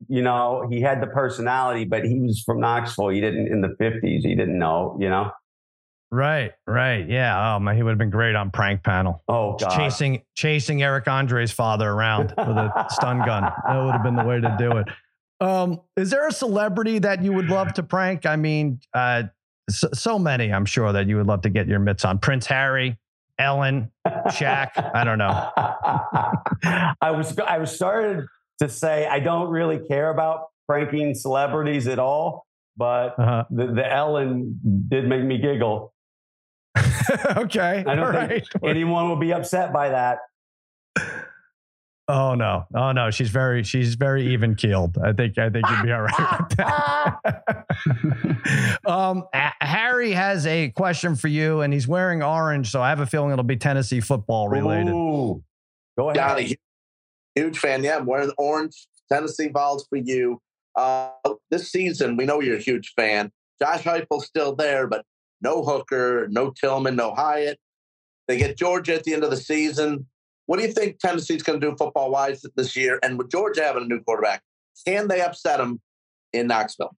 You 0.07 0.21
know, 0.21 0.67
he 0.69 0.79
had 0.81 1.01
the 1.01 1.07
personality, 1.07 1.85
but 1.85 2.03
he 2.05 2.19
was 2.19 2.43
from 2.45 2.59
Knoxville. 2.59 3.09
He 3.09 3.19
didn't 3.21 3.47
in 3.47 3.61
the 3.61 3.73
fifties. 3.79 4.23
He 4.23 4.35
didn't 4.35 4.59
know. 4.59 4.95
You 4.99 5.09
know. 5.09 5.31
Right, 6.13 6.51
right. 6.67 7.07
Yeah. 7.09 7.55
Oh 7.55 7.59
man, 7.59 7.75
he 7.77 7.83
would 7.83 7.91
have 7.91 7.97
been 7.97 8.09
great 8.09 8.35
on 8.35 8.51
prank 8.51 8.83
panel. 8.83 9.23
Oh 9.29 9.55
God. 9.57 9.75
Chasing 9.75 10.23
chasing 10.35 10.83
Eric 10.83 11.07
Andre's 11.07 11.51
father 11.51 11.89
around 11.89 12.33
with 12.37 12.57
a 12.57 12.85
stun 12.91 13.19
gun. 13.25 13.43
That 13.65 13.81
would 13.83 13.93
have 13.93 14.03
been 14.03 14.17
the 14.17 14.25
way 14.25 14.41
to 14.41 14.55
do 14.59 14.71
it. 14.77 14.87
Um, 15.39 15.81
is 15.95 16.09
there 16.11 16.27
a 16.27 16.31
celebrity 16.33 16.99
that 16.99 17.23
you 17.23 17.31
would 17.33 17.47
love 17.49 17.73
to 17.73 17.83
prank? 17.83 18.25
I 18.27 18.35
mean, 18.35 18.79
uh, 18.93 19.23
so, 19.69 19.87
so 19.93 20.19
many. 20.19 20.51
I'm 20.53 20.65
sure 20.65 20.91
that 20.91 21.07
you 21.07 21.15
would 21.17 21.25
love 21.27 21.41
to 21.43 21.49
get 21.49 21.67
your 21.67 21.79
mitts 21.79 22.03
on. 22.05 22.19
Prince 22.19 22.45
Harry, 22.45 22.99
Ellen, 23.41 23.91
Shaq. 24.07 24.69
I 24.93 25.03
don't 25.03 25.17
know. 25.17 25.49
I 27.01 27.11
was 27.11 27.37
I 27.39 27.57
was 27.57 27.75
started 27.75 28.25
to 28.59 28.69
say 28.69 29.07
I 29.07 29.19
don't 29.19 29.49
really 29.49 29.79
care 29.79 30.09
about 30.11 30.45
pranking 30.67 31.15
celebrities 31.15 31.87
at 31.87 31.99
all, 31.99 32.45
but 32.77 33.17
Uh-huh. 33.19 33.45
the, 33.49 33.67
the 33.67 33.91
Ellen 33.91 34.59
did 34.87 35.07
make 35.07 35.23
me 35.23 35.39
giggle. 35.39 35.93
okay. 37.35 37.83
I 37.85 37.95
don't 37.95 38.15
all 38.15 38.27
think 38.27 38.45
right. 38.61 38.69
anyone 38.69 39.09
will 39.09 39.17
be 39.17 39.33
upset 39.33 39.73
by 39.73 39.89
that. 39.89 40.19
Oh 42.07 42.35
no. 42.35 42.65
Oh 42.75 42.91
no. 42.91 43.11
She's 43.11 43.29
very 43.29 43.63
she's 43.63 43.95
very 43.95 44.33
even 44.33 44.55
keeled. 44.55 44.97
I 44.97 45.13
think 45.13 45.37
I 45.37 45.49
think 45.49 45.65
you'd 45.69 45.83
be 45.83 45.91
all 45.91 46.01
right 46.01 46.39
with 46.39 46.57
that. 46.57 47.61
um 48.85 49.23
Harry 49.33 50.11
has 50.11 50.45
a 50.45 50.69
question 50.69 51.15
for 51.15 51.27
you 51.27 51.61
and 51.61 51.73
he's 51.73 51.87
wearing 51.87 52.21
orange, 52.21 52.71
so 52.71 52.81
I 52.81 52.89
have 52.89 52.99
a 52.99 53.05
feeling 53.05 53.31
it'll 53.31 53.43
be 53.43 53.55
Tennessee 53.55 54.01
football 54.01 54.49
related. 54.49 54.91
Ooh. 54.91 55.43
Go 55.97 56.09
ahead. 56.09 56.15
Johnny, 56.15 56.57
huge 57.35 57.59
fan. 57.59 57.83
Yeah, 57.83 57.97
I'm 57.97 58.05
wearing 58.05 58.31
orange 58.37 58.87
Tennessee 59.11 59.49
balls 59.49 59.85
for 59.89 59.97
you. 59.97 60.39
Uh, 60.75 61.11
this 61.49 61.71
season, 61.71 62.17
we 62.17 62.25
know 62.25 62.41
you're 62.41 62.57
a 62.57 62.61
huge 62.61 62.93
fan. 62.95 63.31
Josh 63.61 63.83
Heupel's 63.83 64.25
still 64.25 64.55
there, 64.55 64.87
but 64.87 65.05
no 65.41 65.63
Hooker, 65.63 66.27
no 66.29 66.51
Tillman, 66.51 66.95
no 66.95 67.13
Hyatt. 67.13 67.59
They 68.27 68.37
get 68.37 68.57
Georgia 68.57 68.95
at 68.95 69.03
the 69.03 69.13
end 69.13 69.23
of 69.23 69.29
the 69.29 69.37
season. 69.37 70.07
What 70.51 70.59
do 70.59 70.65
you 70.65 70.73
think 70.73 70.99
Tennessee's 70.99 71.43
going 71.43 71.61
to 71.61 71.65
do 71.69 71.77
football 71.77 72.11
wise 72.11 72.45
this 72.57 72.75
year? 72.75 72.99
And 73.03 73.17
with 73.17 73.31
Georgia 73.31 73.63
having 73.63 73.83
a 73.83 73.85
new 73.85 74.01
quarterback, 74.01 74.41
can 74.85 75.07
they 75.07 75.21
upset 75.21 75.59
them 75.59 75.79
in 76.33 76.47
Knoxville? 76.47 76.93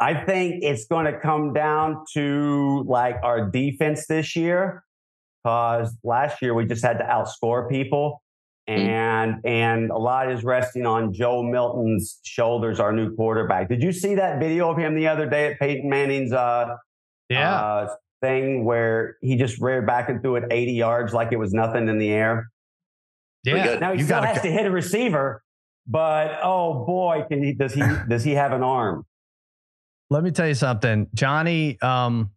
I 0.00 0.24
think 0.24 0.64
it's 0.64 0.84
going 0.86 1.06
to 1.06 1.20
come 1.20 1.52
down 1.52 2.02
to 2.14 2.82
like 2.88 3.14
our 3.22 3.48
defense 3.48 4.08
this 4.08 4.34
year, 4.34 4.82
because 5.44 5.96
last 6.02 6.42
year 6.42 6.52
we 6.52 6.64
just 6.64 6.84
had 6.84 6.98
to 6.98 7.04
outscore 7.04 7.70
people, 7.70 8.24
and 8.66 9.36
and 9.44 9.92
a 9.92 9.96
lot 9.96 10.28
is 10.28 10.42
resting 10.42 10.84
on 10.84 11.12
Joe 11.12 11.44
Milton's 11.44 12.18
shoulders, 12.24 12.80
our 12.80 12.92
new 12.92 13.14
quarterback. 13.14 13.68
Did 13.68 13.84
you 13.84 13.92
see 13.92 14.16
that 14.16 14.40
video 14.40 14.68
of 14.68 14.76
him 14.76 14.96
the 14.96 15.06
other 15.06 15.30
day 15.30 15.52
at 15.52 15.60
Peyton 15.60 15.88
Manning's 15.88 16.32
uh, 16.32 16.74
Yeah. 17.28 17.54
uh, 17.54 17.94
thing 18.20 18.64
where 18.64 19.16
he 19.20 19.36
just 19.36 19.60
reared 19.60 19.86
back 19.86 20.08
and 20.08 20.20
threw 20.22 20.36
it 20.36 20.44
80 20.50 20.72
yards 20.72 21.12
like 21.12 21.32
it 21.32 21.38
was 21.38 21.52
nothing 21.52 21.88
in 21.88 21.98
the 21.98 22.10
air? 22.10 22.50
yeah. 23.44 23.64
good. 23.64 23.80
Now 23.80 23.92
he 23.92 23.98
you 23.98 24.04
still 24.04 24.16
gotta 24.16 24.26
has 24.28 24.42
to 24.42 24.50
hit 24.50 24.66
a 24.66 24.70
receiver, 24.70 25.42
but 25.86 26.38
oh 26.42 26.84
boy, 26.84 27.24
can 27.28 27.42
he 27.42 27.52
does 27.52 27.74
he 27.74 27.82
does 28.08 28.24
he 28.24 28.32
have 28.32 28.52
an 28.52 28.62
arm? 28.62 29.04
let 30.10 30.24
me 30.24 30.30
tell 30.30 30.48
you 30.48 30.54
something. 30.54 31.08
Johnny, 31.14 31.80
um, 31.82 32.30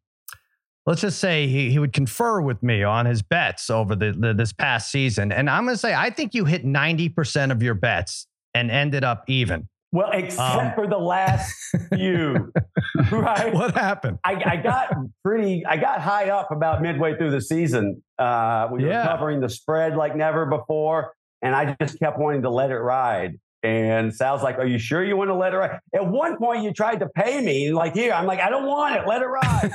let's 0.86 1.02
just 1.02 1.20
say 1.20 1.48
he, 1.48 1.72
he 1.72 1.80
would 1.80 1.94
confer 1.94 2.42
with 2.42 2.62
me 2.62 2.84
on 2.84 3.06
his 3.06 3.22
bets 3.22 3.70
over 3.70 3.96
the, 3.96 4.12
the 4.12 4.34
this 4.34 4.52
past 4.52 4.92
season. 4.92 5.32
And 5.32 5.50
I'm 5.50 5.64
going 5.66 5.76
to 5.76 5.80
say, 5.80 5.94
I 5.94 6.10
think 6.10 6.34
you 6.34 6.46
hit 6.46 6.66
90% 6.66 7.52
of 7.52 7.64
your 7.64 7.74
bets 7.74 8.28
and 8.54 8.70
ended 8.70 9.04
up 9.04 9.24
even. 9.28 9.70
Well, 9.94 10.10
except 10.14 10.56
Um, 10.56 10.72
for 10.74 10.88
the 10.88 10.98
last 10.98 11.54
few, 11.94 12.52
right? 13.12 13.54
What 13.54 13.76
happened? 13.76 14.20
I, 14.24 14.42
I 14.46 14.56
got 14.58 14.94
pretty, 15.24 15.66
I 15.66 15.76
got 15.78 16.00
high 16.02 16.30
up 16.30 16.50
about 16.52 16.82
midway 16.82 17.18
through 17.18 17.32
the 17.32 17.42
season. 17.42 18.02
Uh, 18.18 18.70
we 18.72 18.86
Yeah. 18.86 19.04
were 19.04 19.10
covering 19.12 19.42
the 19.42 19.50
spread 19.50 19.98
like 19.98 20.16
never 20.16 20.46
before, 20.46 21.14
and 21.42 21.54
I 21.56 21.76
just 21.82 22.00
kept 22.00 22.18
wanting 22.20 22.44
to 22.44 22.50
let 22.50 22.72
it 22.72 22.78
ride. 22.80 23.34
And 23.64 24.12
Sal's 24.16 24.42
like, 24.42 24.58
"Are 24.58 24.66
you 24.66 24.80
sure 24.80 25.04
you 25.04 25.16
want 25.16 25.30
to 25.30 25.36
let 25.36 25.54
it 25.54 25.58
ride?" 25.58 25.80
At 25.94 26.08
one 26.08 26.38
point, 26.38 26.64
you 26.64 26.74
tried 26.74 27.00
to 27.02 27.10
pay 27.10 27.42
me, 27.42 27.72
like 27.74 27.94
here. 27.94 28.12
I'm 28.12 28.26
like, 28.26 28.40
"I 28.40 28.50
don't 28.50 28.66
want 28.66 28.96
it. 28.96 29.06
Let 29.06 29.22
it 29.22 29.26
ride." 29.28 29.72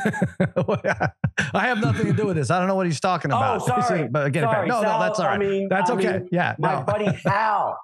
I 1.54 1.66
have 1.68 1.78
nothing 1.80 2.06
to 2.06 2.12
do 2.12 2.26
with 2.26 2.34
this. 2.36 2.50
I 2.50 2.58
don't 2.58 2.66
know 2.66 2.74
what 2.74 2.86
he's 2.86 2.98
talking 2.98 3.30
about. 3.30 3.60
Oh, 3.60 3.64
about. 3.64 3.86
sorry. 3.86 4.08
But 4.08 4.26
again, 4.26 4.42
Sorry, 4.42 4.66
no, 4.66 4.80
Sal, 4.82 4.98
no, 4.98 5.04
that's 5.04 5.20
all 5.20 5.26
right. 5.26 5.34
I 5.34 5.38
mean- 5.38 5.68
that's 5.68 5.90
I 5.90 5.94
okay. 5.94 6.12
mean, 6.18 6.28
yeah. 6.32 6.56
My 6.58 6.76
no. 6.78 6.82
buddy 6.82 7.06
Hal. 7.24 7.78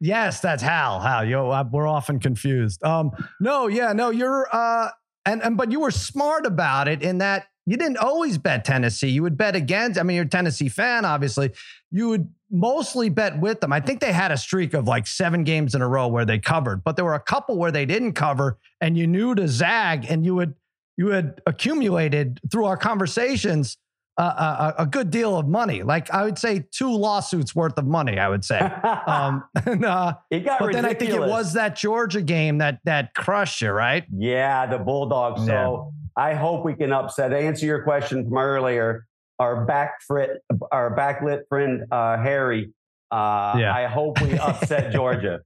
Yes, 0.00 0.40
that's 0.40 0.62
Hal. 0.62 1.00
Hal, 1.00 1.24
yo, 1.24 1.50
I, 1.50 1.62
we're 1.62 1.86
often 1.86 2.18
confused. 2.20 2.82
Um, 2.84 3.10
no, 3.40 3.66
yeah, 3.66 3.92
no, 3.92 4.10
you're 4.10 4.48
uh, 4.52 4.88
and 5.24 5.42
and 5.42 5.56
but 5.56 5.70
you 5.72 5.80
were 5.80 5.90
smart 5.90 6.46
about 6.46 6.88
it 6.88 7.02
in 7.02 7.18
that 7.18 7.46
you 7.66 7.76
didn't 7.76 7.96
always 7.96 8.36
bet 8.36 8.64
Tennessee. 8.64 9.08
You 9.08 9.22
would 9.22 9.38
bet 9.38 9.56
against. 9.56 9.98
I 9.98 10.02
mean, 10.02 10.16
you're 10.16 10.26
a 10.26 10.28
Tennessee 10.28 10.68
fan, 10.68 11.04
obviously. 11.04 11.52
You 11.90 12.08
would 12.08 12.28
mostly 12.50 13.08
bet 13.08 13.38
with 13.40 13.60
them. 13.60 13.72
I 13.72 13.80
think 13.80 14.00
they 14.00 14.12
had 14.12 14.30
a 14.30 14.36
streak 14.36 14.74
of 14.74 14.86
like 14.86 15.06
seven 15.06 15.44
games 15.44 15.74
in 15.74 15.80
a 15.80 15.88
row 15.88 16.08
where 16.08 16.26
they 16.26 16.38
covered, 16.38 16.84
but 16.84 16.96
there 16.96 17.04
were 17.04 17.14
a 17.14 17.20
couple 17.20 17.56
where 17.56 17.72
they 17.72 17.86
didn't 17.86 18.12
cover, 18.12 18.58
and 18.80 18.98
you 18.98 19.06
knew 19.06 19.34
to 19.34 19.48
zag, 19.48 20.06
and 20.08 20.24
you 20.24 20.34
would 20.34 20.54
you 20.96 21.08
had 21.08 21.40
accumulated 21.46 22.40
through 22.50 22.66
our 22.66 22.76
conversations. 22.76 23.78
Uh, 24.16 24.72
a, 24.78 24.82
a 24.82 24.86
good 24.86 25.10
deal 25.10 25.36
of 25.36 25.48
money, 25.48 25.82
like 25.82 26.08
I 26.12 26.22
would 26.24 26.38
say, 26.38 26.66
two 26.70 26.88
lawsuits 26.92 27.52
worth 27.52 27.76
of 27.78 27.84
money. 27.84 28.16
I 28.16 28.28
would 28.28 28.44
say, 28.44 28.60
um, 28.60 29.42
and, 29.66 29.84
uh, 29.84 30.14
it 30.30 30.44
got 30.44 30.60
but 30.60 30.72
then 30.72 30.84
I 30.84 30.94
think 30.94 31.10
it 31.10 31.18
was 31.18 31.54
that 31.54 31.74
Georgia 31.74 32.22
game 32.22 32.58
that 32.58 32.78
that 32.84 33.14
crushed 33.14 33.60
you, 33.60 33.70
right? 33.70 34.04
Yeah, 34.16 34.66
the 34.66 34.78
Bulldogs. 34.78 35.44
So 35.44 35.92
I 36.16 36.34
hope 36.34 36.64
we 36.64 36.74
can 36.74 36.92
upset. 36.92 37.30
To 37.30 37.36
answer 37.38 37.66
your 37.66 37.82
question 37.82 38.24
from 38.28 38.38
earlier, 38.38 39.04
our 39.40 39.64
back 39.64 39.94
frit, 40.06 40.42
our 40.70 40.94
backlit 40.96 41.48
friend 41.48 41.82
uh, 41.90 42.16
Harry. 42.16 42.72
Uh, 43.10 43.56
Yeah. 43.58 43.74
I 43.74 43.86
hope 43.86 44.20
we 44.22 44.38
upset 44.38 44.92
Georgia. 44.92 45.40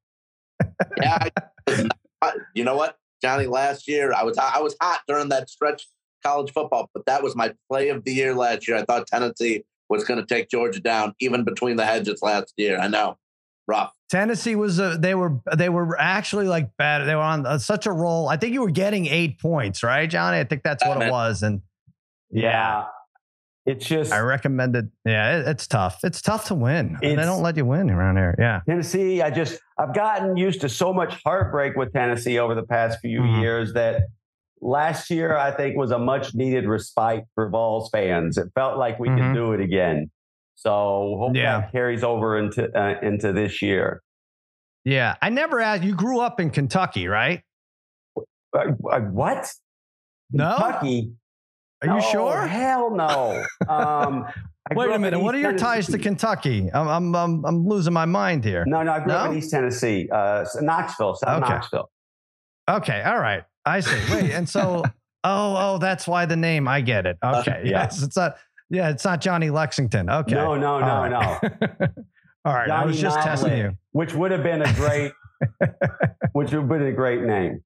Yeah, 1.00 1.28
I- 2.20 2.32
you 2.54 2.64
know 2.64 2.76
what, 2.76 2.98
Johnny? 3.22 3.46
Last 3.46 3.88
year 3.88 4.12
I 4.12 4.24
was 4.24 4.36
I 4.36 4.60
was 4.60 4.76
hot 4.80 5.00
during 5.08 5.28
that 5.30 5.48
stretch 5.48 5.86
college 6.28 6.52
football, 6.52 6.90
but 6.94 7.06
that 7.06 7.22
was 7.22 7.34
my 7.34 7.52
play 7.70 7.88
of 7.88 8.04
the 8.04 8.12
year 8.12 8.34
last 8.34 8.68
year. 8.68 8.76
I 8.76 8.84
thought 8.84 9.06
Tennessee 9.06 9.64
was 9.88 10.04
going 10.04 10.20
to 10.20 10.26
take 10.26 10.48
Georgia 10.50 10.80
down, 10.80 11.14
even 11.20 11.44
between 11.44 11.76
the 11.76 11.86
hedges 11.86 12.20
last 12.22 12.52
year. 12.56 12.78
I 12.78 12.88
know, 12.88 13.16
rough. 13.66 13.92
Tennessee 14.10 14.54
was 14.56 14.78
uh, 14.80 14.96
they 14.98 15.14
were 15.14 15.38
they 15.56 15.68
were 15.68 15.98
actually 16.00 16.46
like 16.46 16.70
bad. 16.76 17.04
They 17.06 17.14
were 17.14 17.20
on 17.22 17.46
uh, 17.46 17.58
such 17.58 17.86
a 17.86 17.92
roll. 17.92 18.28
I 18.28 18.36
think 18.36 18.52
you 18.52 18.60
were 18.62 18.70
getting 18.70 19.06
eight 19.06 19.38
points, 19.40 19.82
right, 19.82 20.08
Johnny? 20.08 20.38
I 20.38 20.44
think 20.44 20.62
that's 20.62 20.82
Yeah, 20.84 20.88
what 20.96 21.06
it 21.06 21.10
was. 21.10 21.42
And 21.42 21.62
Yeah. 22.30 22.84
It's 23.66 23.84
just 23.84 24.14
I 24.14 24.20
recommended. 24.20 24.90
Yeah, 25.04 25.40
it, 25.40 25.48
it's 25.48 25.66
tough. 25.66 25.98
It's 26.02 26.22
tough 26.22 26.46
to 26.46 26.54
win. 26.54 26.96
they 27.02 27.14
don't 27.16 27.42
let 27.42 27.54
you 27.58 27.66
win 27.66 27.90
around 27.90 28.16
here. 28.16 28.34
Yeah. 28.38 28.60
Tennessee. 28.66 29.20
I 29.20 29.28
just 29.30 29.60
I've 29.78 29.94
gotten 29.94 30.38
used 30.38 30.62
to 30.62 30.70
so 30.70 30.94
much 30.94 31.20
heartbreak 31.22 31.76
with 31.76 31.92
Tennessee 31.92 32.38
over 32.38 32.54
the 32.54 32.62
past 32.62 32.98
few 33.02 33.20
Mhm. 33.20 33.40
years 33.42 33.74
that 33.74 34.04
last 34.60 35.10
year 35.10 35.36
I 35.36 35.50
think 35.50 35.76
was 35.76 35.90
a 35.90 35.98
much 35.98 36.34
needed 36.34 36.66
respite 36.66 37.24
for 37.34 37.48
Vols 37.48 37.90
fans. 37.90 38.36
It 38.38 38.48
felt 38.54 38.78
like 38.78 38.98
we 38.98 39.08
Mhm. 39.08 39.18
could 39.18 39.34
do 39.34 39.52
it 39.52 39.60
again. 39.60 40.10
So 40.54 41.16
hope 41.18 41.36
Yeah. 41.36 41.60
that 41.60 41.72
carries 41.72 42.02
over 42.02 42.38
into 42.38 42.68
uh, 42.78 42.98
into 43.02 43.32
this 43.32 43.62
year. 43.62 44.02
Yeah. 44.84 45.16
I 45.22 45.28
never 45.30 45.60
asked. 45.60 45.82
You 45.84 45.94
grew 45.94 46.20
up 46.20 46.40
in 46.40 46.50
Kentucky, 46.50 47.06
right? 47.08 47.42
Uh, 48.16 48.72
uh, 48.90 49.00
what? 49.00 49.52
No? 50.32 50.56
Kentucky? 50.56 51.12
Are 51.82 51.88
you 51.88 51.94
No, 51.94 52.00
sure? 52.00 52.46
Hell 52.46 52.90
no. 52.94 53.44
Um, 53.68 54.26
Wait 54.74 54.90
a 54.90 54.98
minute. 54.98 55.18
What 55.20 55.34
are 55.34 55.38
your 55.38 55.56
ties 55.56 55.86
to 55.86 55.98
Kentucky? 55.98 56.68
I'm, 56.74 56.88
I'm, 56.88 57.14
I'm, 57.16 57.44
I'm 57.46 57.66
losing 57.66 57.92
my 57.94 58.04
mind 58.04 58.44
here. 58.44 58.64
No, 58.66 58.82
no, 58.82 58.92
I 58.92 59.00
grew 59.00 59.12
up 59.14 59.30
in 59.30 59.38
East 59.38 59.50
Tennessee, 59.50 60.08
uh, 60.12 60.44
Knoxville, 60.60 61.14
South 61.14 61.42
Okay. 61.42 61.52
Knoxville. 61.54 61.90
Okay. 62.68 63.02
All 63.02 63.18
right. 63.18 63.44
I 63.68 63.80
see. 63.80 64.14
Wait. 64.14 64.32
And 64.32 64.48
so, 64.48 64.82
oh, 65.24 65.56
oh, 65.58 65.78
that's 65.78 66.06
why 66.06 66.26
the 66.26 66.36
name. 66.36 66.68
I 66.68 66.80
get 66.80 67.06
it. 67.06 67.18
Uh, 67.22 67.42
okay. 67.46 67.62
yeah. 67.64 67.82
Yes. 67.82 68.02
It's 68.02 68.16
not. 68.16 68.36
Yeah. 68.70 68.90
It's 68.90 69.04
not 69.04 69.20
Johnny 69.20 69.50
Lexington. 69.50 70.10
Okay. 70.10 70.34
No, 70.34 70.54
no, 70.54 70.78
no, 70.80 70.86
right. 70.86 71.38
no. 71.40 71.88
All 72.44 72.54
right. 72.54 72.70
I 72.70 72.84
was 72.84 73.00
just 73.00 73.18
testing 73.20 73.50
Knoblet, 73.50 73.58
you. 73.58 73.78
Which 73.92 74.14
would 74.14 74.30
have 74.30 74.42
been 74.42 74.62
a 74.62 74.72
great, 74.74 75.12
which 76.32 76.52
would 76.52 76.60
have 76.60 76.68
been 76.68 76.86
a 76.86 76.92
great 76.92 77.22
name. 77.22 77.62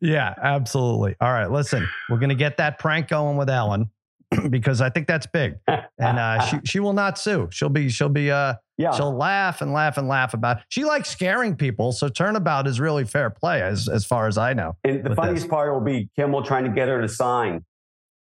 yeah, 0.00 0.34
absolutely. 0.42 1.16
All 1.20 1.32
right, 1.32 1.50
listen, 1.50 1.88
we're 2.08 2.18
gonna 2.18 2.36
get 2.36 2.56
that 2.58 2.78
prank 2.78 3.08
going 3.08 3.36
with 3.36 3.50
Ellen 3.50 3.90
because 4.50 4.80
I 4.80 4.90
think 4.90 5.06
that's 5.06 5.26
big, 5.26 5.54
and 5.66 6.18
uh, 6.18 6.40
she 6.40 6.58
she 6.64 6.80
will 6.80 6.92
not 6.92 7.18
sue. 7.18 7.48
She'll 7.50 7.68
be 7.68 7.88
she'll 7.88 8.08
be 8.08 8.30
uh 8.30 8.54
yeah. 8.76 8.92
she'll 8.92 9.16
laugh 9.16 9.60
and 9.60 9.72
laugh 9.72 9.96
and 9.96 10.08
laugh 10.08 10.34
about. 10.34 10.58
She 10.68 10.84
likes 10.84 11.08
scaring 11.08 11.56
people, 11.56 11.92
so 11.92 12.08
turnabout 12.08 12.66
is 12.66 12.80
really 12.80 13.04
fair 13.04 13.30
play 13.30 13.62
as 13.62 13.88
as 13.88 14.04
far 14.04 14.26
as 14.26 14.36
I 14.36 14.52
know. 14.52 14.76
and 14.84 15.04
the 15.04 15.14
funniest 15.14 15.44
this. 15.44 15.50
part 15.50 15.72
will 15.72 15.80
be 15.80 16.08
Kimmel 16.16 16.42
trying 16.42 16.64
to 16.64 16.70
get 16.70 16.88
her 16.88 17.00
to 17.00 17.08
sign. 17.08 17.64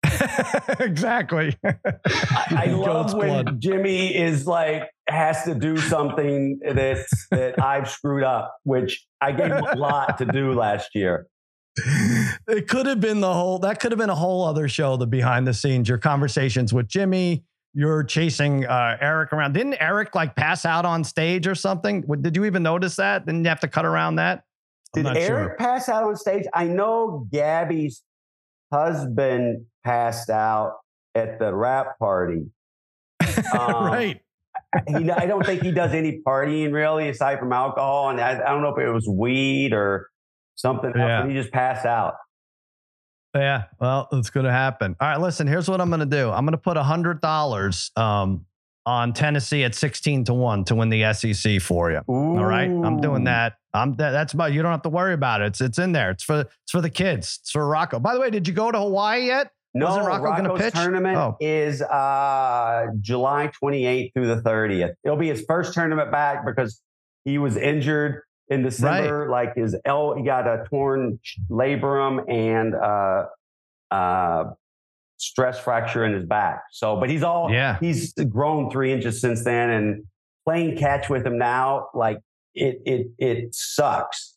exactly. 0.80 1.56
I 1.64 2.66
love 2.70 3.14
when 3.14 3.60
Jimmy 3.60 4.16
is 4.16 4.46
like 4.46 4.90
has 5.08 5.44
to 5.44 5.56
do 5.56 5.78
something 5.78 6.60
that 6.64 7.06
that 7.32 7.62
I've 7.62 7.90
screwed 7.90 8.24
up, 8.24 8.56
which 8.64 9.06
I 9.22 9.32
gave 9.32 9.52
him 9.52 9.64
a 9.64 9.76
lot 9.76 10.18
to 10.18 10.26
do 10.26 10.54
last 10.54 10.90
year. 10.94 11.28
It 12.48 12.68
could 12.68 12.86
have 12.86 13.02
been 13.02 13.20
the 13.20 13.34
whole 13.34 13.60
that 13.60 13.80
could 13.80 13.92
have 13.92 14.00
been 14.00 14.10
a 14.10 14.16
whole 14.16 14.46
other 14.46 14.68
show 14.68 14.96
the 14.96 15.08
behind 15.08 15.48
the 15.48 15.54
scenes 15.54 15.90
your 15.90 15.98
conversations 15.98 16.72
with 16.72 16.88
jimmy 16.88 17.44
you're 17.74 18.04
chasing 18.04 18.66
uh, 18.66 18.98
eric 19.02 19.34
around 19.34 19.54
didn't 19.54 19.76
eric 19.80 20.14
like 20.14 20.36
pass 20.36 20.66
out 20.66 20.86
on 20.86 21.04
stage 21.04 21.48
or 21.48 21.56
something 21.56 22.02
did 22.22 22.36
you 22.36 22.46
even 22.46 22.62
notice 22.62 22.96
that 22.98 23.26
didn't 23.26 23.44
you 23.44 23.50
have 23.50 23.60
to 23.60 23.68
cut 23.68 23.86
around 23.86 24.16
that 24.18 24.44
Did 24.94 25.08
Eric 25.08 25.26
sure. 25.26 25.56
pass 25.58 25.90
out 25.90 26.04
on 26.04 26.16
stage? 26.16 26.46
I 26.54 26.66
know 26.66 27.28
Gabby's 27.32 28.04
husband 28.72 29.66
passed 29.84 30.30
out 30.30 30.78
at 31.16 31.40
the 31.40 31.54
wrap 31.54 31.98
party. 31.98 32.46
Um, 33.54 33.86
right 33.86 34.22
he, 34.88 35.12
I 35.12 35.26
don't 35.26 35.46
think 35.46 35.62
he 35.62 35.72
does 35.72 35.94
any 35.94 36.22
partying 36.26 36.74
really 36.74 37.10
aside 37.10 37.40
from 37.40 37.54
alcohol, 37.54 38.10
and 38.10 38.20
I, 38.20 38.34
I 38.34 38.50
don't 38.50 38.62
know 38.62 38.76
if 38.76 38.80
it 38.80 38.92
was 38.92 39.08
weed 39.08 39.74
or 39.74 40.10
something 40.56 40.90
else. 40.90 40.98
Yeah. 40.98 41.22
But 41.22 41.30
he 41.30 41.36
just 41.36 41.52
pass 41.52 41.86
out. 41.86 42.16
yeah 43.36 43.64
well 43.80 44.08
it's 44.12 44.30
gonna 44.30 44.52
happen 44.52 44.96
all 45.02 45.08
right 45.08 45.20
listen 45.20 45.48
here's 45.48 45.68
what 45.68 45.82
i'm 45.82 45.90
gonna 45.90 46.06
do 46.06 46.30
i'm 46.30 46.46
gonna 46.46 46.56
put 46.58 46.78
a 46.78 46.84
hundred 46.84 47.20
dollars 47.20 47.90
um 47.96 48.46
on 48.86 49.12
tennessee 49.14 49.64
at 49.64 49.74
16 49.74 50.26
to 50.26 50.34
1 50.36 50.66
to 50.66 50.76
win 50.76 50.90
the 50.90 51.02
sec 51.14 51.60
for 51.62 51.90
you 51.92 52.02
All 52.08 52.46
right, 52.46 52.70
I'm 52.70 53.00
doing 53.02 53.24
that. 53.24 53.54
I'm 53.74 53.96
that, 53.96 54.12
that's 54.12 54.34
about. 54.34 54.52
You 54.54 54.62
don't 54.62 54.70
have 54.72 54.82
to 54.84 54.90
worry 54.90 55.14
about 55.16 55.42
it. 55.42 55.46
It's 55.48 55.62
it's 55.62 55.80
in 55.80 55.94
there. 55.94 56.12
It's 56.12 56.24
for 56.24 56.42
it's 56.42 56.72
for 56.72 56.82
the 56.82 56.90
kids. 56.92 57.40
It's 57.42 57.50
for 57.50 57.66
Rocco. 57.68 57.98
By 58.00 58.14
the 58.14 58.20
way, 58.20 58.30
did 58.30 58.48
you 58.48 58.54
go 58.54 58.72
to 58.72 58.78
Hawaii 58.78 59.26
yet? 59.28 59.50
No, 59.74 59.88
Wasn't 59.88 60.06
Rocco 60.06 60.24
gonna 60.36 60.50
Rocco's 60.50 60.62
pitch? 60.66 60.74
tournament 60.76 61.18
Oh. 61.18 61.38
is 61.40 61.82
uh, 61.82 62.86
July 63.00 63.50
28th 63.64 64.14
through 64.14 64.28
the 64.28 64.42
30th. 64.44 64.92
It'll 65.04 65.18
be 65.18 65.30
his 65.30 65.44
first 65.48 65.74
tournament 65.74 66.12
back 66.12 66.46
because 66.46 66.82
he 67.26 67.38
was 67.40 67.56
injured 67.58 68.22
in 68.50 68.64
December. 68.64 69.30
Like 69.30 69.56
his 69.56 69.76
L, 69.86 70.16
he 70.16 70.24
got 70.24 70.48
a 70.48 70.66
torn 70.70 71.20
labrum 71.50 72.24
and 72.30 72.76
uh, 72.76 73.26
uh, 73.92 74.52
stress 75.18 75.60
fracture 75.60 76.06
in 76.06 76.14
his 76.14 76.26
back. 76.26 76.64
So, 76.72 76.98
but 77.00 77.10
he's 77.10 77.24
all 77.24 77.52
Yeah. 77.52 77.78
he's 77.80 78.14
grown 78.14 78.70
three 78.70 78.92
inches 78.92 79.22
since 79.22 79.44
then, 79.44 79.70
and 79.70 80.04
playing 80.46 80.78
catch 80.78 81.10
with 81.10 81.26
him 81.26 81.38
now, 81.38 81.88
like 81.94 82.20
it 82.56 82.82
it 82.86 83.08
it 83.18 83.56
sucks 83.56 84.36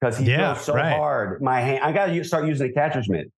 because 0.00 0.18
he 0.18 0.26
Yeah, 0.30 0.54
throws 0.54 0.66
so 0.66 0.74
right. 0.74 0.96
hard. 0.96 1.40
My 1.42 1.60
hand, 1.60 1.82
I 1.82 1.92
got 1.92 2.06
to 2.06 2.24
start 2.24 2.46
using 2.46 2.70
a 2.70 2.72
catcher's 2.72 3.08
mitt. 3.08 3.30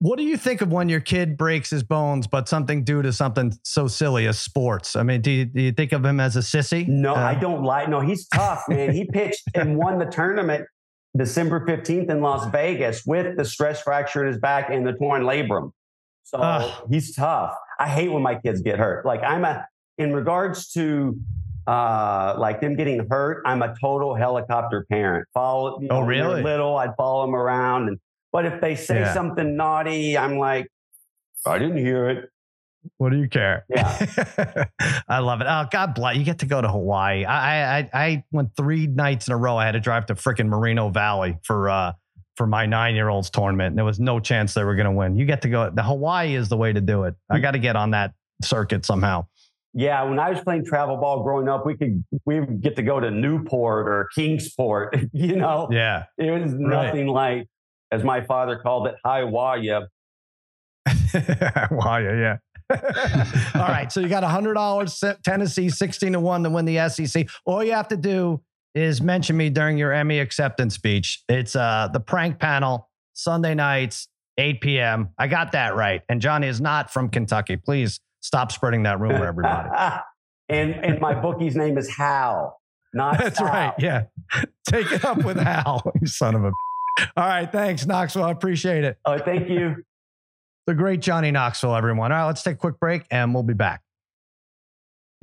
What 0.00 0.18
do 0.18 0.24
you 0.24 0.36
think 0.36 0.60
of 0.60 0.70
when 0.70 0.88
your 0.88 1.00
kid 1.00 1.36
breaks 1.36 1.70
his 1.70 1.82
bones, 1.82 2.26
but 2.26 2.48
something 2.48 2.84
due 2.84 3.00
to 3.02 3.12
something 3.12 3.52
so 3.62 3.86
silly 3.88 4.26
as 4.26 4.38
sports? 4.38 4.96
I 4.96 5.02
mean, 5.02 5.20
do 5.22 5.30
you, 5.30 5.44
do 5.46 5.62
you 5.62 5.72
think 5.72 5.92
of 5.92 6.04
him 6.04 6.20
as 6.20 6.36
a 6.36 6.40
sissy? 6.40 6.86
No, 6.88 7.14
Uh, 7.14 7.20
I 7.20 7.34
don't 7.34 7.62
like. 7.62 7.88
No, 7.88 8.00
he's 8.00 8.26
tough, 8.28 8.64
man. 8.68 8.92
He 8.92 9.06
pitched 9.06 9.44
and 9.54 9.76
won 9.78 9.98
the 9.98 10.04
tournament 10.06 10.66
December 11.16 11.64
fifteenth 11.64 12.10
in 12.10 12.20
Las 12.20 12.50
Vegas 12.50 13.04
with 13.06 13.36
the 13.36 13.44
stress 13.44 13.80
fracture 13.80 14.22
in 14.26 14.32
his 14.32 14.40
back 14.40 14.68
and 14.68 14.86
the 14.86 14.92
torn 14.92 15.22
labrum. 15.22 15.70
So 16.24 16.38
Ugh. 16.38 16.86
he's 16.90 17.14
tough. 17.14 17.54
I 17.78 17.88
hate 17.88 18.08
when 18.08 18.22
my 18.22 18.34
kids 18.34 18.60
get 18.62 18.78
hurt. 18.78 19.06
Like 19.06 19.22
I'm 19.22 19.44
a 19.44 19.66
in 19.96 20.12
regards 20.12 20.70
to 20.72 21.16
uh 21.68 22.34
like 22.36 22.60
them 22.60 22.74
getting 22.74 23.06
hurt. 23.08 23.42
I'm 23.46 23.62
a 23.62 23.74
total 23.80 24.16
helicopter 24.16 24.86
parent. 24.90 25.28
Follow. 25.32 25.80
You 25.80 25.86
Oh, 25.88 26.00
know, 26.00 26.00
they're 26.00 26.08
really? 26.08 26.42
Little, 26.42 26.76
I'd 26.76 26.96
follow 26.96 27.24
them 27.24 27.34
around, 27.36 27.88
and 27.88 27.98
but 28.34 28.44
if 28.44 28.60
they 28.60 28.74
say 28.74 28.98
Yeah. 29.00 29.14
something 29.14 29.56
naughty, 29.56 30.18
I'm 30.18 30.38
like, 30.38 30.66
I 31.46 31.58
didn't 31.58 31.78
hear 31.78 32.08
it. 32.10 32.30
What 32.98 33.10
do 33.12 33.16
you 33.18 33.28
care? 33.28 33.64
Yeah. 33.70 34.66
I 35.08 35.20
love 35.20 35.40
it. 35.40 35.46
Oh, 35.48 35.66
God 35.70 35.94
bless. 35.94 36.16
You 36.16 36.24
get 36.24 36.40
to 36.40 36.46
go 36.46 36.60
to 36.60 36.68
Hawaii. 36.68 37.24
I, 37.24 37.78
I 37.78 37.90
I 37.94 38.24
went 38.32 38.54
three 38.56 38.86
nights 38.88 39.28
in 39.28 39.32
a 39.32 39.36
row. 39.38 39.56
I 39.56 39.64
had 39.64 39.72
to 39.72 39.80
drive 39.80 40.06
to 40.06 40.14
freaking 40.16 40.48
Moreno 40.48 40.90
Valley 40.90 41.38
for 41.44 41.70
uh 41.70 41.92
for 42.36 42.46
my 42.46 42.66
nine 42.66 42.94
year 42.96 43.08
old's 43.08 43.30
tournament. 43.30 43.68
And 43.68 43.78
there 43.78 43.84
was 43.86 44.00
no 44.00 44.18
chance 44.20 44.52
they 44.52 44.64
were 44.64 44.74
going 44.74 44.86
to 44.86 44.92
win. 44.92 45.16
You 45.16 45.24
get 45.24 45.40
to 45.42 45.48
go. 45.48 45.70
The 45.70 45.82
Hawaii 45.84 46.34
is 46.34 46.48
the 46.48 46.56
way 46.56 46.72
to 46.74 46.80
do 46.80 47.04
it. 47.04 47.14
I 47.30 47.38
got 47.38 47.52
to 47.52 47.58
get 47.60 47.76
on 47.76 47.92
that 47.92 48.12
circuit 48.42 48.84
somehow. 48.84 49.26
Yeah, 49.72 50.02
when 50.04 50.18
I 50.18 50.30
was 50.30 50.40
playing 50.40 50.64
travel 50.66 50.96
ball 50.98 51.22
growing 51.22 51.48
up, 51.48 51.64
we 51.64 51.76
could 51.76 52.04
we 52.26 52.40
would 52.40 52.60
get 52.60 52.76
to 52.76 52.82
go 52.82 53.00
to 53.00 53.10
Newport 53.10 53.88
or 53.88 54.08
Kingsport. 54.14 54.96
You 55.12 55.36
know, 55.36 55.68
Yeah. 55.70 56.04
it 56.18 56.30
was 56.30 56.52
Right. 56.52 56.86
nothing 56.86 57.06
like, 57.06 57.48
as 57.94 58.04
my 58.04 58.20
father 58.20 58.58
called 58.58 58.86
it, 58.88 58.96
Hawaii. 59.04 59.70
Hawaii. 61.12 62.04
Yeah. 62.20 62.36
All 63.54 63.60
right. 63.68 63.92
So 63.92 64.00
you 64.00 64.08
got 64.08 64.22
$100 64.22 65.22
Tennessee, 65.22 65.68
16 65.68 66.12
to 66.14 66.20
1 66.20 66.42
to 66.44 66.50
win 66.50 66.64
the 66.64 66.88
SEC. 66.88 67.28
All 67.44 67.62
you 67.62 67.72
have 67.72 67.88
to 67.88 67.96
do 67.96 68.40
is 68.74 69.02
mention 69.02 69.36
me 69.36 69.50
during 69.50 69.76
your 69.76 69.92
Emmy 69.92 70.18
acceptance 70.18 70.74
speech. 70.74 71.22
It's 71.28 71.54
uh 71.54 71.88
the 71.92 72.00
prank 72.00 72.38
panel, 72.40 72.88
Sunday 73.12 73.54
nights, 73.54 74.08
8 74.38 74.62
p.m. 74.62 75.10
I 75.18 75.26
got 75.28 75.52
that 75.52 75.76
right. 75.76 76.00
And 76.08 76.22
Johnny 76.22 76.48
is 76.48 76.58
not 76.60 76.90
from 76.90 77.10
Kentucky. 77.10 77.56
Please 77.58 78.00
stop 78.20 78.50
spreading 78.50 78.82
that 78.84 78.98
rumor, 78.98 79.26
everybody. 79.28 79.68
and 80.48 80.72
and 80.74 81.00
my 81.00 81.12
bookie's 81.14 81.54
name 81.56 81.76
is 81.76 81.94
Hal, 81.94 82.58
not 82.94 83.18
That's 83.18 83.38
Sal. 83.38 83.46
right. 83.46 83.74
Yeah. 83.78 84.04
Take 84.66 84.90
it 84.90 85.04
up 85.04 85.18
with 85.22 85.36
Hal, 85.36 85.92
you 86.00 86.06
son 86.06 86.34
of 86.34 86.44
a. 86.44 86.50
All 87.16 87.26
right. 87.26 87.50
Thanks, 87.50 87.86
Knoxville. 87.86 88.24
I 88.24 88.30
appreciate 88.30 88.84
it. 88.84 88.98
Oh, 89.04 89.18
thank 89.18 89.48
you. 89.48 89.76
The 90.66 90.74
great 90.74 91.00
Johnny 91.00 91.30
Knoxville, 91.30 91.74
everyone. 91.74 92.10
All 92.12 92.18
right, 92.18 92.26
let's 92.26 92.42
take 92.42 92.54
a 92.54 92.58
quick 92.58 92.80
break 92.80 93.04
and 93.10 93.34
we'll 93.34 93.42
be 93.42 93.54
back. 93.54 93.82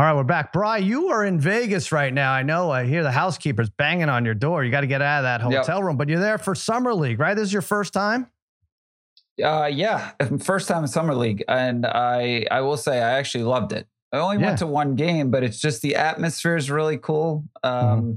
All 0.00 0.06
right, 0.06 0.14
we're 0.16 0.24
back. 0.24 0.50
Bry, 0.54 0.78
you 0.78 1.08
are 1.08 1.26
in 1.26 1.38
Vegas 1.38 1.92
right 1.92 2.10
now. 2.10 2.32
I 2.32 2.42
know. 2.42 2.70
I 2.70 2.86
hear 2.86 3.02
the 3.02 3.10
housekeepers 3.10 3.68
banging 3.68 4.08
on 4.08 4.24
your 4.24 4.32
door. 4.32 4.64
You 4.64 4.70
got 4.70 4.80
to 4.80 4.86
get 4.86 5.02
out 5.02 5.18
of 5.18 5.22
that 5.24 5.42
Yep. 5.42 5.60
hotel 5.60 5.82
room, 5.82 5.98
but 5.98 6.08
you're 6.08 6.18
there 6.20 6.38
for 6.38 6.54
Summer 6.54 6.94
League, 6.94 7.20
right? 7.20 7.34
This 7.34 7.48
is 7.48 7.52
your 7.52 7.60
first 7.60 7.92
time? 7.92 8.30
Uh, 9.44 9.68
yeah, 9.70 10.12
first 10.42 10.68
time 10.68 10.84
in 10.84 10.88
summer 10.88 11.14
league, 11.14 11.44
and 11.48 11.84
I 11.84 12.46
I 12.50 12.62
will 12.62 12.78
say 12.78 12.96
I 13.02 13.18
actually 13.18 13.44
loved 13.44 13.72
it. 13.72 13.88
I 14.10 14.16
only 14.20 14.38
Yeah. 14.38 14.46
went 14.46 14.58
to 14.60 14.66
one 14.66 14.94
game, 14.94 15.30
but 15.30 15.42
it's 15.44 15.60
just 15.60 15.82
the 15.82 15.96
atmosphere 15.96 16.56
is 16.56 16.70
really 16.70 16.96
cool. 16.96 17.44
Um, 17.62 17.72
Mm-hmm. 17.74 18.10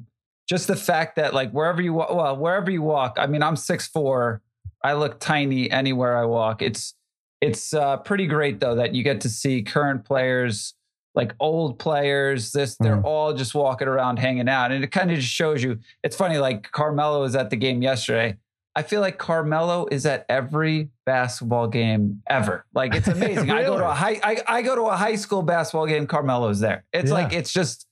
Just 0.48 0.68
the 0.68 0.78
fact 0.78 1.18
that 1.18 1.34
like 1.34 1.52
wherever 1.52 1.82
you 1.82 1.92
walk, 1.96 2.14
well, 2.16 2.38
wherever 2.38 2.72
you 2.72 2.82
walk. 2.82 3.18
I 3.20 3.28
mean, 3.28 3.44
I'm 3.44 3.58
six 3.58 3.88
four. 3.90 4.42
I 4.86 4.94
look 4.94 5.20
tiny 5.20 5.70
anywhere 5.70 6.18
I 6.18 6.24
walk. 6.24 6.62
It's 6.62 6.94
it's 7.42 7.74
uh, 7.74 7.98
pretty 7.98 8.26
great 8.28 8.62
though 8.62 8.76
that 8.76 8.96
you 8.96 9.04
get 9.04 9.20
to 9.22 9.30
see 9.30 9.64
current 9.64 10.06
players, 10.06 10.76
like 11.16 11.34
old 11.40 11.78
players. 11.80 12.52
This 12.52 12.76
they're 12.78 12.98
Mhm. 12.98 13.04
all 13.06 13.34
just 13.34 13.54
walking 13.54 13.88
around 13.88 14.18
hanging 14.20 14.50
out, 14.50 14.72
and 14.72 14.84
it 14.84 14.88
kind 14.92 15.12
of 15.12 15.18
just 15.18 15.30
shows 15.30 15.64
you. 15.64 15.80
It's 16.04 16.16
funny. 16.16 16.38
Like 16.38 16.72
Carmelo 16.72 17.22
was 17.22 17.36
at 17.36 17.50
the 17.50 17.56
game 17.56 17.82
yesterday. 17.82 18.38
I 18.76 18.82
feel 18.82 19.02
like 19.02 19.20
Carmelo 19.20 19.86
is 19.92 20.04
at 20.08 20.26
every 20.30 20.90
basketball 21.06 21.68
game 21.68 22.24
ever. 22.28 22.66
Like 22.74 22.96
it's 22.96 23.08
amazing. 23.18 23.52
I 23.52 23.64
go 23.64 23.78
to 23.78 23.88
a 23.88 23.94
high 23.94 24.20
I, 24.24 24.42
I 24.48 24.62
go 24.64 24.76
to 24.76 24.84
a 24.84 24.96
high 24.98 25.16
school 25.16 25.44
basketball 25.44 25.86
game, 25.86 26.08
Carmelo's 26.08 26.60
there. 26.60 26.84
It's 26.92 27.10
Yeah. 27.10 27.14
like 27.18 27.34
it's 27.34 27.54
just 27.54 27.88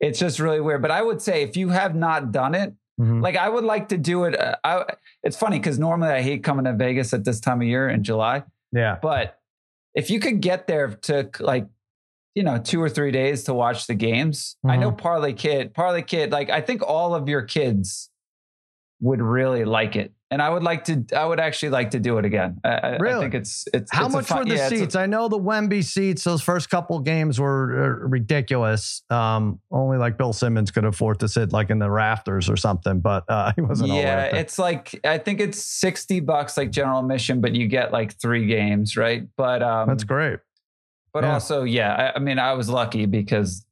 it's 0.00 0.18
just 0.18 0.40
really 0.40 0.60
weird. 0.60 0.80
But 0.82 0.90
I 0.90 1.02
would 1.02 1.20
say 1.22 1.42
if 1.42 1.56
you 1.56 1.68
have 1.68 1.94
not 1.94 2.32
done 2.32 2.54
it, 2.54 2.72
Mhm. 3.00 3.22
like 3.22 3.36
I 3.36 3.48
would 3.48 3.64
like 3.64 3.88
to 3.90 3.98
do 3.98 4.24
it. 4.24 4.38
Uh, 4.40 4.56
I, 4.64 4.84
it's 5.22 5.36
funny 5.36 5.58
because 5.58 5.78
normally 5.78 6.08
I 6.10 6.22
hate 6.22 6.42
coming 6.42 6.64
to 6.64 6.72
Vegas 6.72 7.12
at 7.12 7.24
this 7.24 7.38
time 7.38 7.60
of 7.60 7.66
year 7.68 7.88
in 7.88 8.02
July. 8.02 8.42
Yeah. 8.72 8.96
But 9.02 9.38
if 9.94 10.10
you 10.10 10.18
could 10.18 10.40
get 10.40 10.66
there 10.66 10.88
to 11.02 11.28
like, 11.40 11.66
you 12.34 12.42
know, 12.42 12.58
two 12.58 12.80
or 12.82 12.88
three 12.88 13.10
days 13.10 13.44
to 13.44 13.54
watch 13.54 13.86
the 13.86 13.94
games, 13.94 14.56
I 14.64 14.72
Mm-hmm. 14.72 14.80
know 14.80 14.92
Parlay 14.92 15.32
Kid, 15.34 15.74
Parlay 15.74 16.02
Kid, 16.02 16.32
like 16.32 16.50
I 16.50 16.60
think 16.60 16.82
all 16.82 17.14
of 17.14 17.28
your 17.28 17.42
kids 17.42 18.08
would 19.00 19.20
really 19.20 19.64
like 19.64 19.96
it. 19.96 20.12
And 20.30 20.40
I 20.40 20.48
would 20.48 20.62
like 20.62 20.84
to, 20.84 21.04
I 21.14 21.26
would 21.26 21.40
actually 21.40 21.68
like 21.70 21.90
to 21.90 22.00
do 22.00 22.16
it 22.16 22.24
again. 22.24 22.58
I, 22.64 22.68
I- 22.68 22.78
I 22.92 22.96
Really? 22.96 23.20
think 23.24 23.34
it's, 23.34 23.66
it's, 23.74 23.90
How 23.92 24.06
it's 24.06 24.14
much 24.14 24.26
fun- 24.28 24.38
were 24.38 24.44
the 24.46 24.54
yeah, 24.54 24.68
seats? 24.70 24.94
I 24.96 25.04
know 25.04 25.28
the 25.28 25.38
Wemby 25.38 25.84
seats, 25.84 26.24
those 26.24 26.40
first 26.40 26.70
couple 26.70 26.98
games 27.00 27.38
were 27.38 27.84
uh, 27.84 28.08
ridiculous. 28.08 29.02
Um, 29.10 29.60
only 29.70 29.98
like 29.98 30.16
Bill 30.16 30.32
Simmons 30.32 30.70
could 30.70 30.86
afford 30.86 31.18
to 31.20 31.28
sit 31.28 31.52
like 31.52 31.68
in 31.68 31.80
the 31.80 31.90
rafters 31.90 32.48
or 32.48 32.56
something, 32.56 33.00
but 33.00 33.24
uh, 33.28 33.52
he 33.56 33.60
wasn't 33.60 33.90
yeah, 33.90 34.22
it's 34.24 34.58
like 34.58 34.98
I 35.04 35.18
think 35.18 35.40
it's 35.40 35.58
sixty 35.62 36.20
bucks 36.20 36.56
like 36.56 36.70
general 36.70 37.00
admission, 37.00 37.42
but 37.42 37.54
you 37.54 37.66
get 37.66 37.92
like 37.92 38.18
three 38.18 38.46
games, 38.46 38.96
right? 38.96 39.26
But 39.36 39.62
um, 39.62 39.86
That's 39.88 40.04
great. 40.04 40.38
But 41.12 41.24
yeah. 41.24 41.34
also, 41.34 41.64
yeah, 41.64 41.94
I, 41.94 42.16
I 42.16 42.18
mean, 42.18 42.38
I 42.38 42.54
was 42.54 42.68
lucky 42.68 43.06
because 43.06 43.66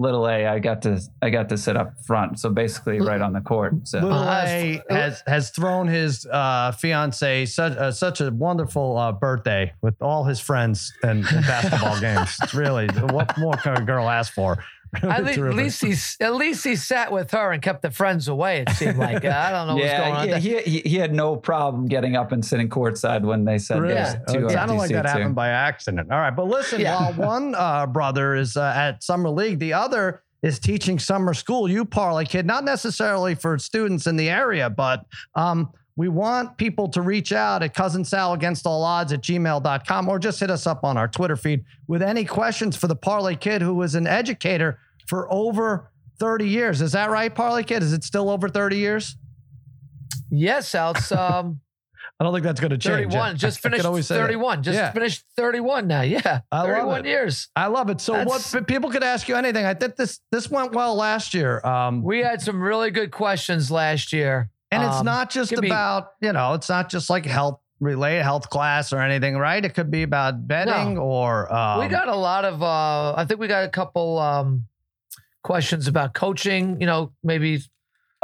little 0.00 0.26
A, 0.26 0.46
I 0.46 0.58
got 0.58 0.82
to 0.82 1.00
I 1.20 1.30
got 1.30 1.48
to 1.50 1.58
sit 1.58 1.76
up 1.76 1.92
front, 2.06 2.40
so 2.40 2.48
basically 2.48 3.00
right 3.00 3.20
on 3.20 3.32
the 3.32 3.40
court. 3.40 3.74
So 3.86 4.00
Little 4.00 4.22
A 4.22 4.82
has 4.88 5.22
has 5.26 5.50
thrown 5.50 5.86
his 5.86 6.26
uh, 6.26 6.72
fiance 6.72 7.46
such 7.46 7.76
uh, 7.76 7.92
such 7.92 8.20
a 8.20 8.30
wonderful 8.30 8.96
uh, 8.96 9.12
birthday 9.12 9.72
with 9.82 10.00
all 10.00 10.24
his 10.24 10.40
friends 10.40 10.92
and, 11.02 11.26
and 11.26 11.46
basketball 11.46 12.00
games. 12.00 12.36
It's 12.42 12.54
really 12.54 12.88
what 13.10 13.36
more 13.38 13.54
can 13.54 13.76
a 13.76 13.84
girl 13.84 14.08
ask 14.08 14.32
for? 14.32 14.64
At, 15.02 15.22
le- 15.24 15.30
at 15.48 15.54
least 15.54 15.82
he 15.84 15.94
at 16.24 16.34
least 16.34 16.64
he 16.64 16.74
sat 16.74 17.12
with 17.12 17.30
her 17.30 17.52
and 17.52 17.62
kept 17.62 17.82
the 17.82 17.90
friends 17.92 18.26
away. 18.26 18.62
It 18.66 18.70
seemed 18.70 18.98
like 18.98 19.24
I 19.24 19.50
don't 19.52 19.68
know 19.68 19.76
what's 19.76 19.86
going 19.92 20.08
yeah, 20.14 20.18
on. 20.20 20.28
yeah, 20.28 20.38
he, 20.38 20.58
he 20.62 20.80
he 20.80 20.96
had 20.96 21.14
no 21.14 21.36
problem 21.36 21.86
getting 21.86 22.16
up 22.16 22.32
and 22.32 22.44
sitting 22.44 22.68
courtside 22.68 23.22
when 23.22 23.44
they 23.44 23.58
said 23.58 23.80
Really? 23.80 23.94
there's 23.94 24.14
Uh, 24.14 24.32
two 24.32 24.46
it 24.46 24.50
sounded 24.50 24.74
empty 24.74 24.76
like 24.78 24.90
that 24.90 25.04
seats 25.04 25.12
happened 25.12 25.34
by 25.36 25.48
accident. 25.48 26.10
All 26.10 26.18
right, 26.18 26.34
but 26.34 26.46
listen, 26.48 26.80
Yeah. 26.80 27.10
while 27.12 27.12
one 27.12 27.54
uh, 27.58 27.86
brother 27.86 28.34
is 28.34 28.56
uh, 28.56 28.72
at 28.74 29.02
summer 29.04 29.30
league, 29.30 29.60
the 29.60 29.74
other 29.74 30.22
is 30.42 30.58
teaching 30.58 30.98
summer 30.98 31.34
school. 31.34 31.68
You 31.68 31.84
parlay 31.84 32.24
kid, 32.24 32.46
not 32.46 32.64
necessarily 32.64 33.34
for 33.34 33.58
students 33.58 34.06
in 34.06 34.16
the 34.16 34.28
area, 34.30 34.70
but 34.70 35.04
um, 35.36 35.70
we 36.00 36.08
want 36.08 36.56
people 36.56 36.88
to 36.88 37.02
reach 37.02 37.30
out 37.30 37.62
at 37.62 37.74
cousin 37.74 38.06
Sal 38.06 38.32
against 38.32 38.66
all 38.66 38.82
odds 38.82 39.12
at 39.12 39.20
gmail.com 39.20 40.08
or 40.08 40.18
just 40.18 40.40
hit 40.40 40.50
us 40.50 40.66
up 40.66 40.82
on 40.82 40.96
our 40.96 41.06
Twitter 41.06 41.36
feed 41.36 41.62
with 41.88 42.00
any 42.00 42.24
questions 42.24 42.74
for 42.74 42.86
the 42.86 42.96
parlay 42.96 43.36
kid 43.36 43.60
who 43.60 43.82
is 43.82 43.94
an 43.94 44.06
educator 44.06 44.78
for 45.06 45.30
over 45.30 45.90
30 46.18 46.48
years. 46.48 46.80
Is 46.80 46.92
that 46.92 47.10
right, 47.10 47.34
parlay 47.34 47.64
kid? 47.64 47.82
Is 47.82 47.92
it 47.92 48.02
still 48.02 48.30
over 48.30 48.48
30 48.48 48.78
years? 48.78 49.14
Yes, 50.30 50.74
Al, 50.74 50.92
it's 50.92 51.12
um, 51.12 51.60
I 52.18 52.24
don't 52.24 52.32
think 52.32 52.44
that's 52.44 52.60
going 52.60 52.70
to 52.70 52.78
change. 52.78 53.12
31. 53.12 53.36
Just 53.36 53.60
finished 53.60 53.84
always 53.84 54.08
31. 54.08 54.62
Just 54.62 54.76
Yeah. 54.76 54.92
finished 54.92 55.24
31 55.36 55.86
now. 55.86 56.00
Yeah. 56.00 56.40
I 56.50 56.60
love 56.60 56.66
31 56.68 57.00
it. 57.00 57.06
years. 57.10 57.48
I 57.54 57.66
love 57.66 57.90
it. 57.90 58.00
So 58.00 58.14
That's- 58.14 58.54
what 58.54 58.66
people 58.66 58.88
could 58.88 59.04
ask 59.04 59.28
you 59.28 59.36
anything. 59.36 59.66
I 59.66 59.74
think 59.74 59.96
this 59.96 60.20
this 60.32 60.50
went 60.50 60.72
well 60.72 60.94
last 60.94 61.34
year. 61.34 61.60
Um, 61.62 62.02
We 62.02 62.20
had 62.20 62.40
some 62.40 62.62
really 62.62 62.90
good 62.90 63.10
questions 63.10 63.70
last 63.70 64.14
year. 64.14 64.48
And 64.72 64.82
it's 64.82 64.96
Um, 64.96 65.04
not 65.06 65.30
just 65.30 65.52
about, 65.52 66.12
you 66.20 66.32
know, 66.32 66.54
it's 66.54 66.68
not 66.68 66.88
just 66.88 67.10
like 67.10 67.24
health 67.26 67.60
related 67.80 68.22
health 68.22 68.50
class 68.50 68.92
or 68.92 69.00
anything, 69.00 69.36
right? 69.38 69.64
It 69.64 69.74
could 69.74 69.90
be 69.90 70.02
about 70.02 70.46
betting 70.46 70.98
or 70.98 71.52
um, 71.52 71.80
we 71.80 71.88
got 71.88 72.08
a 72.08 72.14
lot 72.16 72.44
of. 72.44 72.62
uh 72.62 73.14
I 73.16 73.24
think 73.24 73.40
we 73.40 73.48
got 73.48 73.64
a 73.64 73.68
couple 73.68 74.18
um 74.18 74.66
questions 75.42 75.88
about 75.88 76.12
coaching. 76.14 76.80
You 76.80 76.86
know, 76.86 77.12
maybe 77.24 77.62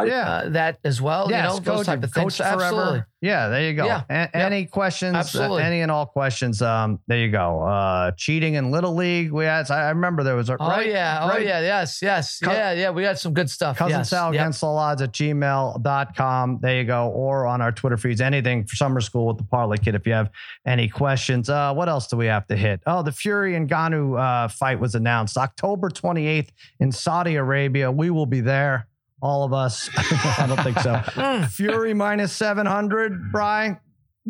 yeah. 0.04 0.28
uh, 0.28 0.48
that 0.50 0.78
as 0.84 1.00
well. 1.00 1.28
Yes, 1.30 1.42
you 1.42 1.48
know, 1.48 1.60
those 1.60 1.76
coach- 1.78 1.86
type 1.86 2.02
of 2.02 2.12
things. 2.12 2.36
forever. 2.36 2.62
Absolutely. 2.62 3.02
Yeah, 3.22 3.48
there 3.48 3.62
you 3.62 3.74
go. 3.74 3.86
Yeah, 3.86 4.02
A-. 4.10 4.36
Any 4.36 4.66
questions? 4.66 5.14
uh, 5.14 5.18
Absolutely. 5.20 5.62
any 5.62 5.80
and 5.80 5.90
all 5.90 6.06
questions. 6.06 6.60
Um, 6.60 7.00
there 7.06 7.18
you 7.18 7.30
go. 7.30 7.62
Uh, 7.62 8.10
cheating 8.16 8.54
in 8.54 8.70
little 8.70 8.94
league. 8.94 9.32
We 9.32 9.46
had. 9.46 9.70
I 9.70 9.88
remember 9.88 10.22
there 10.22 10.36
was 10.36 10.50
a. 10.50 10.56
Oh 10.60 10.68
right? 10.68 10.86
yeah. 10.86 11.20
Oh 11.32 11.38
yeah. 11.38 11.60
Yes. 11.60 12.02
Yes. 12.02 12.38
Co- 12.40 12.52
yeah. 12.52 12.72
Yeah. 12.72 12.90
We 12.90 13.02
got 13.02 13.18
some 13.18 13.32
good 13.32 13.48
stuff. 13.50 13.78
Cousin 13.78 13.98
yes. 13.98 14.10
Sal 14.10 14.32
Yep. 14.34 14.40
against 14.40 14.62
all 14.62 14.76
odds 14.76 15.00
at 15.02 15.12
gmail.com. 15.12 16.58
There 16.60 16.76
you 16.76 16.84
go. 16.84 17.08
Or 17.08 17.46
on 17.46 17.60
our 17.60 17.72
Twitter 17.72 17.96
feeds, 17.96 18.20
anything 18.20 18.66
for 18.66 18.76
summer 18.76 19.00
school 19.00 19.26
with 19.28 19.38
the 19.38 19.44
Parlay 19.44 19.78
Kid 19.78 19.94
if 19.94 20.06
you 20.06 20.12
have 20.12 20.30
any 20.66 20.88
questions. 20.88 21.48
Uh, 21.48 21.72
what 21.72 21.88
else 21.88 22.06
do 22.06 22.16
we 22.16 22.26
have 22.26 22.46
to 22.48 22.56
hit? 22.56 22.80
Oh, 22.86 23.02
the 23.02 23.12
Fury 23.12 23.54
and 23.56 23.68
Ngannou 23.68 24.18
uh, 24.18 24.48
fight 24.48 24.78
was 24.78 24.94
announced 24.94 25.36
October 25.36 25.88
28th 25.88 26.50
in 26.80 26.92
Saudi 26.92 27.36
Arabia. 27.36 27.90
We 27.90 28.10
will 28.10 28.26
be 28.26 28.40
there. 28.40 28.88
All 29.26 29.42
of 29.44 29.52
us. 29.52 29.90
I 29.96 30.46
don't 30.48 30.62
think 30.62 30.78
so. 30.78 30.92
Mm. 31.16 31.48
Fury 31.50 31.94
minus 31.94 32.32
700, 32.32 33.32
Brian. 33.32 33.78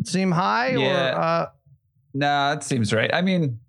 Seem 0.03 0.31
high? 0.31 0.69
Yeah. 0.71 1.11
Or, 1.15 1.19
uh, 1.19 1.45
No, 2.13 2.53
it 2.53 2.63
seems 2.63 2.91
right. 2.93 3.13
I 3.13 3.21
mean, 3.21 3.59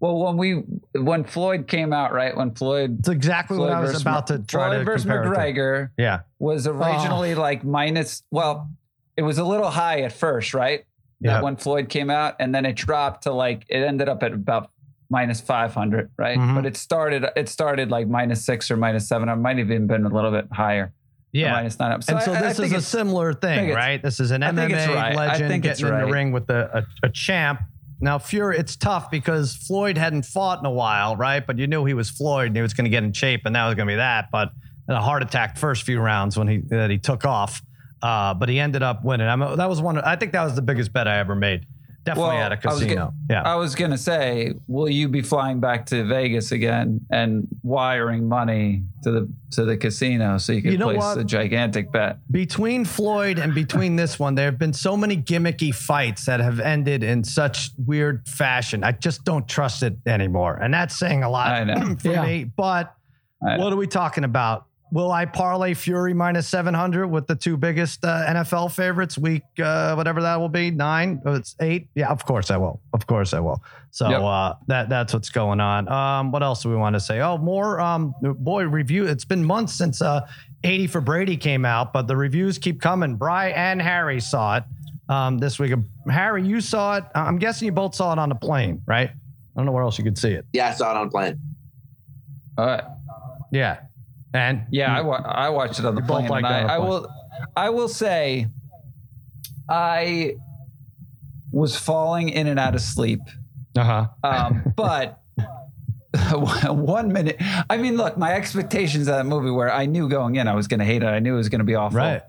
well, 0.00 0.18
when 0.18 0.36
we 0.36 0.62
when 0.92 1.24
Floyd 1.24 1.66
came 1.68 1.92
out, 1.94 2.12
right? 2.12 2.36
When 2.36 2.54
Floyd 2.54 2.98
it's 2.98 3.08
exactly 3.08 3.56
what 3.56 3.72
I 3.72 3.80
was 3.80 4.00
about 4.00 4.26
to 4.26 4.38
try 4.40 4.68
Floyd 4.68 4.78
to 4.80 4.84
versus 4.84 5.04
compare 5.04 5.22
it 5.22 5.24
to. 5.24 5.30
McGregor 5.30 5.90
Yeah. 5.96 6.20
was 6.38 6.66
originally 6.66 7.32
Oh. 7.34 7.40
like 7.40 7.64
minus. 7.64 8.22
Well, 8.30 8.68
it 9.16 9.22
was 9.22 9.38
a 9.38 9.44
little 9.44 9.70
high 9.70 10.02
at 10.02 10.12
first, 10.12 10.52
right? 10.52 10.84
Yeah. 11.20 11.40
When 11.40 11.56
Floyd 11.56 11.88
came 11.88 12.10
out, 12.10 12.34
and 12.40 12.54
then 12.54 12.66
it 12.66 12.74
dropped 12.76 13.22
to 13.22 13.32
like 13.32 13.64
it 13.70 13.78
ended 13.82 14.08
up 14.10 14.22
at 14.22 14.32
about 14.34 14.70
minus 15.10 15.40
five 15.40 15.72
hundred, 15.74 16.10
right? 16.18 16.38
Mhm. 16.38 16.54
But 16.54 16.66
it 16.66 16.76
started 16.76 17.24
it 17.36 17.48
started 17.48 17.90
like 17.90 18.08
minus 18.08 18.44
six 18.44 18.70
or 18.70 18.76
minus 18.76 19.08
seven. 19.08 19.28
It 19.28 19.36
might 19.36 19.58
have 19.58 19.70
even 19.70 19.86
been 19.86 20.04
a 20.04 20.08
little 20.08 20.30
bit 20.30 20.46
higher. 20.52 20.92
Yeah. 21.32 21.52
minus 21.52 21.78
nine. 21.78 21.92
and 21.92 22.04
so 22.04 22.14
I- 22.32 22.38
I 22.38 22.40
this 22.42 22.56
think 22.56 22.72
is 22.72 22.78
a 22.78 22.86
similar 22.86 23.34
thing, 23.34 23.74
right? 23.74 24.02
This 24.02 24.20
is 24.20 24.30
an 24.30 24.42
I 24.42 24.50
MMA 24.52 24.86
right. 24.94 25.12
I 25.12 25.14
legend 25.14 25.62
getting 25.62 25.86
in 25.86 25.98
the 25.98 26.06
ring 26.06 26.32
with 26.32 26.48
a, 26.48 26.84
a, 27.02 27.06
a 27.06 27.10
champ. 27.10 27.60
Now, 28.00 28.18
Fury, 28.18 28.56
it's 28.58 28.74
tough 28.76 29.10
because 29.10 29.54
Floyd 29.54 29.98
hadn't 29.98 30.24
fought 30.24 30.60
in 30.60 30.66
a 30.66 30.70
while, 30.70 31.14
right? 31.16 31.46
But 31.46 31.58
you 31.58 31.66
knew 31.66 31.84
he 31.84 31.94
was 31.94 32.08
Floyd 32.10 32.48
and 32.48 32.56
he 32.56 32.62
was 32.62 32.72
going 32.74 32.84
to 32.84 32.90
get 32.90 33.04
in 33.04 33.12
shape, 33.12 33.42
and 33.44 33.54
that 33.56 33.64
was 33.66 33.74
going 33.74 33.86
to 33.86 33.92
be 33.92 33.96
that. 33.96 34.26
But 34.32 34.50
a 34.88 35.00
heart 35.00 35.22
attack 35.22 35.56
first 35.58 35.82
few 35.82 36.00
rounds 36.00 36.38
when 36.38 36.46
he 36.48 36.58
that 36.68 36.90
he 36.90 36.98
took 36.98 37.24
off, 37.26 37.60
uh, 38.02 38.32
but 38.34 38.48
he 38.48 38.58
ended 38.60 38.82
up 38.82 39.04
winning. 39.04 39.26
I 39.28 39.36
mean, 39.36 39.56
that 39.56 39.68
was 39.68 39.80
one. 39.82 39.98
I 39.98 40.16
think 40.16 40.32
that 40.32 40.44
was 40.44 40.54
the 40.54 40.62
biggest 40.62 40.92
bet 40.92 41.06
I 41.08 41.18
ever 41.18 41.34
made. 41.34 41.66
Definitely 42.06 42.36
Well, 42.36 42.42
at 42.44 42.52
a 42.52 42.68
I 42.68 42.72
was 42.72 42.80
casino. 42.80 42.94
gonna- 42.94 43.12
yeah. 43.28 43.42
I 43.42 43.56
was 43.56 43.74
gonna 43.74 43.98
say, 43.98 44.54
will 44.68 44.88
you 44.88 45.08
be 45.08 45.22
flying 45.22 45.58
back 45.60 45.86
to 45.86 46.04
Vegas 46.04 46.52
again 46.52 47.00
and 47.10 47.48
wiring 47.64 48.28
money 48.28 48.84
to 49.02 49.10
the 49.10 49.28
to 49.52 49.64
the 49.64 49.76
casino 49.76 50.38
so 50.38 50.52
you 50.52 50.62
can 50.62 50.70
You 50.72 50.78
know 50.78 50.86
place 50.86 50.98
what? 50.98 51.18
a 51.18 51.24
gigantic 51.24 51.90
bet? 51.90 52.18
between 52.30 52.84
Floyd 52.84 53.38
and 53.40 53.54
between 53.54 53.96
this 53.96 54.18
one, 54.20 54.36
there 54.36 54.44
have 54.46 54.58
been 54.58 54.72
so 54.72 54.96
many 54.96 55.16
gimmicky 55.16 55.74
fights 55.74 56.26
that 56.26 56.38
have 56.40 56.60
ended 56.60 57.02
in 57.02 57.24
such 57.24 57.70
weird 57.84 58.26
fashion. 58.28 58.84
I 58.84 58.92
just 58.92 59.24
don't 59.24 59.48
trust 59.48 59.82
it 59.82 59.96
anymore. 60.06 60.54
And 60.62 60.72
that's 60.72 60.96
saying 60.96 61.24
a 61.24 61.28
lot 61.28 61.48
I 61.50 61.64
know. 61.64 61.96
for 61.98 62.08
Yeah. 62.12 62.24
me. 62.24 62.44
But 62.44 62.94
I 63.46 63.56
know. 63.56 63.64
what 63.64 63.72
are 63.72 63.76
we 63.76 63.86
talking 63.88 64.22
about? 64.24 64.66
Will 64.92 65.10
I 65.10 65.24
parlay 65.26 65.74
Fury 65.74 66.14
minus 66.14 66.46
700 66.48 67.08
with 67.08 67.26
the 67.26 67.34
two 67.34 67.56
biggest 67.56 68.04
uh, 68.04 68.24
NFL 68.28 68.72
favorites 68.72 69.18
week, 69.18 69.42
uh, 69.58 69.94
whatever 69.94 70.22
that 70.22 70.36
will 70.36 70.48
be? 70.48 70.70
Nine? 70.70 71.20
Oh, 71.26 71.34
it's 71.34 71.56
eight? 71.60 71.88
Yeah, 71.96 72.08
of 72.10 72.24
course 72.24 72.52
I 72.52 72.56
will. 72.56 72.80
Of 72.92 73.06
course 73.06 73.34
I 73.34 73.40
will. 73.40 73.60
So 73.90 74.08
Yep. 74.08 74.22
uh, 74.22 74.54
that 74.68 74.88
that's 74.88 75.12
what's 75.12 75.28
going 75.28 75.58
on. 75.58 75.88
Um, 75.88 76.30
what 76.30 76.42
else 76.44 76.62
do 76.62 76.68
we 76.68 76.76
want 76.76 76.94
to 76.94 77.00
say? 77.00 77.20
Oh, 77.20 77.36
more 77.36 77.80
um, 77.80 78.14
boy 78.22 78.64
review. 78.64 79.06
It's 79.06 79.24
been 79.24 79.44
months 79.44 79.72
since 79.74 80.00
uh, 80.00 80.20
80 80.62 80.86
for 80.86 81.00
Brady 81.00 81.36
came 81.36 81.64
out, 81.64 81.92
but 81.92 82.06
the 82.06 82.16
reviews 82.16 82.56
keep 82.56 82.80
coming. 82.80 83.16
Bry 83.16 83.48
and 83.48 83.82
Harry 83.82 84.20
saw 84.20 84.58
it 84.58 84.64
um, 85.08 85.38
this 85.38 85.58
week. 85.58 85.72
Harry, 86.08 86.46
you 86.46 86.60
saw 86.60 86.98
it. 86.98 87.04
I'm 87.14 87.38
guessing 87.38 87.66
you 87.66 87.72
both 87.72 87.96
saw 87.96 88.12
it 88.12 88.20
on 88.20 88.28
the 88.28 88.34
plane, 88.36 88.82
right? 88.86 89.10
I 89.10 89.14
don't 89.56 89.66
know 89.66 89.72
where 89.72 89.82
else 89.82 89.98
you 89.98 90.04
could 90.04 90.16
see 90.18 90.30
it. 90.30 90.46
Yeah, 90.52 90.68
I 90.68 90.72
saw 90.74 90.92
it 90.92 90.96
on 90.96 91.10
plane. 91.10 91.40
All 92.56 92.66
right. 92.66 92.84
Yeah. 93.50 93.80
And 94.36 94.62
Yeah, 94.70 94.96
I, 94.96 95.00
wa- 95.00 95.22
I 95.24 95.48
watched 95.48 95.78
it 95.78 95.84
on 95.86 95.94
the 95.94 96.02
You 96.02 96.06
both 96.06 96.26
plane. 96.26 96.42
liked 96.42 96.46
and 96.46 96.56
it 96.56 96.64
on 96.64 96.70
I, 96.70 96.74
I 96.74 96.78
will 96.78 97.08
I 97.56 97.70
will 97.70 97.88
say 97.88 98.46
I 99.68 100.36
was 101.52 101.76
falling 101.76 102.28
in 102.28 102.46
and 102.46 102.58
out 102.60 102.74
of 102.74 102.80
sleep. 102.80 103.20
uh-huh. 103.76 104.06
Um, 104.22 104.72
but 104.76 105.20
one 106.32 107.12
minute. 107.12 107.36
I 107.68 107.76
mean, 107.76 107.96
look, 107.96 108.16
my 108.16 108.32
expectations 108.34 109.08
of 109.08 109.14
that 109.16 109.26
movie 109.26 109.50
where 109.50 109.72
I 109.72 109.86
knew 109.86 110.08
going 110.08 110.36
in 110.36 110.48
I 110.48 110.54
was 110.54 110.66
going 110.68 110.80
to 110.80 110.86
hate 110.86 111.02
it. 111.02 111.06
I 111.06 111.18
knew 111.18 111.34
it 111.34 111.38
was 111.38 111.48
going 111.48 111.58
to 111.60 111.64
be 111.64 111.74
awful. 111.74 111.98
Right. 111.98 112.22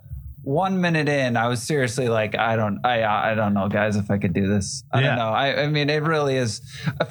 One 0.47 0.79
minute 0.79 1.09
in, 1.09 1.35
I 1.35 1.49
was 1.49 1.61
seriously 1.61 2.07
like, 2.07 2.33
I 2.37 2.55
don't, 2.55 2.79
I, 2.85 3.03
I 3.31 3.35
don't 3.35 3.53
know, 3.53 3.67
guys, 3.67 3.97
if 3.97 4.09
I 4.09 4.17
could 4.17 4.31
do 4.31 4.47
this. 4.47 4.81
I 4.93 5.01
Yeah. 5.01 5.07
don't 5.07 5.15
know. 5.17 5.27
I, 5.29 5.63
I 5.63 5.67
mean, 5.67 5.89
it 5.89 6.03
really 6.03 6.37
is. 6.37 6.61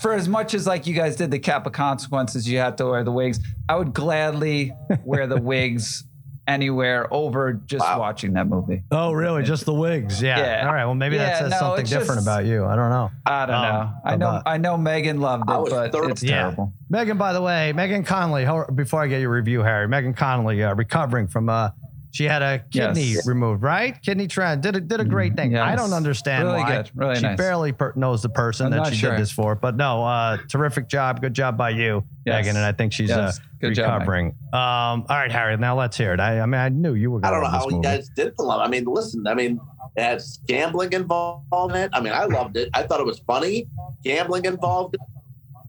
For 0.01 0.14
as 0.14 0.26
much 0.26 0.55
as 0.55 0.66
like 0.66 0.87
you 0.87 0.95
guys 0.95 1.16
did 1.16 1.30
the 1.30 1.39
cap 1.39 1.66
of 1.66 1.72
consequences, 1.74 2.49
you 2.49 2.57
had 2.59 2.78
to 2.78 2.87
wear 2.87 3.05
the 3.05 3.12
wigs. 3.12 3.39
I 3.68 3.76
would 3.76 3.93
gladly 3.93 4.72
wear 5.05 5.26
the 5.26 5.39
wigs 5.39 6.05
anywhere 6.49 7.12
over 7.12 7.53
just 7.66 7.84
Wow. 7.84 7.99
watching 8.01 8.32
that 8.34 8.49
movie. 8.49 8.84
Oh, 8.91 9.12
really? 9.12 9.43
Just 9.43 9.66
the 9.66 9.74
wigs? 9.74 10.22
Yeah. 10.22 10.39
Yeah. 10.39 10.66
All 10.68 10.72
right. 10.74 10.87
Well, 10.87 10.95
maybe 10.95 11.18
that 11.18 11.37
says 11.39 11.51
no, 11.51 11.59
something 11.59 11.84
different 11.84 12.07
just- 12.20 12.26
about 12.26 12.47
you. 12.47 12.64
I 12.64 12.74
don't 12.74 12.89
know. 12.89 13.11
I 13.26 13.45
don't 13.45 13.55
Um, 13.55 13.62
know. 13.62 13.93
I 14.05 14.16
know. 14.16 14.28
about- 14.30 14.43
I 14.47 14.57
know 14.57 14.78
Megan 14.78 15.20
loved 15.20 15.43
it, 15.43 15.47
but 15.70 15.93
thoroughly- 15.93 16.12
it's 16.12 16.22
Yeah. 16.22 16.43
terrible. 16.43 16.72
Megan, 16.89 17.18
by 17.18 17.34
the 17.34 17.43
way, 17.43 17.74
Megan 17.74 18.03
Connolly. 18.03 18.47
Before 18.74 19.03
I 19.03 19.09
get 19.09 19.20
your 19.20 19.30
review, 19.30 19.62
Harry, 19.62 19.89
Megan 19.89 20.14
Connolly 20.14 20.62
uh, 20.62 20.74
recovering 20.74 21.26
from 21.26 21.51
uh, 21.51 21.68
she 22.17 22.25
had 22.25 22.41
a 22.41 22.61
kidney 22.71 23.03
Yes. 23.03 23.27
removed, 23.27 23.62
right? 23.62 24.01
Kidney 24.01 24.27
trend 24.27 24.62
did 24.62 24.75
a, 24.75 24.81
did 24.81 25.01
a 25.01 25.05
great 25.05 25.37
thing. 25.37 25.55
I 25.57 25.77
don't 25.77 25.93
understand 25.93 26.45
Really 26.49 26.61
why. 26.61 26.77
good. 26.77 26.91
Really 26.95 27.17
she 27.17 27.23
nice. 27.23 27.37
barely 27.37 27.73
per- 27.73 27.93
knows 27.95 28.23
the 28.23 28.31
person 28.31 28.73
I'm 28.73 28.83
that 28.85 28.87
she 28.95 28.97
sure. 28.97 29.11
did 29.11 29.21
this 29.21 29.31
for, 29.31 29.55
but 29.55 29.77
no, 29.77 30.03
uh, 30.03 30.39
terrific 30.49 30.89
job, 30.89 31.21
good 31.21 31.35
job 31.35 31.59
by 31.59 31.71
you, 31.71 32.05
Yes. 32.25 32.45
Megan, 32.47 32.57
and 32.57 32.64
I 32.64 32.73
think 32.73 32.95
she's 32.95 33.11
Yes. 33.11 33.39
uh, 33.39 33.43
Good 33.61 33.75
job, 33.75 33.93
recovering. 34.01 34.29
um, 34.55 35.05
all 35.05 35.05
right, 35.11 35.31
Harry, 35.31 35.57
now 35.59 35.77
let's 35.79 35.97
hear 35.97 36.14
it. 36.14 36.21
I, 36.21 36.41
I 36.41 36.47
mean, 36.47 36.61
I 36.61 36.71
knew 36.71 36.95
you 36.95 37.11
were 37.11 37.21
I 37.23 37.29
going 37.31 37.43
don't 37.43 37.43
know 37.43 37.47
to 37.51 37.59
how 37.59 37.67
this 37.67 37.75
you 37.75 37.83
guys 37.83 38.09
did 38.17 38.33
the 38.39 38.43
love. 38.45 38.61
I 38.62 38.69
mean, 38.69 38.85
listen, 38.87 39.27
I 39.27 39.35
mean, 39.35 39.61
it 39.97 40.03
has 40.03 40.39
gambling 40.47 40.93
involved 40.95 41.45
in 41.71 41.77
it. 41.77 41.91
I 41.93 42.01
mean, 42.01 42.14
I 42.14 42.25
loved 42.25 42.57
it. 42.57 42.71
I 42.75 42.83
thought 42.85 43.01
it 43.01 43.07
was 43.07 43.19
funny. 43.27 43.67
Gambling 44.03 44.47
involved. 44.47 44.97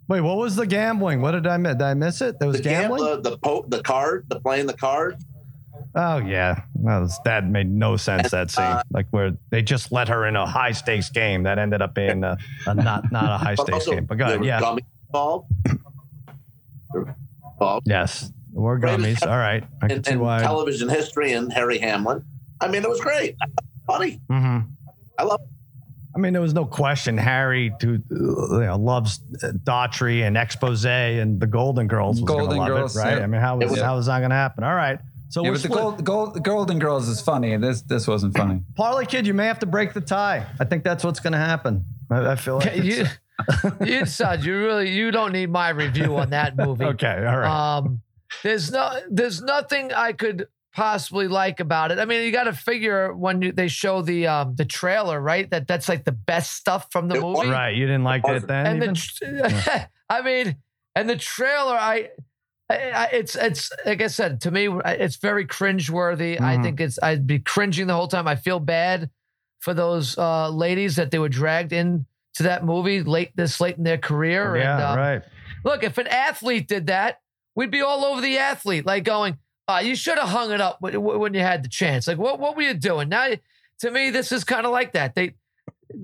Wait, 0.10 0.22
what 0.22 0.38
was 0.38 0.56
the 0.56 0.66
gambling? 0.66 1.22
What 1.22 1.32
did 1.32 1.46
I 1.46 1.58
miss? 1.58 1.74
Did 1.74 1.82
I 1.82 1.94
miss 1.94 2.22
it? 2.22 2.40
There 2.40 2.48
was 2.48 2.58
The 2.58 2.64
gambling, 2.64 3.04
gambling. 3.04 3.24
the, 3.24 3.30
the 3.32 3.38
po- 3.40 3.66
the 3.68 3.84
card, 3.84 4.24
the 4.30 4.40
playing 4.40 4.66
the 4.68 4.74
card. 4.74 5.18
Oh 5.96 6.18
yeah, 6.18 6.62
that, 6.84 7.00
was, 7.00 7.20
that 7.26 7.46
made 7.46 7.70
no 7.70 7.98
sense. 7.98 8.30
That 8.32 8.52
scene, 8.52 8.66
Uh, 8.66 8.84
like 8.92 9.08
where 9.12 9.32
they 9.50 9.62
just 9.62 9.92
let 9.92 10.08
her 10.10 10.26
in 10.28 10.36
a 10.36 10.46
high 10.46 10.72
stakes 10.72 11.10
game 11.10 11.44
that 11.44 11.58
ended 11.58 11.82
up 11.82 11.94
being 11.96 12.24
a, 12.24 12.38
a 12.68 12.74
not 12.76 13.12
not 13.12 13.32
a 13.32 13.38
high 13.38 13.56
stakes 13.56 13.74
also, 13.74 13.92
game. 13.92 14.06
But 14.06 14.18
go 14.18 14.26
ahead, 14.26 14.46
yeah, 14.46 14.60
gummy 14.60 14.84
involved. 15.08 15.52
Involved. 17.60 17.88
yes, 17.88 18.32
we're 18.52 18.80
gummies. 18.80 19.22
All 19.26 19.38
right, 19.38 19.64
I 19.82 19.88
can 19.88 19.98
in, 19.98 20.04
see 20.04 20.12
in 20.12 20.20
why. 20.20 20.40
television 20.42 20.90
history 20.90 21.34
and 21.34 21.52
Harry 21.52 21.80
Hamlin. 21.80 22.24
I 22.62 22.68
mean, 22.68 22.84
it 22.84 22.90
was 22.90 23.00
great. 23.02 23.36
Funny. 23.86 24.22
Mm-hmm. 24.30 24.70
I 25.18 25.24
love. 25.24 25.42
It. 25.42 25.48
I 26.16 26.20
mean, 26.20 26.34
there 26.34 26.42
was 26.42 26.54
no 26.54 26.66
question. 26.66 27.16
Harry, 27.18 27.72
who 27.82 27.96
uh, 28.12 28.60
you 28.60 28.66
know, 28.66 28.78
loves 28.78 29.20
uh, 29.44 29.50
Daughtry 29.64 30.26
and 30.26 30.36
expose 30.36 30.84
and 30.86 31.40
the 31.40 31.46
Golden 31.46 31.88
Girls, 31.88 32.20
was 32.22 32.28
Golden 32.28 32.58
gonna 32.58 32.60
love 32.60 32.68
Girls, 32.70 32.98
it, 32.98 33.00
right? 33.02 33.18
yeah. 33.18 33.24
I 33.24 33.28
mean, 33.28 33.40
how 33.42 33.56
It 33.60 33.66
was 33.66 33.72
was- 33.74 33.82
how 33.82 33.96
was 33.96 34.06
that 34.08 34.20
going 34.20 34.32
to 34.32 34.36
happen? 34.36 34.64
All 34.64 34.74
right, 34.74 35.00
so 35.30 35.44
yeah, 35.44 35.50
we're 35.50 35.56
but 35.56 35.62
the 35.62 35.68
split. 35.68 35.80
gold, 35.82 36.04
gold, 36.06 36.44
Golden 36.44 36.80
Girls 36.80 37.08
is 37.08 37.22
funny. 37.22 37.56
This 37.58 37.82
this 37.82 38.08
wasn't 38.08 38.38
funny. 38.38 38.62
Parlay 38.76 39.06
kid, 39.06 39.28
you 39.28 39.34
may 39.34 39.46
have 39.46 39.60
to 39.60 39.66
break 39.66 39.94
the 39.94 40.02
tie. 40.02 40.46
I 40.60 40.66
think 40.66 40.84
that's 40.84 41.04
what's 41.04 41.20
going 41.20 41.34
to 41.34 41.40
happen. 41.40 41.86
I, 42.10 42.32
I 42.32 42.36
feel 42.36 42.58
like 42.60 42.76
you, 42.84 43.02
it's- 43.02 43.18
you 43.86 44.06
Sud, 44.06 44.44
you 44.44 44.58
really 44.58 44.90
you 44.92 45.12
don't 45.12 45.32
need 45.32 45.50
my 45.50 45.70
review 45.70 46.18
on 46.18 46.30
that 46.32 46.56
movie. 46.58 46.86
okay. 46.94 47.26
All 47.28 47.38
right. 47.38 47.78
Um, 47.78 48.02
there's 48.44 48.72
no, 48.72 49.00
there's 49.10 49.42
nothing 49.42 49.94
I 49.94 50.12
could 50.14 50.48
possibly 50.74 51.28
like 51.28 51.60
about 51.60 51.92
it. 51.92 51.98
I 52.00 52.06
mean, 52.06 52.24
you 52.26 52.32
got 52.32 52.44
to 52.44 52.54
figure 52.54 53.14
when 53.14 53.42
you, 53.42 53.52
they 53.52 53.68
show 53.68 54.02
the 54.02 54.28
um, 54.28 54.56
the 54.56 54.66
trailer, 54.66 55.20
right? 55.20 55.50
That 55.50 55.68
that's 55.68 55.88
like 55.90 56.04
the 56.06 56.12
best 56.12 56.54
stuff 56.54 56.88
from 56.92 57.08
the 57.08 57.16
It 57.16 57.22
movie. 57.22 57.48
right, 57.50 57.76
you 57.76 57.86
didn't 57.86 58.04
like 58.04 58.24
it 58.28 58.48
then. 58.48 58.66
And 58.66 58.84
even? 58.84 58.94
the, 58.94 59.50
tr- 59.50 59.86
I 60.10 60.22
mean, 60.22 60.58
and 60.96 61.10
the 61.10 61.16
trailer, 61.16 61.76
I, 61.76 61.96
I, 61.96 62.00
I- 62.00 62.10
it's 62.70 63.36
it's 63.36 63.72
like 63.86 64.02
I 64.02 64.08
said 64.08 64.42
to 64.42 64.52
me, 64.52 64.68
it's 64.86 65.16
very 65.18 65.46
cringeworthy. 65.46 66.40
I 66.42 66.58
Mhm. 66.58 66.64
think 66.64 66.80
it's 66.82 67.00
I'd 67.02 67.26
be 67.28 67.40
cringing 67.40 67.88
the 67.88 67.94
whole 67.96 68.08
time. 68.08 68.28
I 68.28 68.36
feel 68.36 68.60
bad 68.60 69.10
for 69.60 69.74
those 69.74 70.18
uh, 70.18 70.50
ladies 70.50 70.96
that 70.98 71.12
they 71.12 71.20
were 71.20 71.30
dragged 71.30 71.74
in 71.74 72.06
to 72.36 72.44
that 72.44 72.64
movie 72.66 73.02
late 73.04 73.32
this 73.36 73.60
late 73.62 73.78
in 73.78 73.84
their 73.84 73.98
career. 73.98 74.56
yeah, 74.58 74.74
and, 74.76 74.84
um, 74.84 74.98
right. 74.98 75.22
Look, 75.64 75.84
if 75.84 75.98
an 75.98 76.08
athlete 76.08 76.68
did 76.68 76.88
that, 76.88 77.20
we'd 77.56 77.72
be 77.72 77.82
all 77.82 78.06
over 78.06 78.22
the 78.22 78.38
athlete, 78.38 78.86
like 78.86 79.04
going, 79.04 79.38
uh, 79.68 79.82
"You 79.84 79.96
should 79.96 80.18
have 80.20 80.30
hung 80.30 80.52
it 80.52 80.62
up 80.62 80.78
when, 80.82 81.02
when 81.02 81.34
you 81.34 81.40
had 81.42 81.64
the 81.64 81.70
chance." 81.70 82.08
Like, 82.08 82.18
what 82.18 82.40
what 82.40 82.56
were 82.56 82.62
you 82.64 82.74
doing? 82.74 83.10
Now, 83.10 83.30
to 83.80 83.92
me, 83.92 84.10
this 84.12 84.32
is 84.32 84.44
kind 84.44 84.66
of 84.66 84.72
like 84.72 84.94
that. 84.94 85.16
They 85.16 85.36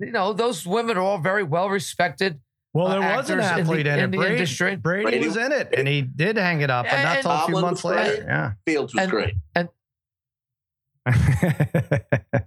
you 0.00 0.12
know, 0.12 0.32
those 0.32 0.66
women 0.66 0.96
are 0.96 1.02
all 1.02 1.18
very 1.18 1.42
well 1.42 1.68
respected. 1.68 2.40
Well, 2.74 2.88
there 2.88 3.00
uh, 3.00 3.16
was 3.16 3.30
an 3.30 3.38
actors 3.40 3.50
in 3.50 3.56
the- 3.56 3.62
athlete 3.62 3.86
in, 3.86 3.98
in 4.00 4.14
it. 4.14 4.16
Brady, 4.16 4.34
industry. 4.34 4.76
Brady, 4.76 5.02
Brady- 5.04 5.26
was 5.28 5.36
in 5.36 5.52
it, 5.52 5.68
and 5.76 5.86
he 5.88 6.02
did 6.02 6.36
hang 6.36 6.60
it 6.60 6.70
up, 6.70 6.86
and, 6.92 7.02
not 7.02 7.08
And- 7.08 7.16
until 7.18 7.30
a 7.30 7.46
few 7.46 7.60
months 7.60 7.84
later. 7.84 8.16
great. 8.16 8.26
Yeah. 8.26 8.52
Fields 8.66 8.94
was 8.94 9.02
And- 9.02 9.10
great. 9.10 9.34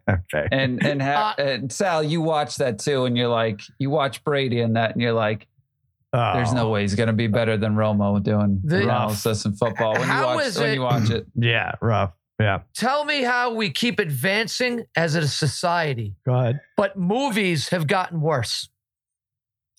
okay. 0.09 0.47
And 0.51 0.83
and, 0.85 1.01
ha- 1.01 1.35
Uh, 1.37 1.41
and 1.41 1.71
Sal, 1.71 2.03
you 2.03 2.21
watch 2.21 2.55
that 2.57 2.79
too, 2.79 3.05
and 3.05 3.15
you're 3.17 3.27
like, 3.27 3.61
you 3.79 3.89
watch 3.89 4.23
Brady 4.23 4.59
in 4.61 4.73
that, 4.73 4.91
and 4.93 5.01
you're 5.01 5.13
like, 5.13 5.47
there's 6.13 6.49
Oh, 6.51 6.55
no 6.55 6.69
way 6.69 6.81
he's 6.81 6.95
gonna 6.95 7.13
be 7.13 7.27
better 7.27 7.57
than 7.57 7.75
Romo 7.75 8.21
doing 8.21 8.59
The- 8.63 8.83
analysis 8.83 9.45
in 9.45 9.53
football 9.55 9.93
when 9.93 10.01
you 10.07 10.07
watch 10.23 10.55
when 10.57 10.69
it- 10.69 10.73
you 10.73 10.81
watch 10.81 11.09
it. 11.09 11.27
Yeah, 11.35 11.73
rough. 11.81 12.13
Yeah. 12.39 12.61
Tell 12.75 13.03
me 13.05 13.23
how 13.23 13.53
we 13.53 13.69
keep 13.71 13.99
advancing 13.99 14.85
as 14.95 15.15
a 15.15 15.27
society, 15.27 16.15
Go 16.25 16.33
ahead. 16.35 16.59
but 16.75 16.97
movies 16.97 17.69
have 17.69 17.87
gotten 17.87 18.21
worse. 18.21 18.69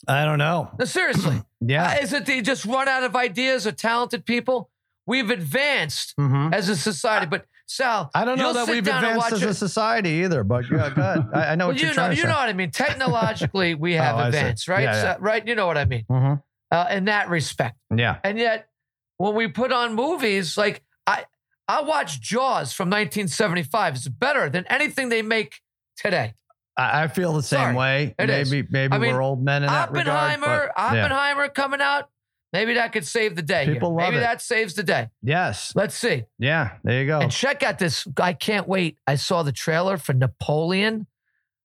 I 0.08 0.24
don't 0.24 0.38
know. 0.38 0.70
No, 0.78 0.84
seriously. 0.84 1.42
Yeah. 1.60 1.88
Uh, 1.90 2.02
is 2.02 2.12
it 2.12 2.24
they 2.24 2.40
just 2.40 2.64
run 2.64 2.86
out 2.86 3.02
of 3.02 3.16
ideas 3.16 3.66
or 3.66 3.72
talented 3.72 4.24
people? 4.24 4.70
We've 5.06 5.28
advanced 5.28 6.14
Mhm. 6.16 6.54
as 6.54 6.68
a 6.68 6.76
society, 6.76 7.26
but 7.26 7.46
Sal, 7.66 8.10
I 8.14 8.24
don't 8.24 8.38
know 8.38 8.52
that 8.52 8.68
we've 8.68 8.78
advanced 8.86 9.32
as 9.32 9.42
a 9.42 9.52
society 9.54 10.10
either, 10.24 10.44
but 10.44 10.70
yeah, 10.70 10.88
go 10.90 11.02
ahead. 11.02 11.26
I, 11.34 11.46
I 11.46 11.54
know 11.56 11.64
Well, 11.66 11.74
what 11.74 11.80
you 11.80 11.86
you're 11.86 11.88
know, 11.90 11.94
trying 11.94 12.10
you 12.12 12.16
to 12.16 12.22
say. 12.22 12.28
know 12.28 12.34
what 12.38 12.48
I 12.48 12.52
mean. 12.52 12.70
Technologically, 12.70 13.74
we 13.86 13.94
have 13.94 14.16
Oh, 14.16 14.26
advanced, 14.26 14.68
right? 14.68 14.84
Yeah, 14.84 14.94
yeah. 14.94 15.14
So- 15.16 15.20
right? 15.20 15.44
You 15.48 15.56
know 15.56 15.66
what 15.66 15.76
I 15.78 15.84
mean. 15.84 16.04
Mhm. 16.08 16.42
Uh, 16.70 16.86
in 16.90 17.06
that 17.06 17.28
respect, 17.28 17.76
Yeah. 17.94 18.18
and 18.22 18.38
yet 18.38 18.68
when 19.16 19.34
we 19.34 19.48
put 19.48 19.72
on 19.72 19.94
movies, 19.94 20.56
like 20.56 20.82
I, 21.08 21.24
I 21.66 21.82
watched 21.82 22.22
Jaws 22.22 22.72
from 22.72 22.88
1975. 22.88 23.96
It's 23.96 24.06
better 24.08 24.48
than 24.48 24.64
anything 24.68 25.08
they 25.08 25.22
make 25.22 25.60
today. 25.96 26.34
I, 26.78 27.02
I 27.02 27.08
feel 27.08 27.32
the 27.34 27.42
same 27.42 27.58
Sorry. 27.58 27.74
way. 27.74 28.14
It 28.18 28.30
is. 28.30 28.50
maybe 28.50 28.68
maybe 28.70 28.94
I 28.94 28.98
mean, 28.98 29.12
we're 29.14 29.20
old 29.22 29.42
men 29.44 29.62
in 29.64 29.68
that 29.68 29.90
Oppenheimer, 29.90 30.46
regard. 30.46 30.70
but- 30.76 30.94
yeah. 30.94 31.04
Oppenheimer 31.04 31.48
coming 31.48 31.80
out. 31.80 32.08
Maybe 32.52 32.74
that 32.74 32.92
could 32.92 33.06
save 33.06 33.36
the 33.36 33.42
day. 33.42 33.66
here. 33.66 33.74
People 33.74 33.90
love 33.90 34.06
Maybe 34.08 34.16
it. 34.16 34.20
that 34.20 34.40
saves 34.40 34.72
the 34.74 34.82
day. 34.82 35.08
Yes. 35.22 35.72
Let's 35.74 35.94
see. 35.94 36.24
Yeah. 36.38 36.70
There 36.82 36.98
you 37.02 37.06
go. 37.06 37.20
And 37.20 37.30
check 37.30 37.62
out 37.62 37.78
this. 37.78 38.08
I 38.16 38.32
can't 38.32 38.66
wait. 38.66 38.96
I 39.06 39.16
saw 39.16 39.42
the 39.42 39.52
trailer 39.52 39.98
for 39.98 40.14
Napoleon 40.14 41.06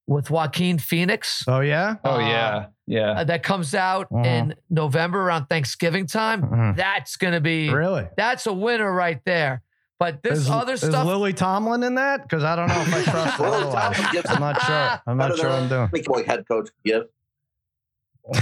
with 0.07 0.29
Joaquin 0.29 0.79
Phoenix. 0.79 1.45
Oh 1.47 1.61
yeah. 1.61 1.95
Oh 2.03 2.15
Uh, 2.15 2.19
yeah, 2.19 2.65
yeah. 2.85 3.11
uh, 3.11 3.23
that 3.23 3.43
comes 3.43 3.73
out 3.73 4.09
Mhm. 4.11 4.25
in 4.25 4.55
November 4.69 5.21
around 5.21 5.45
Thanksgiving 5.45 6.05
time. 6.05 6.41
Mhm. 6.41 6.75
That's 6.75 7.15
going 7.15 7.33
to 7.33 7.39
be 7.39 7.69
Really? 7.69 8.07
that's 8.17 8.45
a 8.45 8.51
winner 8.51 8.91
right 8.91 9.21
there. 9.23 9.61
But 9.99 10.21
this 10.23 10.39
is, 10.39 10.49
other 10.49 10.73
is 10.73 10.81
stuff, 10.81 11.05
Lily 11.05 11.33
Tomlin 11.33 11.83
in 11.83 11.95
that? 11.95 12.23
Because 12.23 12.43
I 12.43 12.55
don't 12.55 12.67
know 12.67 12.81
if 12.81 12.93
I 12.93 13.03
trust 13.11 13.37
her. 13.37 13.43
Lily 13.49 13.63
otherwise. 13.63 13.95
Tomlin 13.95 14.11
gives 14.11 14.29
I'm 14.29 14.39
not 14.41 14.61
sure. 14.61 15.01
I'm 15.07 15.17
not 15.17 15.37
sure 15.37 15.49
I'm 15.49 15.69
doing. 15.69 15.89
Mickey 15.93 16.07
Boy 16.07 16.23
head 16.23 16.45
coach 16.47 16.69
give. 16.83 17.03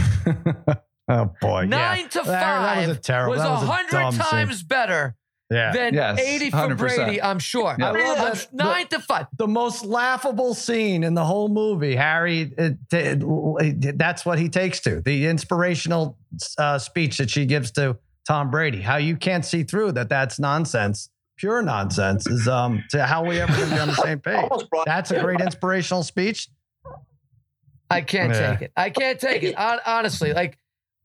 oh 1.07 1.31
boy. 1.41 1.65
nine 1.65 2.01
yeah. 2.01 2.07
to 2.07 2.17
That- 2.19 2.25
That 2.25 2.87
was 2.87 2.97
a 2.97 2.99
terrible. 2.99 3.31
was 3.33 3.41
that 3.41 3.49
was 3.49 3.63
a 3.63 3.65
hundred 3.65 3.91
dumb 3.91 4.11
scene. 4.13 4.21
times 4.23 4.63
better 4.63 5.15
Yeah. 5.51 5.71
than 5.73 5.93
Yes, 5.93 6.19
eighty 6.19 6.49
for 6.51 6.57
100%. 6.57 6.77
Brady. 6.77 7.21
I'm 7.21 7.39
sure. 7.39 7.75
Yeah. 7.77 7.89
I 7.89 7.91
love 7.91 8.17
I'm- 8.19 8.33
that- 8.35 8.53
nine 8.53 8.87
to 8.87 8.99
five. 8.99 9.27
the 9.37 9.47
most 9.47 9.85
laughable 9.85 10.53
scene 10.53 11.03
in 11.03 11.13
the 11.15 11.25
whole 11.25 11.49
movie. 11.49 11.95
Harry, 11.95 12.53
it, 12.57 12.77
it- 12.91 13.97
that's 13.97 14.25
what 14.25 14.39
he 14.39 14.49
takes 14.49 14.79
to 14.81 15.01
the 15.01 15.27
inspirational 15.27 16.17
uh, 16.57 16.77
speech 16.79 17.17
that 17.17 17.29
she 17.29 17.45
gives 17.45 17.71
to 17.71 17.97
Tom 18.27 18.49
Brady. 18.51 18.81
How 18.81 18.97
you 18.97 19.15
can't 19.17 19.45
see 19.45 19.63
through 19.63 19.91
that? 19.93 20.09
That's 20.09 20.39
nonsense. 20.39 21.09
Pure 21.41 21.63
nonsense 21.63 22.27
is 22.27 22.47
um. 22.47 22.83
To 22.91 23.03
how 23.03 23.25
we 23.25 23.39
ever 23.41 23.51
gonna 23.51 23.73
be 23.73 23.79
on 23.79 23.87
the 23.87 23.95
same 23.95 24.19
page? 24.19 24.45
That's 24.85 25.09
a 25.09 25.19
great 25.19 25.41
inspirational 25.41 26.03
speech. 26.03 26.49
I 27.89 28.01
can't 28.01 28.31
Yeah. 28.31 28.51
take 28.51 28.61
it. 28.61 28.71
I 28.77 28.89
can't 28.91 29.19
take 29.19 29.41
it. 29.41 29.55
Honestly, 29.57 30.33
like 30.33 30.59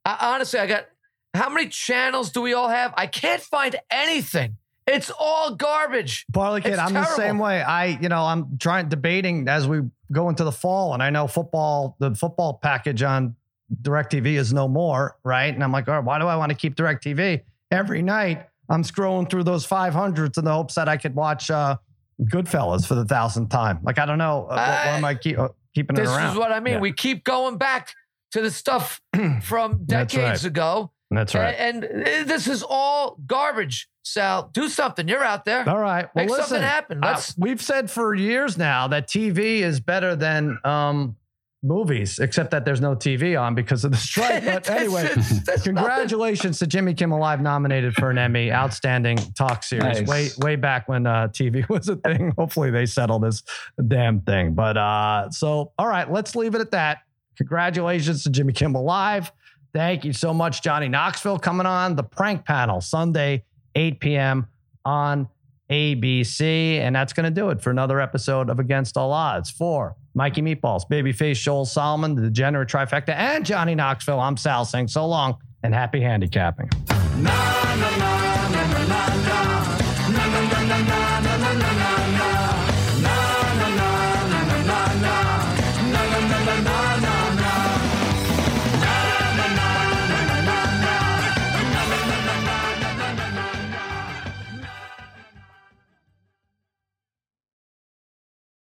I, 0.05 0.33
honestly, 0.35 0.59
I 0.59 0.67
got 0.67 0.85
how 1.33 1.49
many 1.49 1.69
channels 1.69 2.31
do 2.31 2.41
we 2.43 2.53
all 2.53 2.69
have? 2.69 2.93
I 2.95 3.07
can't 3.07 3.41
find 3.41 3.77
anything. 3.89 4.57
It's 4.85 5.11
all 5.19 5.55
garbage. 5.55 6.27
Parlay 6.31 6.61
Kid, 6.61 6.73
It's 6.73 6.81
I'm 6.81 6.93
the 6.93 7.03
same 7.05 7.39
way. 7.39 7.63
I, 7.63 7.85
you 7.99 8.07
know, 8.07 8.21
I'm 8.21 8.59
trying 8.59 8.89
debating 8.89 9.47
as 9.49 9.67
we 9.67 9.81
go 10.11 10.29
into 10.29 10.43
the 10.43 10.51
fall, 10.51 10.93
and 10.93 11.01
I 11.01 11.09
know 11.09 11.25
football, 11.25 11.95
the 11.97 12.13
football 12.13 12.59
package 12.61 13.01
on 13.01 13.35
DirecTV 13.81 14.35
is 14.35 14.53
no 14.53 14.67
more, 14.67 15.17
right? 15.23 15.51
And 15.51 15.63
I'm 15.63 15.71
like, 15.71 15.87
all 15.87 15.95
right, 15.95 16.03
why 16.03 16.19
do 16.19 16.27
I 16.27 16.35
want 16.35 16.51
to 16.51 16.55
keep 16.55 16.75
DirecTV? 16.75 17.41
Every 17.71 18.03
night 18.03 18.47
I'm 18.69 18.83
scrolling 18.83 19.29
through 19.29 19.43
those 19.43 19.65
500s 19.65 20.37
in 20.37 20.43
the 20.45 20.51
hopes 20.53 20.75
that 20.75 20.89
I 20.89 20.97
could 20.97 21.15
watch 21.15 21.49
uh, 21.49 21.77
Goodfellas 22.21 22.85
for 22.85 22.95
the 22.95 23.05
thousandth 23.05 23.49
time. 23.49 23.79
Like, 23.83 23.99
I 23.99 24.05
don't 24.05 24.17
know. 24.17 24.47
Uh, 24.49 24.55
why 24.55 24.91
am 24.97 25.05
I 25.05 25.15
keep, 25.15 25.37
uh, 25.39 25.49
keeping 25.73 25.95
This 25.95 26.09
it 26.09 26.11
around? 26.13 26.23
This 26.25 26.33
is 26.33 26.39
what 26.39 26.51
I 26.51 26.59
mean. 26.59 26.75
Yeah. 26.75 26.79
We 26.79 26.91
keep 26.91 27.23
going 27.23 27.57
back 27.57 27.93
to 28.31 28.41
the 28.41 28.51
stuff 28.51 29.01
from 29.43 29.85
That's 29.85 30.13
decades 30.13 30.43
right. 30.43 30.49
ago. 30.49 30.91
That's 31.09 31.33
right. 31.33 31.55
And, 31.57 31.83
and 31.85 32.29
this 32.29 32.47
is 32.47 32.63
all 32.67 33.17
garbage. 33.25 33.87
Sal, 34.03 34.49
do 34.53 34.67
something. 34.69 35.07
You're 35.07 35.23
out 35.23 35.45
there. 35.45 35.67
All 35.67 35.79
right. 35.79 36.07
Well, 36.15 36.25
Make 36.25 36.29
listen, 36.29 36.45
something 36.47 36.63
happen. 36.63 37.03
uh, 37.03 37.07
Let's 37.07 37.37
we've 37.37 37.61
said 37.61 37.89
for 37.91 38.13
years 38.13 38.57
now 38.57 38.87
that 38.89 39.07
TV 39.07 39.59
is 39.59 39.79
better 39.79 40.15
than 40.15 40.57
um, 40.63 41.15
movies, 41.63 42.19
except 42.19 42.51
that 42.51 42.65
there's 42.65 42.81
no 42.81 42.95
TV 42.95 43.39
on 43.39 43.55
because 43.55 43.83
of 43.83 43.91
the 43.91 43.97
strike. 43.97 44.43
But 44.45 44.69
anyway, 44.69 45.05
it's- 45.05 45.31
it's 45.31 45.47
nothing. 45.47 45.75
congratulations 45.75 46.59
to 46.59 46.67
Jimmy 46.67 46.93
Kimmel 46.93 47.19
Live 47.19 47.41
nominated 47.41 47.93
for 47.95 48.09
an 48.11 48.17
Emmy. 48.17 48.51
Outstanding 48.51 49.17
talk 49.37 49.63
series. 49.63 50.01
Nice. 50.01 50.07
Way 50.07 50.29
way 50.37 50.55
back 50.55 50.87
when 50.87 51.07
uh, 51.07 51.27
TV 51.29 51.67
was 51.69 51.89
a 51.89 51.95
thing. 51.97 52.31
Hopefully 52.37 52.69
they 52.71 52.85
settle 52.85 53.19
this 53.19 53.43
damn 53.87 54.21
thing. 54.21 54.53
But 54.53 54.77
uh, 54.77 55.29
so 55.31 55.71
all 55.77 55.87
right, 55.87 56.11
let's 56.11 56.35
leave 56.35 56.53
it 56.55 56.61
at 56.61 56.71
that. 56.71 56.99
Congratulations 57.37 58.23
to 58.23 58.29
Jimmy 58.29 58.53
Kimmel 58.53 58.83
Live. 58.83 59.31
Thank 59.73 60.05
you 60.05 60.13
so 60.13 60.33
much, 60.33 60.61
Johnny 60.63 60.87
Knoxville, 60.87 61.37
coming 61.39 61.65
on 61.67 61.95
the 61.95 62.03
prank 62.03 62.45
panel 62.45 62.81
Sunday, 62.81 63.43
8 63.75 63.99
p.m. 63.99 64.47
on 64.85 65.27
ABC. 65.69 66.79
And 66.79 66.95
that's 66.95 67.13
going 67.13 67.25
to 67.25 67.31
do 67.31 67.49
it 67.49 67.61
for 67.61 67.69
another 67.69 67.99
episode 68.01 68.49
of 68.49 68.59
Against 68.59 68.97
All 68.97 69.11
Odds. 69.11 69.51
For 69.51 69.95
Mikey 70.17 70.41
Meatballs, 70.41 70.81
Babyface, 70.89 71.39
Joel 71.39 71.65
Solomon, 71.65 72.15
the 72.15 72.23
Degenerate 72.23 72.67
Trifecta, 72.67 73.09
and 73.09 73.45
Johnny 73.45 73.75
Knoxville. 73.75 74.19
I'm 74.19 74.35
Sal 74.35 74.65
saying 74.65 74.87
so 74.87 75.05
long 75.05 75.37
and 75.61 75.75
happy 75.75 76.01
handicapping. 76.01 76.71
Na, 76.89 77.75
na, 77.75 77.97
na, 77.97 79.56